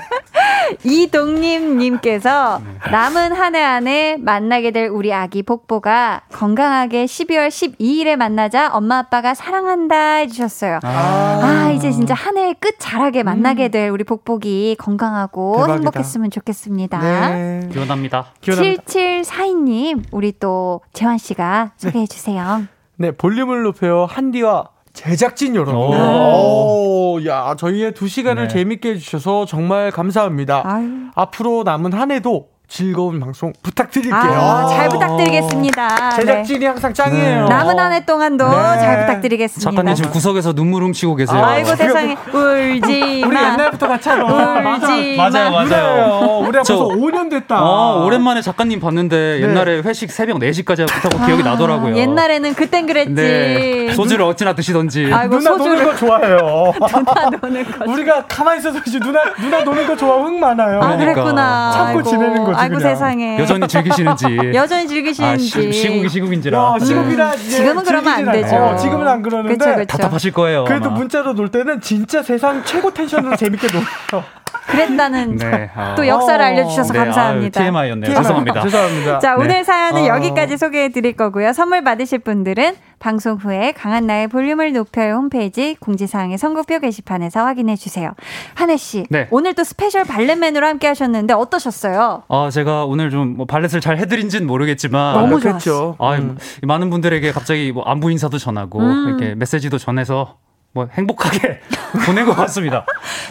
이동님님께서 0.83 2.61
남은 2.91 3.33
한 3.33 3.55
해 3.55 3.63
안에 3.63 4.17
만나게 4.17 4.71
될 4.71 4.89
우리 4.89 5.13
아기 5.13 5.41
복보가 5.41 6.21
건강하게 6.31 7.05
12월 7.05 7.47
12일에 7.47 8.15
만나자 8.15 8.69
엄마 8.73 8.99
아빠가 8.99 9.33
사랑한다 9.33 10.15
해주셨어요. 10.15 10.79
아, 10.83 11.39
아 11.43 11.71
이제 11.71 11.91
진짜 11.91 12.13
한 12.13 12.37
해의 12.37 12.55
끝 12.59 12.75
잘하게 12.77 13.23
만나게 13.23 13.69
음. 13.69 13.71
될 13.71 13.89
우리 13.89 14.03
복복이 14.03 14.75
건강하고 14.79 15.53
대박이다. 15.53 15.73
행복했으면 15.73 16.29
좋겠습니다. 16.31 16.99
네. 16.99 17.69
기원합니다. 17.71 18.27
7742님, 18.41 20.03
우리 20.11 20.33
또 20.39 20.81
재환씨가 20.93 21.71
네. 21.79 21.87
소개해주세요. 21.87 22.63
네, 22.97 23.11
볼륨을 23.11 23.63
높여요. 23.63 24.05
한디와 24.09 24.69
제작진 24.93 25.55
여러분. 25.55 25.75
오, 25.75 27.06
야, 27.37 27.55
저희의 27.55 27.93
두 27.93 28.07
시간을 28.07 28.43
네. 28.43 28.47
재밌게 28.47 28.89
해주셔서 28.91 29.45
정말 29.45 29.91
감사합니다. 29.91 30.63
아유. 30.65 30.89
앞으로 31.15 31.63
남은 31.63 31.93
한 31.93 32.11
해도 32.11 32.49
즐거운 32.69 33.19
방송 33.21 33.53
부탁드릴게요. 33.63 34.13
아, 34.19 34.67
잘 34.67 34.89
부탁드리겠습니다. 34.89 36.09
제작진이 36.17 36.59
네. 36.59 36.67
항상 36.67 36.93
짱이에요. 36.93 37.43
네. 37.43 37.49
남은 37.49 37.79
한 37.79 37.93
해 37.93 38.05
동안도 38.05 38.45
네. 38.45 38.55
잘 38.79 39.05
부탁드리겠습니다. 39.05 39.71
작가님 39.71 39.95
지금 39.95 40.11
구석에서 40.11 40.51
눈물 40.53 40.83
훔치고 40.83 41.15
계세요. 41.15 41.41
아이고 41.43 41.73
세상에 41.75 42.17
울지 42.33 43.21
마. 43.21 43.27
우리 43.27 43.35
옛날부터 43.37 43.87
같이 43.87 44.09
하러 44.09 44.25
울지 44.27 45.15
맞아요, 45.15 45.51
맞아요. 45.51 45.69
맞아요. 45.69 46.39
우리 46.41 46.51
벌써 46.51 46.87
5년 46.89 47.29
됐다. 47.29 47.63
어, 47.63 48.03
오랜만에 48.05 48.41
작가님 48.41 48.81
봤는데 48.81 49.15
네. 49.39 49.41
옛날에 49.43 49.79
회식 49.79 50.11
새벽 50.11 50.37
4시까지 50.39 50.85
하고 50.91 51.25
기억이 51.25 51.43
아, 51.43 51.51
나더라고요. 51.51 51.95
옛날에는 51.95 52.53
그땐 52.53 52.85
그랬지. 52.85 53.13
네. 53.13 53.93
소주를 53.93 54.25
어찌나 54.25 54.53
드시던지. 54.53 55.09
아이고, 55.11 55.37
누나 55.37 55.51
소주를... 55.51 55.77
노는 55.77 55.85
거 55.91 55.95
좋아해요. 55.95 56.73
누나 56.83 57.29
노는 57.41 57.71
거. 57.71 57.91
우리가 57.91 58.25
가만히 58.27 58.59
있어서 58.59 58.79
누나 59.01 59.21
누나 59.39 59.63
노는 59.63 59.87
거 59.87 59.95
좋아 59.95 60.17
흥 60.17 60.37
많아요. 60.39 60.81
아, 60.81 60.97
그랬구나. 60.97 61.71
참고 61.71 61.89
아이고. 61.99 62.03
지내는 62.03 62.43
거지. 62.43 62.56
아이고. 62.57 62.79
세상에. 62.79 63.39
여전히 63.39 63.67
즐기시는지. 63.67 64.25
여전히 64.53 64.87
즐기시는지. 64.87 65.57
아, 65.57 65.71
시, 65.71 65.87
국이 65.89 66.09
시국인지라. 66.09 66.61
어, 66.71 66.79
시국이라 66.79 67.31
네. 67.31 67.37
지금은 67.37 67.83
그러면 67.83 68.13
안 68.13 68.31
되죠. 68.31 68.55
어, 68.55 68.75
지금은 68.75 69.07
안 69.07 69.21
그러는데 69.21 69.57
그쵸, 69.57 69.75
그쵸. 69.75 69.85
답답하실 69.85 70.31
거예요. 70.33 70.63
그래도 70.65 70.89
아마. 70.89 70.97
문자로 70.99 71.33
놀 71.33 71.49
때는 71.49 71.81
진짜 71.81 72.21
세상 72.23 72.63
최고 72.65 72.93
텐션으로 72.93 73.35
재밌게 73.35 73.67
놀아요. 73.67 74.25
그랬다는 74.67 75.37
네, 75.37 75.69
어. 75.75 75.95
또 75.95 76.07
역사를 76.07 76.43
알려주셔서 76.43 76.93
네, 76.93 76.99
감사합니다. 76.99 77.61
아유, 77.61 77.65
TMI였네요. 77.67 78.15
죄송합니다. 78.15 78.61
죄송합니다. 78.63 79.19
자, 79.19 79.35
오늘 79.35 79.47
네. 79.47 79.63
사연은 79.63 80.03
어. 80.03 80.07
여기까지 80.07 80.57
소개해 80.57 80.89
드릴 80.89 81.13
거고요. 81.13 81.53
선물 81.53 81.83
받으실 81.83 82.19
분들은 82.19 82.75
방송 82.99 83.35
후에 83.35 83.73
강한 83.73 84.07
나의 84.07 84.27
볼륨을 84.27 84.73
높여요 84.73 85.13
홈페이지 85.15 85.75
공지사항의 85.79 86.37
선곡표 86.39 86.79
게시판에서 86.79 87.45
확인해 87.45 87.75
주세요. 87.75 88.13
한해 88.55 88.75
씨, 88.75 89.05
네. 89.09 89.27
오늘 89.29 89.53
또 89.53 89.63
special 89.63 90.03
valet 90.03 90.29
man으로 90.29 90.65
함께 90.65 90.87
하셨는데 90.87 91.33
어떠셨어요? 91.33 92.23
아, 92.27 92.49
제가 92.51 92.85
오늘 92.85 93.11
좀 93.11 93.37
뭐 93.37 93.45
valet을 93.45 93.81
잘 93.81 93.97
해드린지는 93.97 94.47
모르겠지만 94.47 95.13
너무 95.13 95.39
좋았죠. 95.39 95.95
아, 95.99 96.15
음. 96.15 96.37
많은 96.63 96.89
분들에게 96.89 97.31
갑자기 97.31 97.71
뭐 97.71 97.83
안부 97.83 98.09
인사도 98.11 98.37
전하고 98.39 98.79
음. 98.79 99.07
이렇게 99.09 99.35
메시지도 99.35 99.77
전해서 99.77 100.37
뭐 100.77 100.87
행복하게 100.93 101.59
보낸 102.05 102.25
것 102.25 102.35
같습니다. 102.35 102.85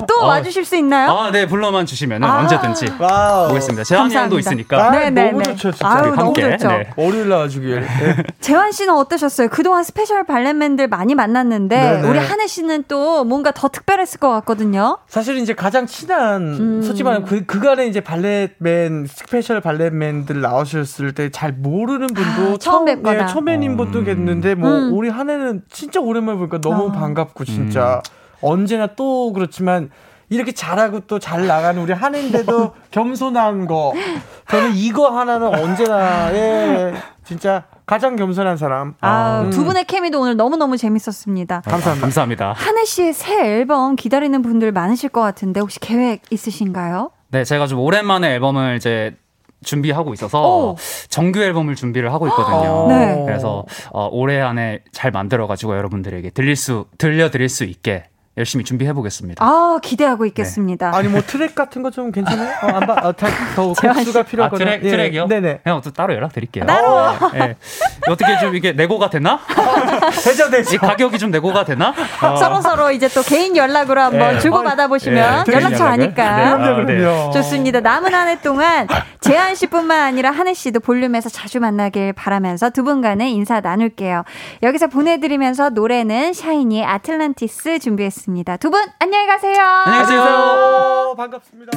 또 0.09 0.22
어, 0.22 0.26
와주실 0.26 0.64
수 0.64 0.74
있나요? 0.76 1.11
아, 1.11 1.30
네, 1.30 1.47
불러만 1.47 1.86
주시면 1.86 2.24
아~ 2.24 2.40
언제든지 2.40 2.94
wow. 2.99 3.51
오겠습니다. 3.51 3.84
재환 3.84 4.11
형도 4.11 4.38
있으니까. 4.40 4.86
아, 4.86 4.90
네, 4.90 5.11
네, 5.11 5.30
너무 5.30 5.42
네. 5.42 5.53
좋죠, 5.53 5.70
진짜. 5.70 5.88
아유, 5.88 6.12
함께. 6.16 6.42
너무 6.42 6.57
좋죠. 6.59 6.68
네. 6.68 6.90
월요일 6.97 7.28
나와주길. 7.28 7.80
네. 7.80 8.16
재환 8.40 8.72
씨는 8.72 8.92
어떠셨어요? 8.94 9.49
그동안 9.49 9.84
special 9.85 10.24
valet 10.24 10.51
man들 10.51 10.89
많이 10.88 11.14
만났는데 11.14 11.76
네네. 11.78 12.03
네. 12.03 12.09
우리 12.09 12.18
한해 12.18 12.47
씨는 12.49 12.84
또 12.88 13.24
뭔가 13.24 13.53
더 13.53 13.68
특별했을 13.68 14.18
것 14.18 14.30
같거든요. 14.30 14.99
사실 15.07 15.36
이제 15.36 15.55
가장 15.55 15.86
친한 15.86 16.42
음. 16.42 16.82
솔직히 16.82 17.05
말하면 17.05 17.28
그 17.28 17.47
그간에 17.47 17.86
이제 17.86 18.01
valet 18.01 18.67
man 18.67 19.07
special 19.09 19.61
valet 19.61 19.94
man들 19.94 20.41
나오셨을 20.40 21.12
때 21.12 21.30
잘 21.36 21.53
모르는 21.53 22.07
분도 22.07 22.55
아, 22.55 22.57
처음 22.59 22.86
뵙거나 22.86 23.26
네, 23.26 23.32
처음 23.32 23.44
뵙는 23.44 23.76
분도 23.76 24.03
계셨는데 24.03 24.55
뭐 24.55 24.70
음. 24.70 24.92
우리 24.94 25.11
한해는 25.11 25.62
진짜 25.70 26.01
오랜만에 26.01 26.38
보니까 26.38 26.61
너무 26.61 26.86
어. 26.86 26.92
반갑고 26.92 27.36
진짜. 27.45 28.01
음. 28.05 28.16
언제나 28.43 28.87
또 28.89 29.32
그렇지만 29.32 29.91
이렇게 30.28 30.53
잘하고 30.53 31.01
또 31.01 31.18
잘 31.18 31.47
나가는 31.47 31.80
우리 31.80 31.93
한해인데도 31.93 32.74
겸손한 32.91 33.66
거. 33.66 33.93
저는 34.49 34.74
이거 34.74 35.09
하나는 35.16 35.47
언제나, 35.49 36.32
예, 36.34 36.95
진짜 37.24 37.64
가장 37.87 38.16
겸손한 38.16 38.57
사람. 38.57 38.95
아, 39.01 39.43
음. 39.45 39.51
두 39.51 39.64
분의 39.64 39.84
케미도 39.84 40.20
오늘 40.20 40.37
너무너무 40.37 40.76
재밌었습니다. 40.76 41.62
감사합니다. 41.64 42.01
감사합니다. 42.05 42.53
한해 42.57 42.85
씨의 42.84 43.12
새 43.12 43.41
앨범 43.47 43.95
기다리는 43.97 44.43
분들 44.43 44.72
많으실 44.72 45.11
것 45.11 45.20
같은데 45.20 45.61
혹시 45.61 45.78
계획 45.80 46.22
있으신가요? 46.30 47.11
네, 47.28 47.45
제가 47.45 47.66
좀 47.68 47.78
오랜만에 47.78 48.34
앨범을 48.34 48.76
이제 48.76 49.16
준비하고 49.65 50.15
있어서 50.15 50.71
오. 50.71 50.77
정규 51.09 51.43
앨범을 51.43 51.75
준비를 51.75 52.13
하고 52.13 52.27
있거든요. 52.29 52.87
네. 52.89 53.23
그래서 53.25 53.65
어, 53.91 54.09
올해 54.11 54.41
안에 54.41 54.81
잘 54.93 55.11
만들어가지고 55.11 55.77
여러분들에게 55.77 56.31
들릴 56.31 56.57
수 56.57 56.87
들려드릴 56.99 57.49
수 57.49 57.65
있게 57.65 58.05
열심히 58.39 58.64
준비해 58.64 58.93
보겠습니다. 58.93 59.43
아 59.45 59.78
기대하고 59.82 60.26
있겠습니다. 60.26 60.91
네. 60.91 60.97
아니 60.99 61.09
뭐 61.09 61.20
트랙 61.22 61.55
같은 61.55 61.82
거 61.82 61.91
좀 61.91 62.12
괜찮아요? 62.12 62.51
어, 62.62 62.66
안 62.66 62.87
봐. 62.87 62.93
어, 63.03 63.12
더 63.14 63.26
곡수가 63.57 64.22
필요하거든요. 64.24 64.68
아, 64.68 64.72
트랙, 64.72 64.84
예. 64.84 64.91
트랙이요? 64.91 65.26
네네. 65.28 65.61
형또 65.64 65.91
따로 65.93 66.12
연락 66.14 66.32
드릴게요. 66.34 66.66
따로. 66.66 67.12
네. 67.32 67.39
네. 67.39 67.57
어떻게 68.09 68.39
좀 68.39 68.55
이게 68.55 68.72
내고가 68.72 69.09
되나? 69.09 69.41
되죠 70.24 70.51
되죠. 70.51 70.74
이 70.74 70.78
가격이 70.78 71.18
좀 71.18 71.30
내고가 71.30 71.64
되나? 71.64 71.95
어. 72.22 72.37
서로 72.37 72.61
서로 72.61 72.91
이제 72.91 73.09
또 73.09 73.22
개인 73.22 73.57
연락으로 73.57 74.01
한번 74.03 74.34
네. 74.34 74.41
주고 74.41 74.62
받아 74.62 74.89
보시면 74.89 75.45
네. 75.47 75.53
연락처 75.55 75.84
아니까. 75.87 76.57
네. 76.59 76.84
그럼요. 76.84 77.30
좋습니다. 77.32 77.80
남은 77.80 78.12
한 78.14 78.26
해 78.28 78.41
동안 78.41 78.89
재한 79.20 79.55
씨뿐만 79.55 80.01
아니라 80.01 80.30
한혜 80.32 80.53
씨도 80.53 80.80
볼륨에서 80.80 81.28
자주 81.28 81.61
만나길 81.61 82.12
바라면서 82.12 82.70
두 82.70 82.82
분간의 82.84 83.32
인사 83.32 83.61
나눌게요. 83.61 84.24
여기서 84.64 84.89
보내드리면서 84.89 85.70
노래는 85.70 86.32
샤이니의 86.32 86.84
아틀란티스 86.84 87.78
준비했습니다. 87.78 88.26
두 88.59 88.70
분 88.70 88.83
안녕히 88.99 89.27
가세요. 89.27 89.62
안녕히 89.62 90.03
가세요. 90.05 91.14
반갑습니다. 91.16 91.70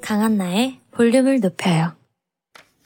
강한나의 0.00 0.80
볼륨을 0.90 1.40
높여요. 1.40 1.97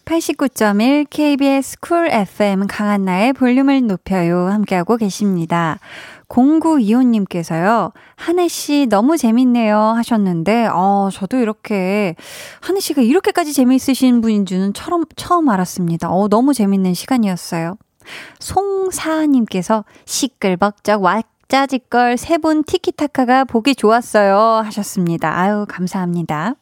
89.1 0.05 1.07
KBS 1.09 1.79
쿨 1.81 2.09
FM 2.11 2.67
강한나의 2.67 3.33
볼륨을 3.33 3.87
높여요. 3.87 4.49
함께하고 4.49 4.97
계십니다. 4.97 5.79
0925님께서요, 6.29 7.93
한혜씨 8.17 8.87
너무 8.89 9.17
재밌네요 9.19 9.77
하셨는데, 9.79 10.69
어, 10.73 11.11
저도 11.13 11.37
이렇게, 11.39 12.15
한혜씨가 12.63 13.03
이렇게까지 13.03 13.53
재미있으신 13.53 14.23
분인 14.23 14.47
줄은 14.47 14.73
처음, 14.73 15.05
처음 15.15 15.49
알았습니다. 15.51 16.11
어, 16.11 16.29
너무 16.29 16.55
재밌는 16.55 16.95
시간이었어요. 16.95 17.77
송사님께서 18.41 19.85
시끌벅적 20.07 21.03
왁자지껄 21.03 22.17
세 22.17 22.39
분 22.39 22.65
티키타카가 22.65 23.45
보기 23.45 23.75
좋았어요 23.75 24.63
하셨습니다. 24.65 25.39
아유, 25.39 25.67
감사합니다. 25.69 26.55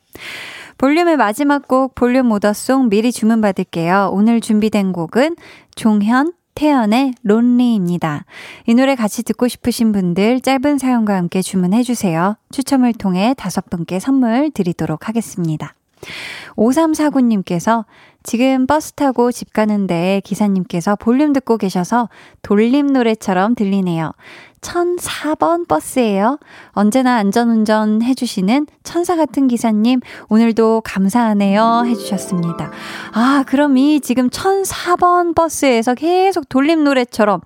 볼륨의 0.80 1.18
마지막 1.18 1.68
곡 1.68 1.94
볼륨 1.94 2.32
order 2.32 2.63
song 2.63 2.88
미리 2.88 3.12
주문받을게요. 3.12 4.12
오늘 4.14 4.40
준비된 4.40 4.94
곡은 4.94 5.36
종현, 5.74 6.32
태연의 6.54 7.12
Lonely입니다. 7.22 8.24
이 8.66 8.74
노래 8.74 8.94
같이 8.94 9.22
듣고 9.22 9.46
싶으신 9.46 9.92
분들 9.92 10.40
짧은 10.40 10.78
사연과 10.78 11.16
함께 11.16 11.42
주문해주세요. 11.42 12.38
추첨을 12.50 12.94
통해 12.94 13.34
다섯 13.36 13.68
분께 13.68 14.00
선물 14.00 14.50
드리도록 14.52 15.06
하겠습니다. 15.06 15.74
5349님께서 16.56 17.84
지금 18.22 18.66
버스 18.66 18.92
타고 18.92 19.32
집 19.32 19.52
가는데 19.52 20.20
기사님께서 20.24 20.96
볼륨 20.96 21.32
듣고 21.32 21.56
계셔서 21.56 22.08
돌림 22.42 22.88
노래처럼 22.88 23.54
들리네요. 23.54 24.12
1004번 24.60 25.66
버스예요. 25.66 26.38
언제나 26.72 27.16
안전운전 27.16 28.02
해주시는 28.02 28.66
천사 28.82 29.16
같은 29.16 29.48
기사님, 29.48 30.00
오늘도 30.28 30.82
감사하네요. 30.84 31.84
해주셨습니다. 31.86 32.70
아, 33.12 33.44
그럼 33.46 33.78
이 33.78 34.00
지금 34.00 34.28
1004번 34.28 35.34
버스에서 35.34 35.94
계속 35.94 36.48
돌림 36.50 36.84
노래처럼 36.84 37.40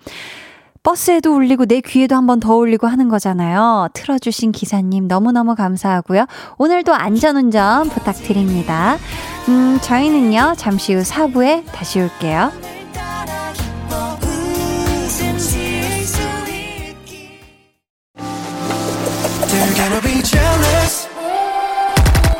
버스에도 0.84 1.34
울리고 1.34 1.64
내 1.66 1.80
귀에도 1.80 2.14
한 2.14 2.26
번 2.26 2.40
더 2.40 2.54
울리고 2.56 2.86
하는 2.86 3.08
거잖아요. 3.08 3.88
틀어주신 3.94 4.52
기사님 4.52 5.08
너무너무 5.08 5.54
감사하고요. 5.54 6.26
오늘도 6.58 6.94
안전운전 6.94 7.88
부탁드립니다. 7.88 8.98
음, 9.48 9.78
저희는요, 9.82 10.54
잠시 10.56 10.94
후 10.94 11.02
4부에 11.02 11.64
다시 11.72 12.00
올게요. 12.00 12.50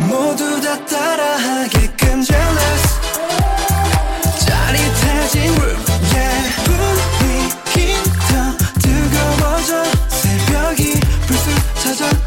모두 0.09 0.61
다 0.61 0.84
따라하게 0.84 1.84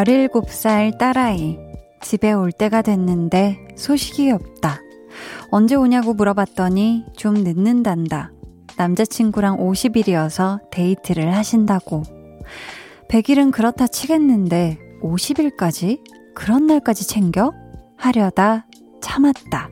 열일곱 0.00 0.48
살 0.48 0.96
딸아이. 0.96 1.58
집에 2.00 2.32
올 2.32 2.52
때가 2.52 2.80
됐는데 2.80 3.68
소식이 3.76 4.30
없다. 4.30 4.80
언제 5.50 5.74
오냐고 5.74 6.14
물어봤더니 6.14 7.04
좀 7.18 7.34
늦는단다. 7.34 8.32
남자친구랑 8.78 9.58
50일이어서 9.58 10.60
데이트를 10.70 11.34
하신다고. 11.34 12.02
100일은 13.10 13.52
그렇다 13.52 13.88
치겠는데 13.88 14.78
50일까지? 15.02 16.00
그런 16.34 16.66
날까지 16.66 17.06
챙겨? 17.06 17.52
하려다 17.98 18.66
참았다. 19.02 19.68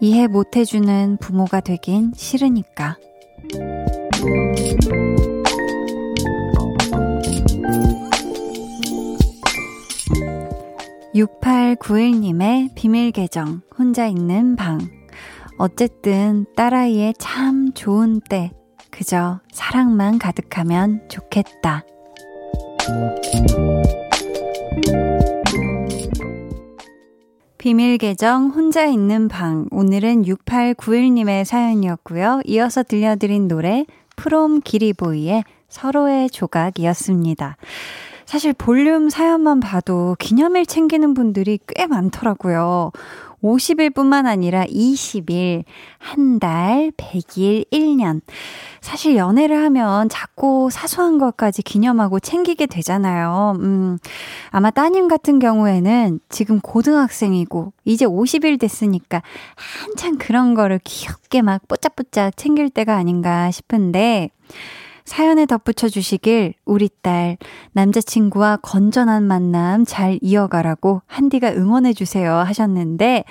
이해 0.00 0.26
못해주는 0.26 1.18
부모가 1.20 1.60
되긴 1.60 2.12
싫으니까. 2.16 2.96
6891님의 11.14 12.74
비밀 12.74 13.12
계정, 13.12 13.60
혼자 13.78 14.06
있는 14.08 14.56
방. 14.56 14.80
어쨌든 15.58 16.44
딸아이의 16.56 17.14
참 17.18 17.72
좋은 17.72 18.20
때, 18.28 18.50
그저 18.90 19.40
사랑만 19.52 20.18
가득하면 20.18 21.08
좋겠다. 21.08 21.84
비밀 27.58 27.96
계정 27.96 28.48
혼자 28.48 28.84
있는 28.84 29.28
방. 29.28 29.68
오늘은 29.70 30.24
6891님의 30.24 31.44
사연이었고요. 31.44 32.40
이어서 32.44 32.82
들려드린 32.82 33.46
노래 33.46 33.86
프롬 34.16 34.60
기리보이의 34.60 35.44
서로의 35.68 36.28
조각이었습니다. 36.30 37.56
사실 38.34 38.52
볼륨 38.52 39.10
사연만 39.10 39.60
봐도 39.60 40.16
기념일 40.18 40.66
챙기는 40.66 41.14
분들이 41.14 41.56
꽤 41.68 41.86
많더라고요. 41.86 42.90
50일 43.44 43.94
뿐만 43.94 44.26
아니라 44.26 44.64
20일, 44.64 45.62
한 45.98 46.40
달, 46.40 46.90
100일, 46.96 47.70
1년. 47.70 48.22
사실 48.80 49.14
연애를 49.14 49.62
하면 49.62 50.08
작고 50.08 50.70
사소한 50.70 51.18
것까지 51.18 51.62
기념하고 51.62 52.18
챙기게 52.18 52.66
되잖아요. 52.66 53.56
음, 53.60 53.98
아마 54.50 54.72
따님 54.72 55.06
같은 55.06 55.38
경우에는 55.38 56.18
지금 56.28 56.58
고등학생이고 56.58 57.72
이제 57.84 58.04
50일 58.04 58.58
됐으니까 58.58 59.22
한참 59.54 60.18
그런 60.18 60.54
거를 60.54 60.80
귀엽게 60.82 61.40
막 61.40 61.62
뽀짝뽀짝 61.68 62.36
챙길 62.36 62.70
때가 62.70 62.96
아닌가 62.96 63.52
싶은데 63.52 64.30
사연에 65.04 65.46
덧붙여 65.46 65.88
주시길 65.88 66.54
우리 66.64 66.88
딸 67.02 67.36
남자친구와 67.72 68.58
건전한 68.62 69.24
만남 69.24 69.84
잘 69.84 70.18
이어가라고 70.22 71.02
한디가 71.06 71.52
응원해 71.52 71.92
주세요 71.92 72.34
하셨는데 72.34 73.24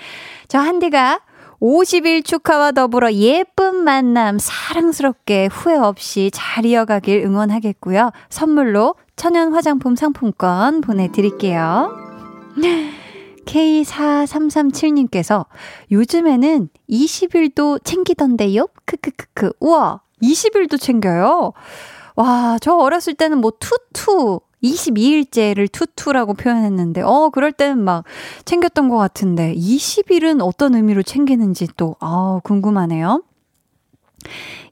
저 0.47 0.59
한디가 0.59 1.21
50일 1.59 2.23
축하와 2.25 2.73
더불어 2.73 3.11
예쁜 3.13 3.83
만남 3.83 4.37
사랑스럽게 4.37 5.47
후회 5.47 5.75
없이 5.75 6.29
잘 6.33 6.65
이어가길 6.65 7.23
응원하겠고요. 7.25 8.11
선물로 8.29 8.95
천연 9.15 9.53
화장품 9.53 9.95
상품권 9.95 10.81
보내드릴게요. 10.81 11.97
K4337님께서 13.45 15.45
요즘에는 15.91 16.69
20일도 16.89 17.79
챙기던데요? 17.83 18.67
크크크크. 18.85 19.53
우와, 19.61 20.01
20일도 20.23 20.79
챙겨요. 20.79 21.53
와, 22.15 22.57
저 22.61 22.75
어렸을 22.75 23.13
때는 23.13 23.39
뭐 23.39 23.51
투투 23.59 24.39
22일째를 24.63 25.69
투투라고 25.71 26.35
표현했는데, 26.35 27.01
어, 27.01 27.29
그럴 27.33 27.51
때는 27.51 27.83
막 27.83 28.05
챙겼던 28.45 28.87
것 28.89 28.97
같은데, 28.97 29.53
20일은 29.55 30.41
어떤 30.41 30.75
의미로 30.75 31.03
챙기는지 31.03 31.67
또, 31.75 31.97
아 31.99 32.39
궁금하네요. 32.43 33.23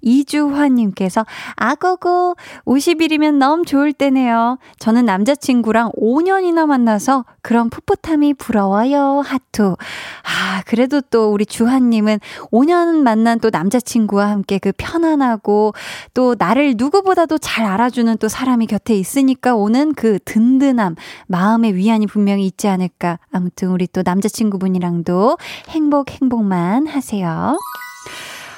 이주화님께서, 0.01 1.25
아고고, 1.55 2.35
50일이면 2.65 3.35
너무 3.35 3.65
좋을 3.65 3.93
때네요. 3.93 4.57
저는 4.79 5.05
남자친구랑 5.05 5.91
5년이나 5.91 6.65
만나서 6.65 7.25
그런 7.41 7.69
풋풋함이 7.69 8.33
부러워요. 8.35 9.21
하투. 9.25 9.75
아, 10.23 10.63
그래도 10.65 11.01
또 11.01 11.31
우리 11.31 11.45
주하님은 11.45 12.19
5년 12.51 13.01
만난 13.01 13.39
또 13.39 13.49
남자친구와 13.51 14.29
함께 14.29 14.59
그 14.59 14.71
편안하고 14.77 15.73
또 16.13 16.35
나를 16.37 16.75
누구보다도 16.77 17.37
잘 17.37 17.65
알아주는 17.65 18.17
또 18.17 18.27
사람이 18.27 18.67
곁에 18.67 18.95
있으니까 18.95 19.55
오는 19.55 19.93
그 19.93 20.19
든든함, 20.25 20.95
마음의 21.27 21.75
위안이 21.75 22.07
분명히 22.07 22.45
있지 22.45 22.67
않을까. 22.67 23.19
아무튼 23.31 23.69
우리 23.69 23.87
또 23.87 24.01
남자친구분이랑도 24.03 25.37
행복, 25.69 26.11
행복만 26.11 26.87
하세요. 26.87 27.57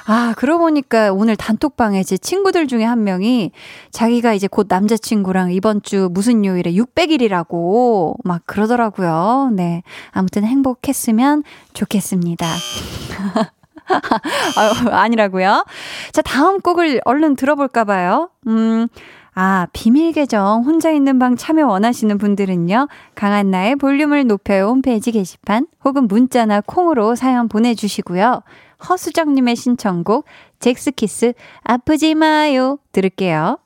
아, 0.06 0.34
그러고 0.36 0.64
보니까 0.64 1.12
오늘 1.12 1.34
단톡방에 1.34 2.02
제 2.02 2.18
친구들 2.18 2.66
중에 2.66 2.84
한 2.84 3.04
명이 3.04 3.52
자기가 3.90 4.34
이제 4.34 4.46
곧 4.46 4.66
남자친구랑 4.68 5.52
이번 5.52 5.82
주 5.82 6.08
무슨 6.12 6.44
요일에 6.44 6.72
600일이라고 6.72 8.16
막 8.22 8.42
그러더라고요. 8.46 9.50
네. 9.52 9.82
아무튼 10.10 10.44
행복했으면 10.44 11.42
좋겠습니다. 11.72 12.46
아, 13.86 14.96
아니라고요? 15.02 15.64
자, 16.12 16.22
다음 16.22 16.60
곡을 16.60 17.00
얼른 17.04 17.36
들어볼까 17.36 17.84
봐요. 17.84 18.30
음, 18.46 18.88
아, 19.34 19.66
비밀 19.72 20.12
계정 20.12 20.62
혼자 20.64 20.90
있는 20.90 21.18
방 21.18 21.36
참여 21.36 21.66
원하시는 21.66 22.18
분들은요. 22.18 22.88
강한나의 23.14 23.76
볼륨을 23.76 24.26
높여요 24.26 24.68
홈페이지 24.68 25.12
게시판 25.12 25.66
혹은 25.84 26.06
문자나 26.06 26.60
콩으로 26.60 27.14
사연 27.14 27.48
보내 27.48 27.74
주시고요. 27.74 28.42
허수정님의 28.88 29.56
신청곡 29.56 30.26
잭스키스 30.60 31.34
아프지 31.62 32.14
마요 32.14 32.78
들을게요. 32.92 33.58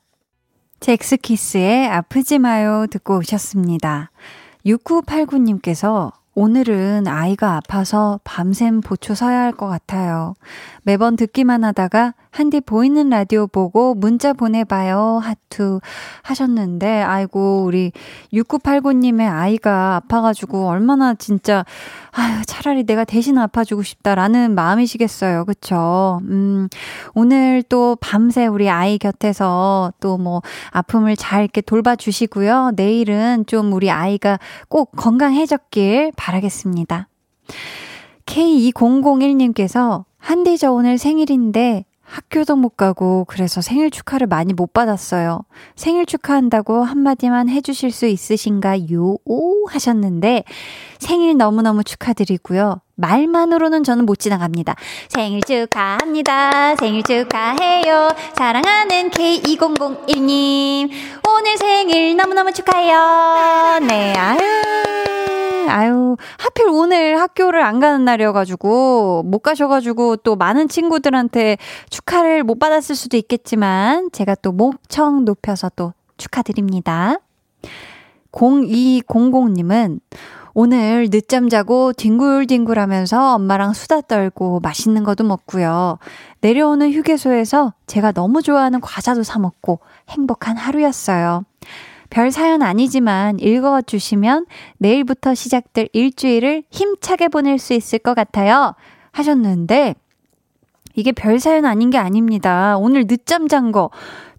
잭스키스의 0.81 1.89
아프지 1.89 2.39
마요 2.39 2.87
듣고 2.91 3.19
오셨습니다. 3.19 4.11
6989님께서 4.65 6.13
오늘은 6.35 7.09
아이가 7.09 7.57
아파서 7.57 8.21
밤샘 8.23 8.81
보초 8.81 9.15
서야 9.15 9.41
할 9.41 9.53
것 9.53 9.67
같아요. 9.67 10.35
매번 10.85 11.17
듣기만 11.17 11.65
하다가 11.65 12.15
한디 12.39 12.61
보이는 12.61 13.09
라디오 13.09 13.47
보고 13.47 13.95
문자 13.95 14.33
보내봐요. 14.33 15.21
하투 15.23 15.81
하셨는데, 16.23 17.03
아이고, 17.03 17.65
우리 17.65 17.93
6989님의 18.33 19.31
아이가 19.31 19.97
아파가지고 19.97 20.69
얼마나 20.69 21.15
진짜, 21.15 21.65
아유, 22.13 22.43
차라리 22.47 22.85
내가 22.85 23.05
대신 23.05 23.39
아파주고 23.39 23.83
싶다라는 23.83 24.55
마음이시겠어요. 24.55 25.47
그쵸? 25.47 26.21
음, 26.25 26.69
오늘 27.15 27.63
또 27.63 27.97
밤새 28.01 28.47
우리 28.47 28.69
아이 28.69 28.99
곁에서 28.99 29.93
또 30.01 30.19
뭐 30.19 30.43
아픔을 30.71 31.17
잘 31.17 31.43
이렇게 31.43 31.61
돌봐주시고요. 31.61 32.73
내일은 32.77 33.45
좀 33.47 33.73
우리 33.73 33.91
아이가 33.91 34.39
꼭 34.69 34.91
건강해졌길 34.97 36.13
바라겠습니다. 36.17 37.09
K2001님께서 38.27 40.05
한디 40.19 40.59
저 40.59 40.73
오늘 40.73 40.99
생일인데 40.99 41.85
학교도 42.09 42.57
못 42.57 42.77
가고 42.77 43.25
그래서 43.27 43.61
생일 43.61 43.91
축하를 43.91 44.27
많이 44.27 44.55
못 44.55 44.73
받았어요. 44.73 45.43
생일 45.77 46.07
축하한다고 46.07 46.83
한마디만 46.83 47.49
해주실 47.49 47.91
수 47.91 48.07
있으신가요? 48.07 49.19
오 49.25 49.69
하셨는데 49.69 50.45
생일 50.99 51.37
너무너무 51.37 51.85
축하드리고요. 51.85 52.81
말만으로는 52.97 53.85
저는 53.85 54.07
못 54.07 54.19
지나갑니다. 54.19 54.75
생일 55.09 55.41
축하합니다. 55.43 56.77
생일 56.77 57.03
축하해요. 57.03 58.09
사랑하는 58.35 59.11
K2001님. 59.11 60.91
오늘 61.29 61.59
생일 61.59 62.17
너무너무 62.17 62.53
축하해요. 62.53 63.79
네, 63.87 64.15
아유. 64.15 65.28
아유, 65.69 66.17
하필 66.39 66.69
오늘 66.69 67.21
학교를 67.21 67.63
안 67.63 67.81
가는 67.81 68.05
날이어가지고, 68.05 69.25
못 69.25 69.39
가셔가지고, 69.41 70.17
또 70.17 70.37
많은 70.37 70.69
친구들한테 70.69 71.57
축하를 71.91 72.43
못 72.45 72.59
받았을 72.59 72.95
수도 72.95 73.17
있겠지만, 73.17 74.11
제가 74.13 74.35
또 74.37 74.53
목청 74.53 75.25
높여서 75.25 75.71
또 75.77 75.93
축하드립니다. 76.17 77.19
0200님은, 78.33 80.01
오늘 80.61 81.09
늦잠 81.09 81.49
자고 81.49 81.93
뒹굴뒹굴 81.93 82.81
하면서 82.81 83.37
엄마랑 83.37 83.75
수다 83.75 84.01
떨고 84.01 84.59
맛있는 84.59 85.05
것도 85.05 85.23
먹고요. 85.23 85.99
내려오는 86.41 86.93
휴게소에서 86.93 87.75
제가 87.87 88.11
너무 88.11 88.43
좋아하는 88.43 88.81
과자도 88.81 89.23
사 89.23 89.39
먹고 89.39 89.79
행복한 90.09 90.57
하루였어요. 90.57 91.45
별 92.11 92.31
사연 92.31 92.63
아니지만 92.63 93.39
읽어주시면 93.39 94.47
내일부터 94.79 95.35
시작될 95.35 95.89
일주일을 95.93 96.65
힘차게 96.71 97.29
보낼 97.29 97.59
수 97.59 97.75
있을 97.75 97.99
것 97.99 98.15
같아요. 98.15 98.75
하셨는데, 99.13 99.95
이게 100.95 101.13
별 101.13 101.39
사연 101.39 101.65
아닌 101.65 101.91
게 101.91 101.99
아닙니다. 101.99 102.77
오늘 102.79 103.07
늦잠 103.07 103.47
잔 103.47 103.71
거, 103.73 103.91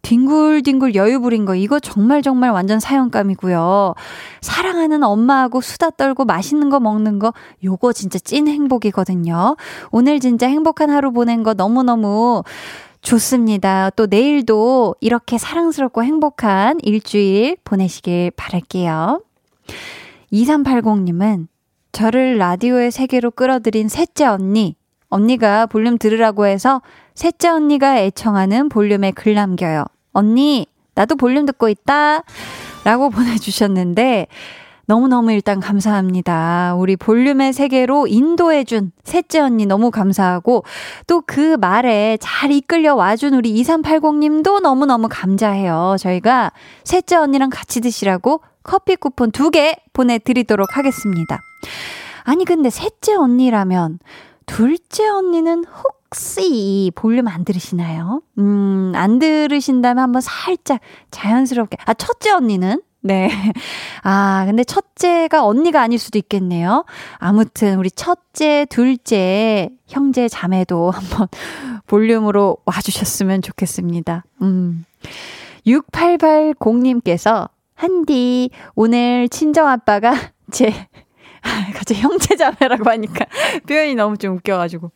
뒹굴뒹굴 0.01 0.95
여유 0.95 1.21
부린 1.21 1.45
거, 1.45 1.55
이거 1.55 1.79
정말 1.79 2.21
정말 2.21 2.51
완전 2.51 2.79
사연감이고요. 2.79 3.93
사랑하는 4.41 5.03
엄마하고 5.03 5.61
수다 5.61 5.91
떨고 5.91 6.25
맛있는 6.25 6.69
거 6.69 6.79
먹는 6.79 7.19
거, 7.19 7.33
요거 7.63 7.93
진짜 7.93 8.19
찐 8.19 8.47
행복이거든요. 8.47 9.55
오늘 9.91 10.19
진짜 10.19 10.47
행복한 10.47 10.89
하루 10.89 11.11
보낸 11.11 11.43
거 11.43 11.53
너무너무 11.53 12.43
좋습니다. 13.01 13.89
또 13.91 14.05
내일도 14.05 14.95
이렇게 14.99 15.37
사랑스럽고 15.37 16.03
행복한 16.03 16.79
일주일 16.83 17.57
보내시길 17.63 18.31
바랄게요. 18.31 19.21
2380님은 20.31 21.47
저를 21.91 22.37
라디오의 22.37 22.91
세계로 22.91 23.31
끌어들인 23.31 23.89
셋째 23.89 24.25
언니. 24.25 24.75
언니가 25.09 25.65
볼륨 25.65 25.97
들으라고 25.97 26.45
해서 26.45 26.81
셋째 27.15 27.49
언니가 27.49 27.97
애청하는 27.97 28.69
볼륨에 28.69 29.11
글 29.11 29.33
남겨요. 29.33 29.85
언니, 30.13 30.67
나도 30.93 31.15
볼륨 31.15 31.45
듣고 31.45 31.67
있다. 31.67 32.23
라고 32.83 33.09
보내주셨는데, 33.09 34.27
너무너무 34.93 35.31
일단 35.31 35.59
감사합니다. 35.59 36.73
우리 36.75 36.95
볼륨의 36.95 37.53
세계로 37.53 38.07
인도해준 38.07 38.91
셋째 39.03 39.39
언니 39.39 39.67
너무 39.67 39.91
감사하고 39.91 40.63
또 41.05 41.21
그 41.27 41.57
말에 41.57 42.17
잘 42.19 42.51
이끌려 42.51 42.95
와준 42.95 43.35
우리 43.35 43.53
2380님도 43.61 44.61
너무너무 44.61 45.07
감사해요. 45.07 45.95
저희가 45.99 46.51
셋째 46.83 47.17
언니랑 47.17 47.51
같이 47.51 47.81
드시라고 47.81 48.41
커피 48.63 48.95
쿠폰 48.95 49.29
두 49.31 49.51
개 49.51 49.75
보내드리도록 49.93 50.75
하겠습니다. 50.75 51.39
아니, 52.23 52.43
근데 52.43 52.71
셋째 52.71 53.13
언니라면 53.13 53.99
둘째 54.47 55.07
언니는 55.07 55.65
혹시 55.65 56.91
볼륨 56.95 57.27
안 57.27 57.45
들으시나요? 57.45 58.23
음, 58.39 58.91
안 58.95 59.19
들으신다면 59.19 60.01
한번 60.03 60.21
살짝 60.23 60.79
자연스럽게. 61.11 61.77
아, 61.85 61.93
첫째 61.93 62.31
언니는? 62.31 62.81
네. 63.01 63.29
아, 64.03 64.43
근데 64.45 64.63
첫째가 64.63 65.45
언니가 65.45 65.81
아닐 65.81 65.97
수도 65.97 66.17
있겠네요. 66.17 66.85
아무튼, 67.17 67.77
우리 67.77 67.89
첫째, 67.91 68.65
둘째, 68.69 69.69
형제, 69.87 70.27
자매도 70.27 70.91
한번 70.91 71.27
볼륨으로 71.87 72.57
와주셨으면 72.65 73.41
좋겠습니다. 73.41 74.23
음. 74.41 74.85
6880님께서, 75.65 77.49
한디, 77.75 78.49
오늘 78.75 79.29
친정아빠가 79.29 80.13
제, 80.51 80.87
갑자기 81.73 82.01
형제 82.01 82.35
자매라고 82.35 82.89
하니까 82.89 83.25
표현이 83.67 83.95
너무 83.95 84.17
좀 84.17 84.35
웃겨가지고. 84.35 84.91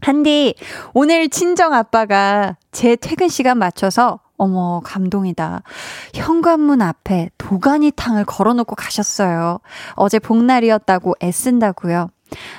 한디, 0.00 0.54
오늘 0.94 1.28
친정 1.28 1.74
아빠가 1.74 2.56
제 2.72 2.96
퇴근 2.96 3.28
시간 3.28 3.58
맞춰서 3.58 4.18
어머, 4.42 4.80
감동이다. 4.84 5.62
현관문 6.14 6.82
앞에 6.82 7.30
도가니탕을 7.38 8.24
걸어놓고 8.24 8.74
가셨어요. 8.74 9.60
어제 9.94 10.18
복날이었다고 10.18 11.14
애쓴다고요. 11.22 12.10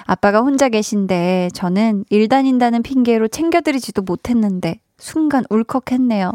아빠가 0.05 0.39
혼자 0.39 0.69
계신데 0.69 1.49
저는 1.53 2.05
일 2.09 2.29
다닌다는 2.29 2.83
핑계로 2.83 3.27
챙겨드리지도 3.27 4.01
못했는데 4.03 4.79
순간 4.97 5.43
울컥했네요. 5.49 6.31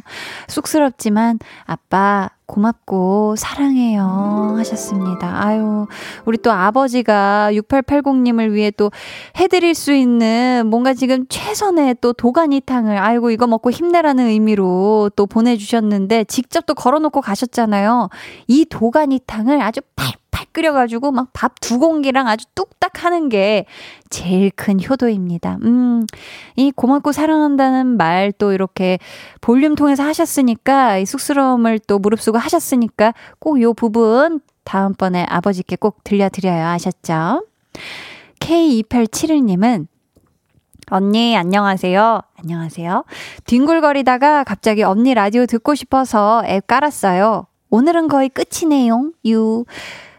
쑥스럽지만 0.48 1.38
아빠 1.64 2.28
고맙고 2.48 3.36
사랑해요 3.36 4.54
하셨습니다. 4.56 5.44
아유, 5.44 5.86
우리 6.24 6.38
또 6.38 6.50
아버지가 6.50 7.50
6880님을 7.52 8.52
위해 8.52 8.70
또 8.70 8.90
해드릴 9.38 9.74
수 9.74 9.92
있는 9.92 10.66
뭔가 10.66 10.94
지금 10.94 11.26
최선의 11.28 11.96
또 12.00 12.12
도가니탕을 12.14 12.96
아이고 12.98 13.30
이거 13.30 13.46
먹고 13.46 13.70
힘내라는 13.70 14.26
의미로 14.28 15.10
또 15.14 15.26
보내주셨는데 15.26 16.24
직접 16.24 16.64
또 16.66 16.74
걸어놓고 16.74 17.20
가셨잖아요. 17.20 18.08
이 18.48 18.64
도가니탕을 18.64 19.60
아주 19.62 19.80
팔팔 19.94 20.46
끓여가지고 20.52 21.12
막 21.12 21.28
밥 21.34 21.52
두 21.60 21.78
공기랑 21.78 22.26
아주 22.28 22.46
뚝딱 22.54 23.04
하는 23.04 23.28
게 23.28 23.66
제일 24.10 24.50
큰 24.50 24.80
효도입니다. 24.82 25.58
음, 25.62 26.06
이 26.56 26.70
고맙고 26.74 27.12
사랑한다는 27.12 27.98
말 27.98 28.32
또 28.38 28.52
이렇게 28.52 28.98
볼륨 29.40 29.74
통해서 29.74 30.02
하셨으니까 30.02 30.98
이 30.98 31.06
쑥스러움을 31.06 31.78
또 31.80 31.98
무릅쓰고 31.98 32.37
하셨으니까 32.38 33.14
꼭 33.38 33.60
요 33.60 33.74
부분 33.74 34.40
다음번에 34.64 35.24
아버지께 35.28 35.76
꼭 35.76 36.04
들려드려요. 36.04 36.66
아셨죠? 36.66 37.44
K2871님은 38.40 39.86
언니, 40.90 41.36
안녕하세요. 41.36 42.20
안녕하세요. 42.38 43.04
뒹굴거리다가 43.44 44.44
갑자기 44.44 44.82
언니 44.82 45.12
라디오 45.12 45.44
듣고 45.46 45.74
싶어서 45.74 46.42
앱 46.46 46.66
깔았어요. 46.66 47.46
오늘은 47.70 48.08
거의 48.08 48.30
끝이네요. 48.30 49.10
유. 49.26 49.64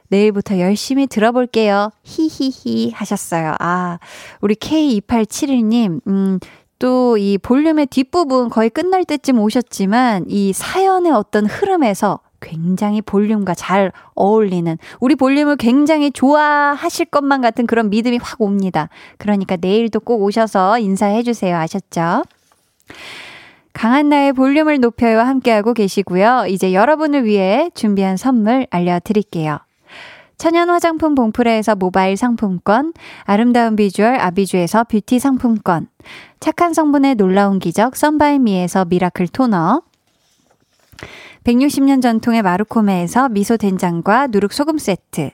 내일부터 0.10 0.60
열심히 0.60 1.08
들어볼게요. 1.08 1.92
히히히 2.04 2.92
하셨어요. 2.92 3.56
아, 3.60 4.00
우리 4.42 4.56
K2871님, 4.56 6.02
음, 6.08 6.40
또 6.80 7.10
이 7.20 7.38
볼륨의 7.38 7.88
뒷부분 7.88 8.50
거의 8.50 8.70
끝날 8.70 9.04
때쯤 9.04 9.40
오셨지만 9.40 10.26
이 10.28 10.54
사연의 10.54 11.12
어떤 11.12 11.46
흐름에서 11.46 12.20
굉장히 12.42 13.02
볼륨과 13.02 13.54
잘 13.54 13.92
어울리는 14.16 14.78
우리 15.02 15.16
볼륨을 15.16 15.58
굉장히 15.58 16.10
좋아하실 16.10 17.08
것만 17.08 17.42
같은 17.42 17.68
그런 17.68 17.90
믿음이 17.90 18.18
확 18.22 18.42
옵니다. 18.42 18.88
그러니까 19.18 19.58
내일도 19.58 20.00
꼭 20.00 20.22
오셔서 20.24 20.80
인사해 20.80 21.22
주세요. 21.24 21.58
아셨죠? 21.58 22.24
강한나의 23.74 24.34
볼륨을 24.34 24.80
높여요 24.80 25.20
함께하고 25.20 25.74
계시고요. 25.74 26.46
이제 26.48 26.74
여러분을 26.74 27.26
위해 27.26 27.70
준비한 27.76 28.16
선물 28.16 28.66
알려드릴게요. 28.70 29.60
천연 30.40 30.70
화장품 30.70 31.16
봉프레에서 31.16 31.76
모바일 31.76 32.16
상품권, 32.16 32.94
아름다운 33.26 33.76
비주얼 33.76 34.16
아비주에서 34.16 34.86
뷰티 34.86 35.20
상품권, 35.20 35.90
착한 36.40 36.74
성분의 36.74 37.16
놀라운 37.16 37.60
기적 37.60 37.98
썬바이미에서 37.98 38.86
미라클 38.86 39.28
토너, 39.28 39.82
160년 41.44 42.02
전통의 42.02 42.42
마루코메에서 42.42 43.30
미소 43.30 43.58
된장과 43.58 44.28
누룩 44.28 44.54
소금 44.54 44.78
세트, 44.78 45.32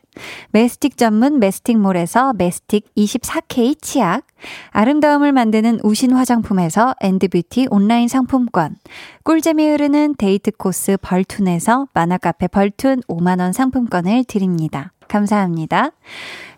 메스틱 0.52 0.98
전문 0.98 1.40
메스틱몰에서 1.40 2.34
메스틱 2.34 2.94
24K 2.96 3.82
치약, 3.82 4.26
아름다움을 4.70 5.32
만드는 5.32 5.80
우신 5.84 6.14
화장품에서 6.14 6.96
엔드뷰티 7.02 7.68
온라인 7.70 8.08
상품권, 8.08 8.76
꿀잼이 9.24 9.68
흐르는 9.68 10.16
데이트 10.18 10.52
코스 10.52 10.98
벌툰에서 11.02 11.88
만화카페 11.94 12.48
벌툰 12.48 13.02
5만원 13.08 13.54
상품권을 13.54 14.26
드립니다. 14.26 14.92
감사합니다. 15.08 15.92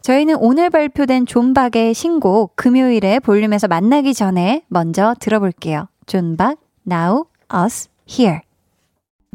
저희는 0.01 0.37
오늘 0.39 0.69
발표된 0.69 1.25
존박의 1.25 1.93
신곡 1.93 2.55
금요일에 2.55 3.19
볼륨에서 3.19 3.67
만나기 3.67 4.13
전에 4.13 4.63
먼저 4.67 5.15
들어볼게요. 5.19 5.87
존박, 6.05 6.57
Now, 6.89 7.25
Us, 7.53 7.89
Here. 8.09 8.46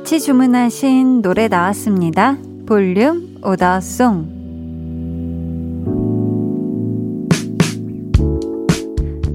같이 0.00 0.18
주문하신 0.18 1.20
노래 1.20 1.46
나왔습니다. 1.46 2.38
볼륨 2.66 3.36
오더송. 3.44 4.40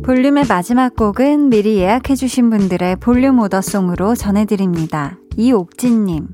볼륨의 0.03 0.45
마지막 0.49 0.95
곡은 0.95 1.49
미리 1.49 1.77
예약해주신 1.77 2.49
분들의 2.49 2.95
볼륨 2.95 3.39
오더송으로 3.39 4.15
전해드립니다. 4.15 5.19
이옥진님, 5.37 6.29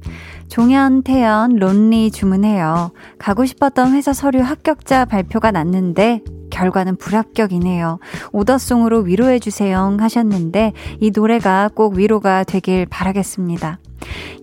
종현, 0.47 1.03
태연, 1.03 1.57
론리 1.57 2.09
주문해요. 2.09 2.93
가고 3.19 3.45
싶었던 3.45 3.91
회사 3.91 4.13
서류 4.13 4.39
합격자 4.39 5.05
발표가 5.05 5.51
났는데 5.51 6.21
결과는 6.51 6.97
불합격이네요. 6.97 7.97
오더송으로 8.31 8.99
위로해주세요 8.99 9.97
하셨는데 9.99 10.73
이 10.99 11.11
노래가 11.15 11.69
꼭 11.73 11.95
위로가 11.95 12.43
되길 12.43 12.85
바라겠습니다. 12.85 13.79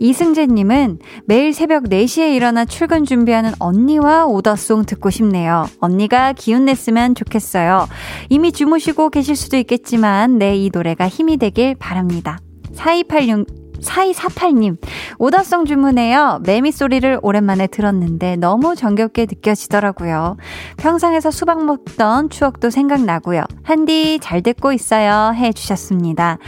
이승재님은 0.00 0.98
매일 1.26 1.52
새벽 1.52 1.84
4시에 1.84 2.34
일어나 2.34 2.64
출근 2.64 3.04
준비하는 3.04 3.52
언니와 3.58 4.26
오더송 4.26 4.84
듣고 4.84 5.10
싶네요. 5.10 5.66
언니가 5.80 6.32
기운 6.32 6.64
냈으면 6.64 7.14
좋겠어요. 7.14 7.88
이미 8.28 8.52
주무시고 8.52 9.10
계실 9.10 9.36
수도 9.36 9.56
있겠지만, 9.56 10.38
네, 10.38 10.56
이 10.56 10.70
노래가 10.72 11.08
힘이 11.08 11.36
되길 11.36 11.74
바랍니다. 11.76 12.38
4286, 12.74 13.67
4248님, 13.82 14.76
오더송 15.18 15.64
주문해요. 15.64 16.40
매미 16.44 16.72
소리를 16.72 17.18
오랜만에 17.22 17.66
들었는데 17.66 18.36
너무 18.36 18.74
정겹게 18.74 19.26
느껴지더라고요. 19.28 20.36
평상에서 20.76 21.30
수박 21.30 21.64
먹던 21.64 22.30
추억도 22.30 22.70
생각나고요. 22.70 23.44
한디 23.62 24.18
잘 24.20 24.42
듣고 24.42 24.72
있어요. 24.72 25.32
해 25.34 25.52
주셨습니다. 25.52 26.38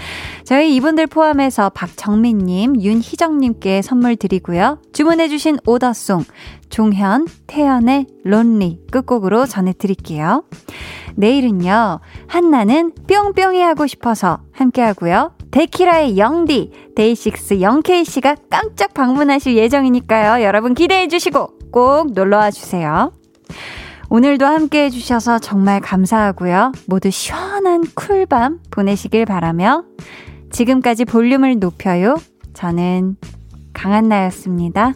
저희 0.44 0.74
이분들 0.76 1.06
포함해서 1.06 1.70
박정민님, 1.70 2.80
윤희정님께 2.80 3.82
선물 3.82 4.16
드리고요. 4.16 4.78
주문해주신 4.92 5.58
오더송, 5.66 6.24
종현, 6.70 7.26
태연의 7.46 8.06
론리 8.24 8.80
끝곡으로 8.90 9.46
전해드릴게요. 9.46 10.44
내일은요, 11.16 12.00
한나는 12.26 12.92
뿅뿅이 13.08 13.60
하고 13.60 13.86
싶어서 13.86 14.38
함께 14.52 14.82
하고요. 14.82 15.32
데키라의 15.50 16.18
영디, 16.18 16.70
데이식스 16.94 17.60
영케이씨가 17.60 18.36
깜짝 18.48 18.94
방문하실 18.94 19.56
예정이니까요. 19.56 20.44
여러분 20.44 20.74
기대해 20.74 21.08
주시고 21.08 21.70
꼭 21.72 22.12
놀러와 22.12 22.50
주세요. 22.50 23.12
오늘도 24.08 24.44
함께 24.44 24.84
해주셔서 24.84 25.38
정말 25.38 25.80
감사하고요. 25.80 26.72
모두 26.86 27.10
시원한 27.10 27.82
쿨밤 27.94 28.58
보내시길 28.70 29.24
바라며 29.24 29.84
지금까지 30.50 31.04
볼륨을 31.04 31.58
높여요. 31.60 32.16
저는 32.54 33.16
강한나였습니다. 33.72 34.94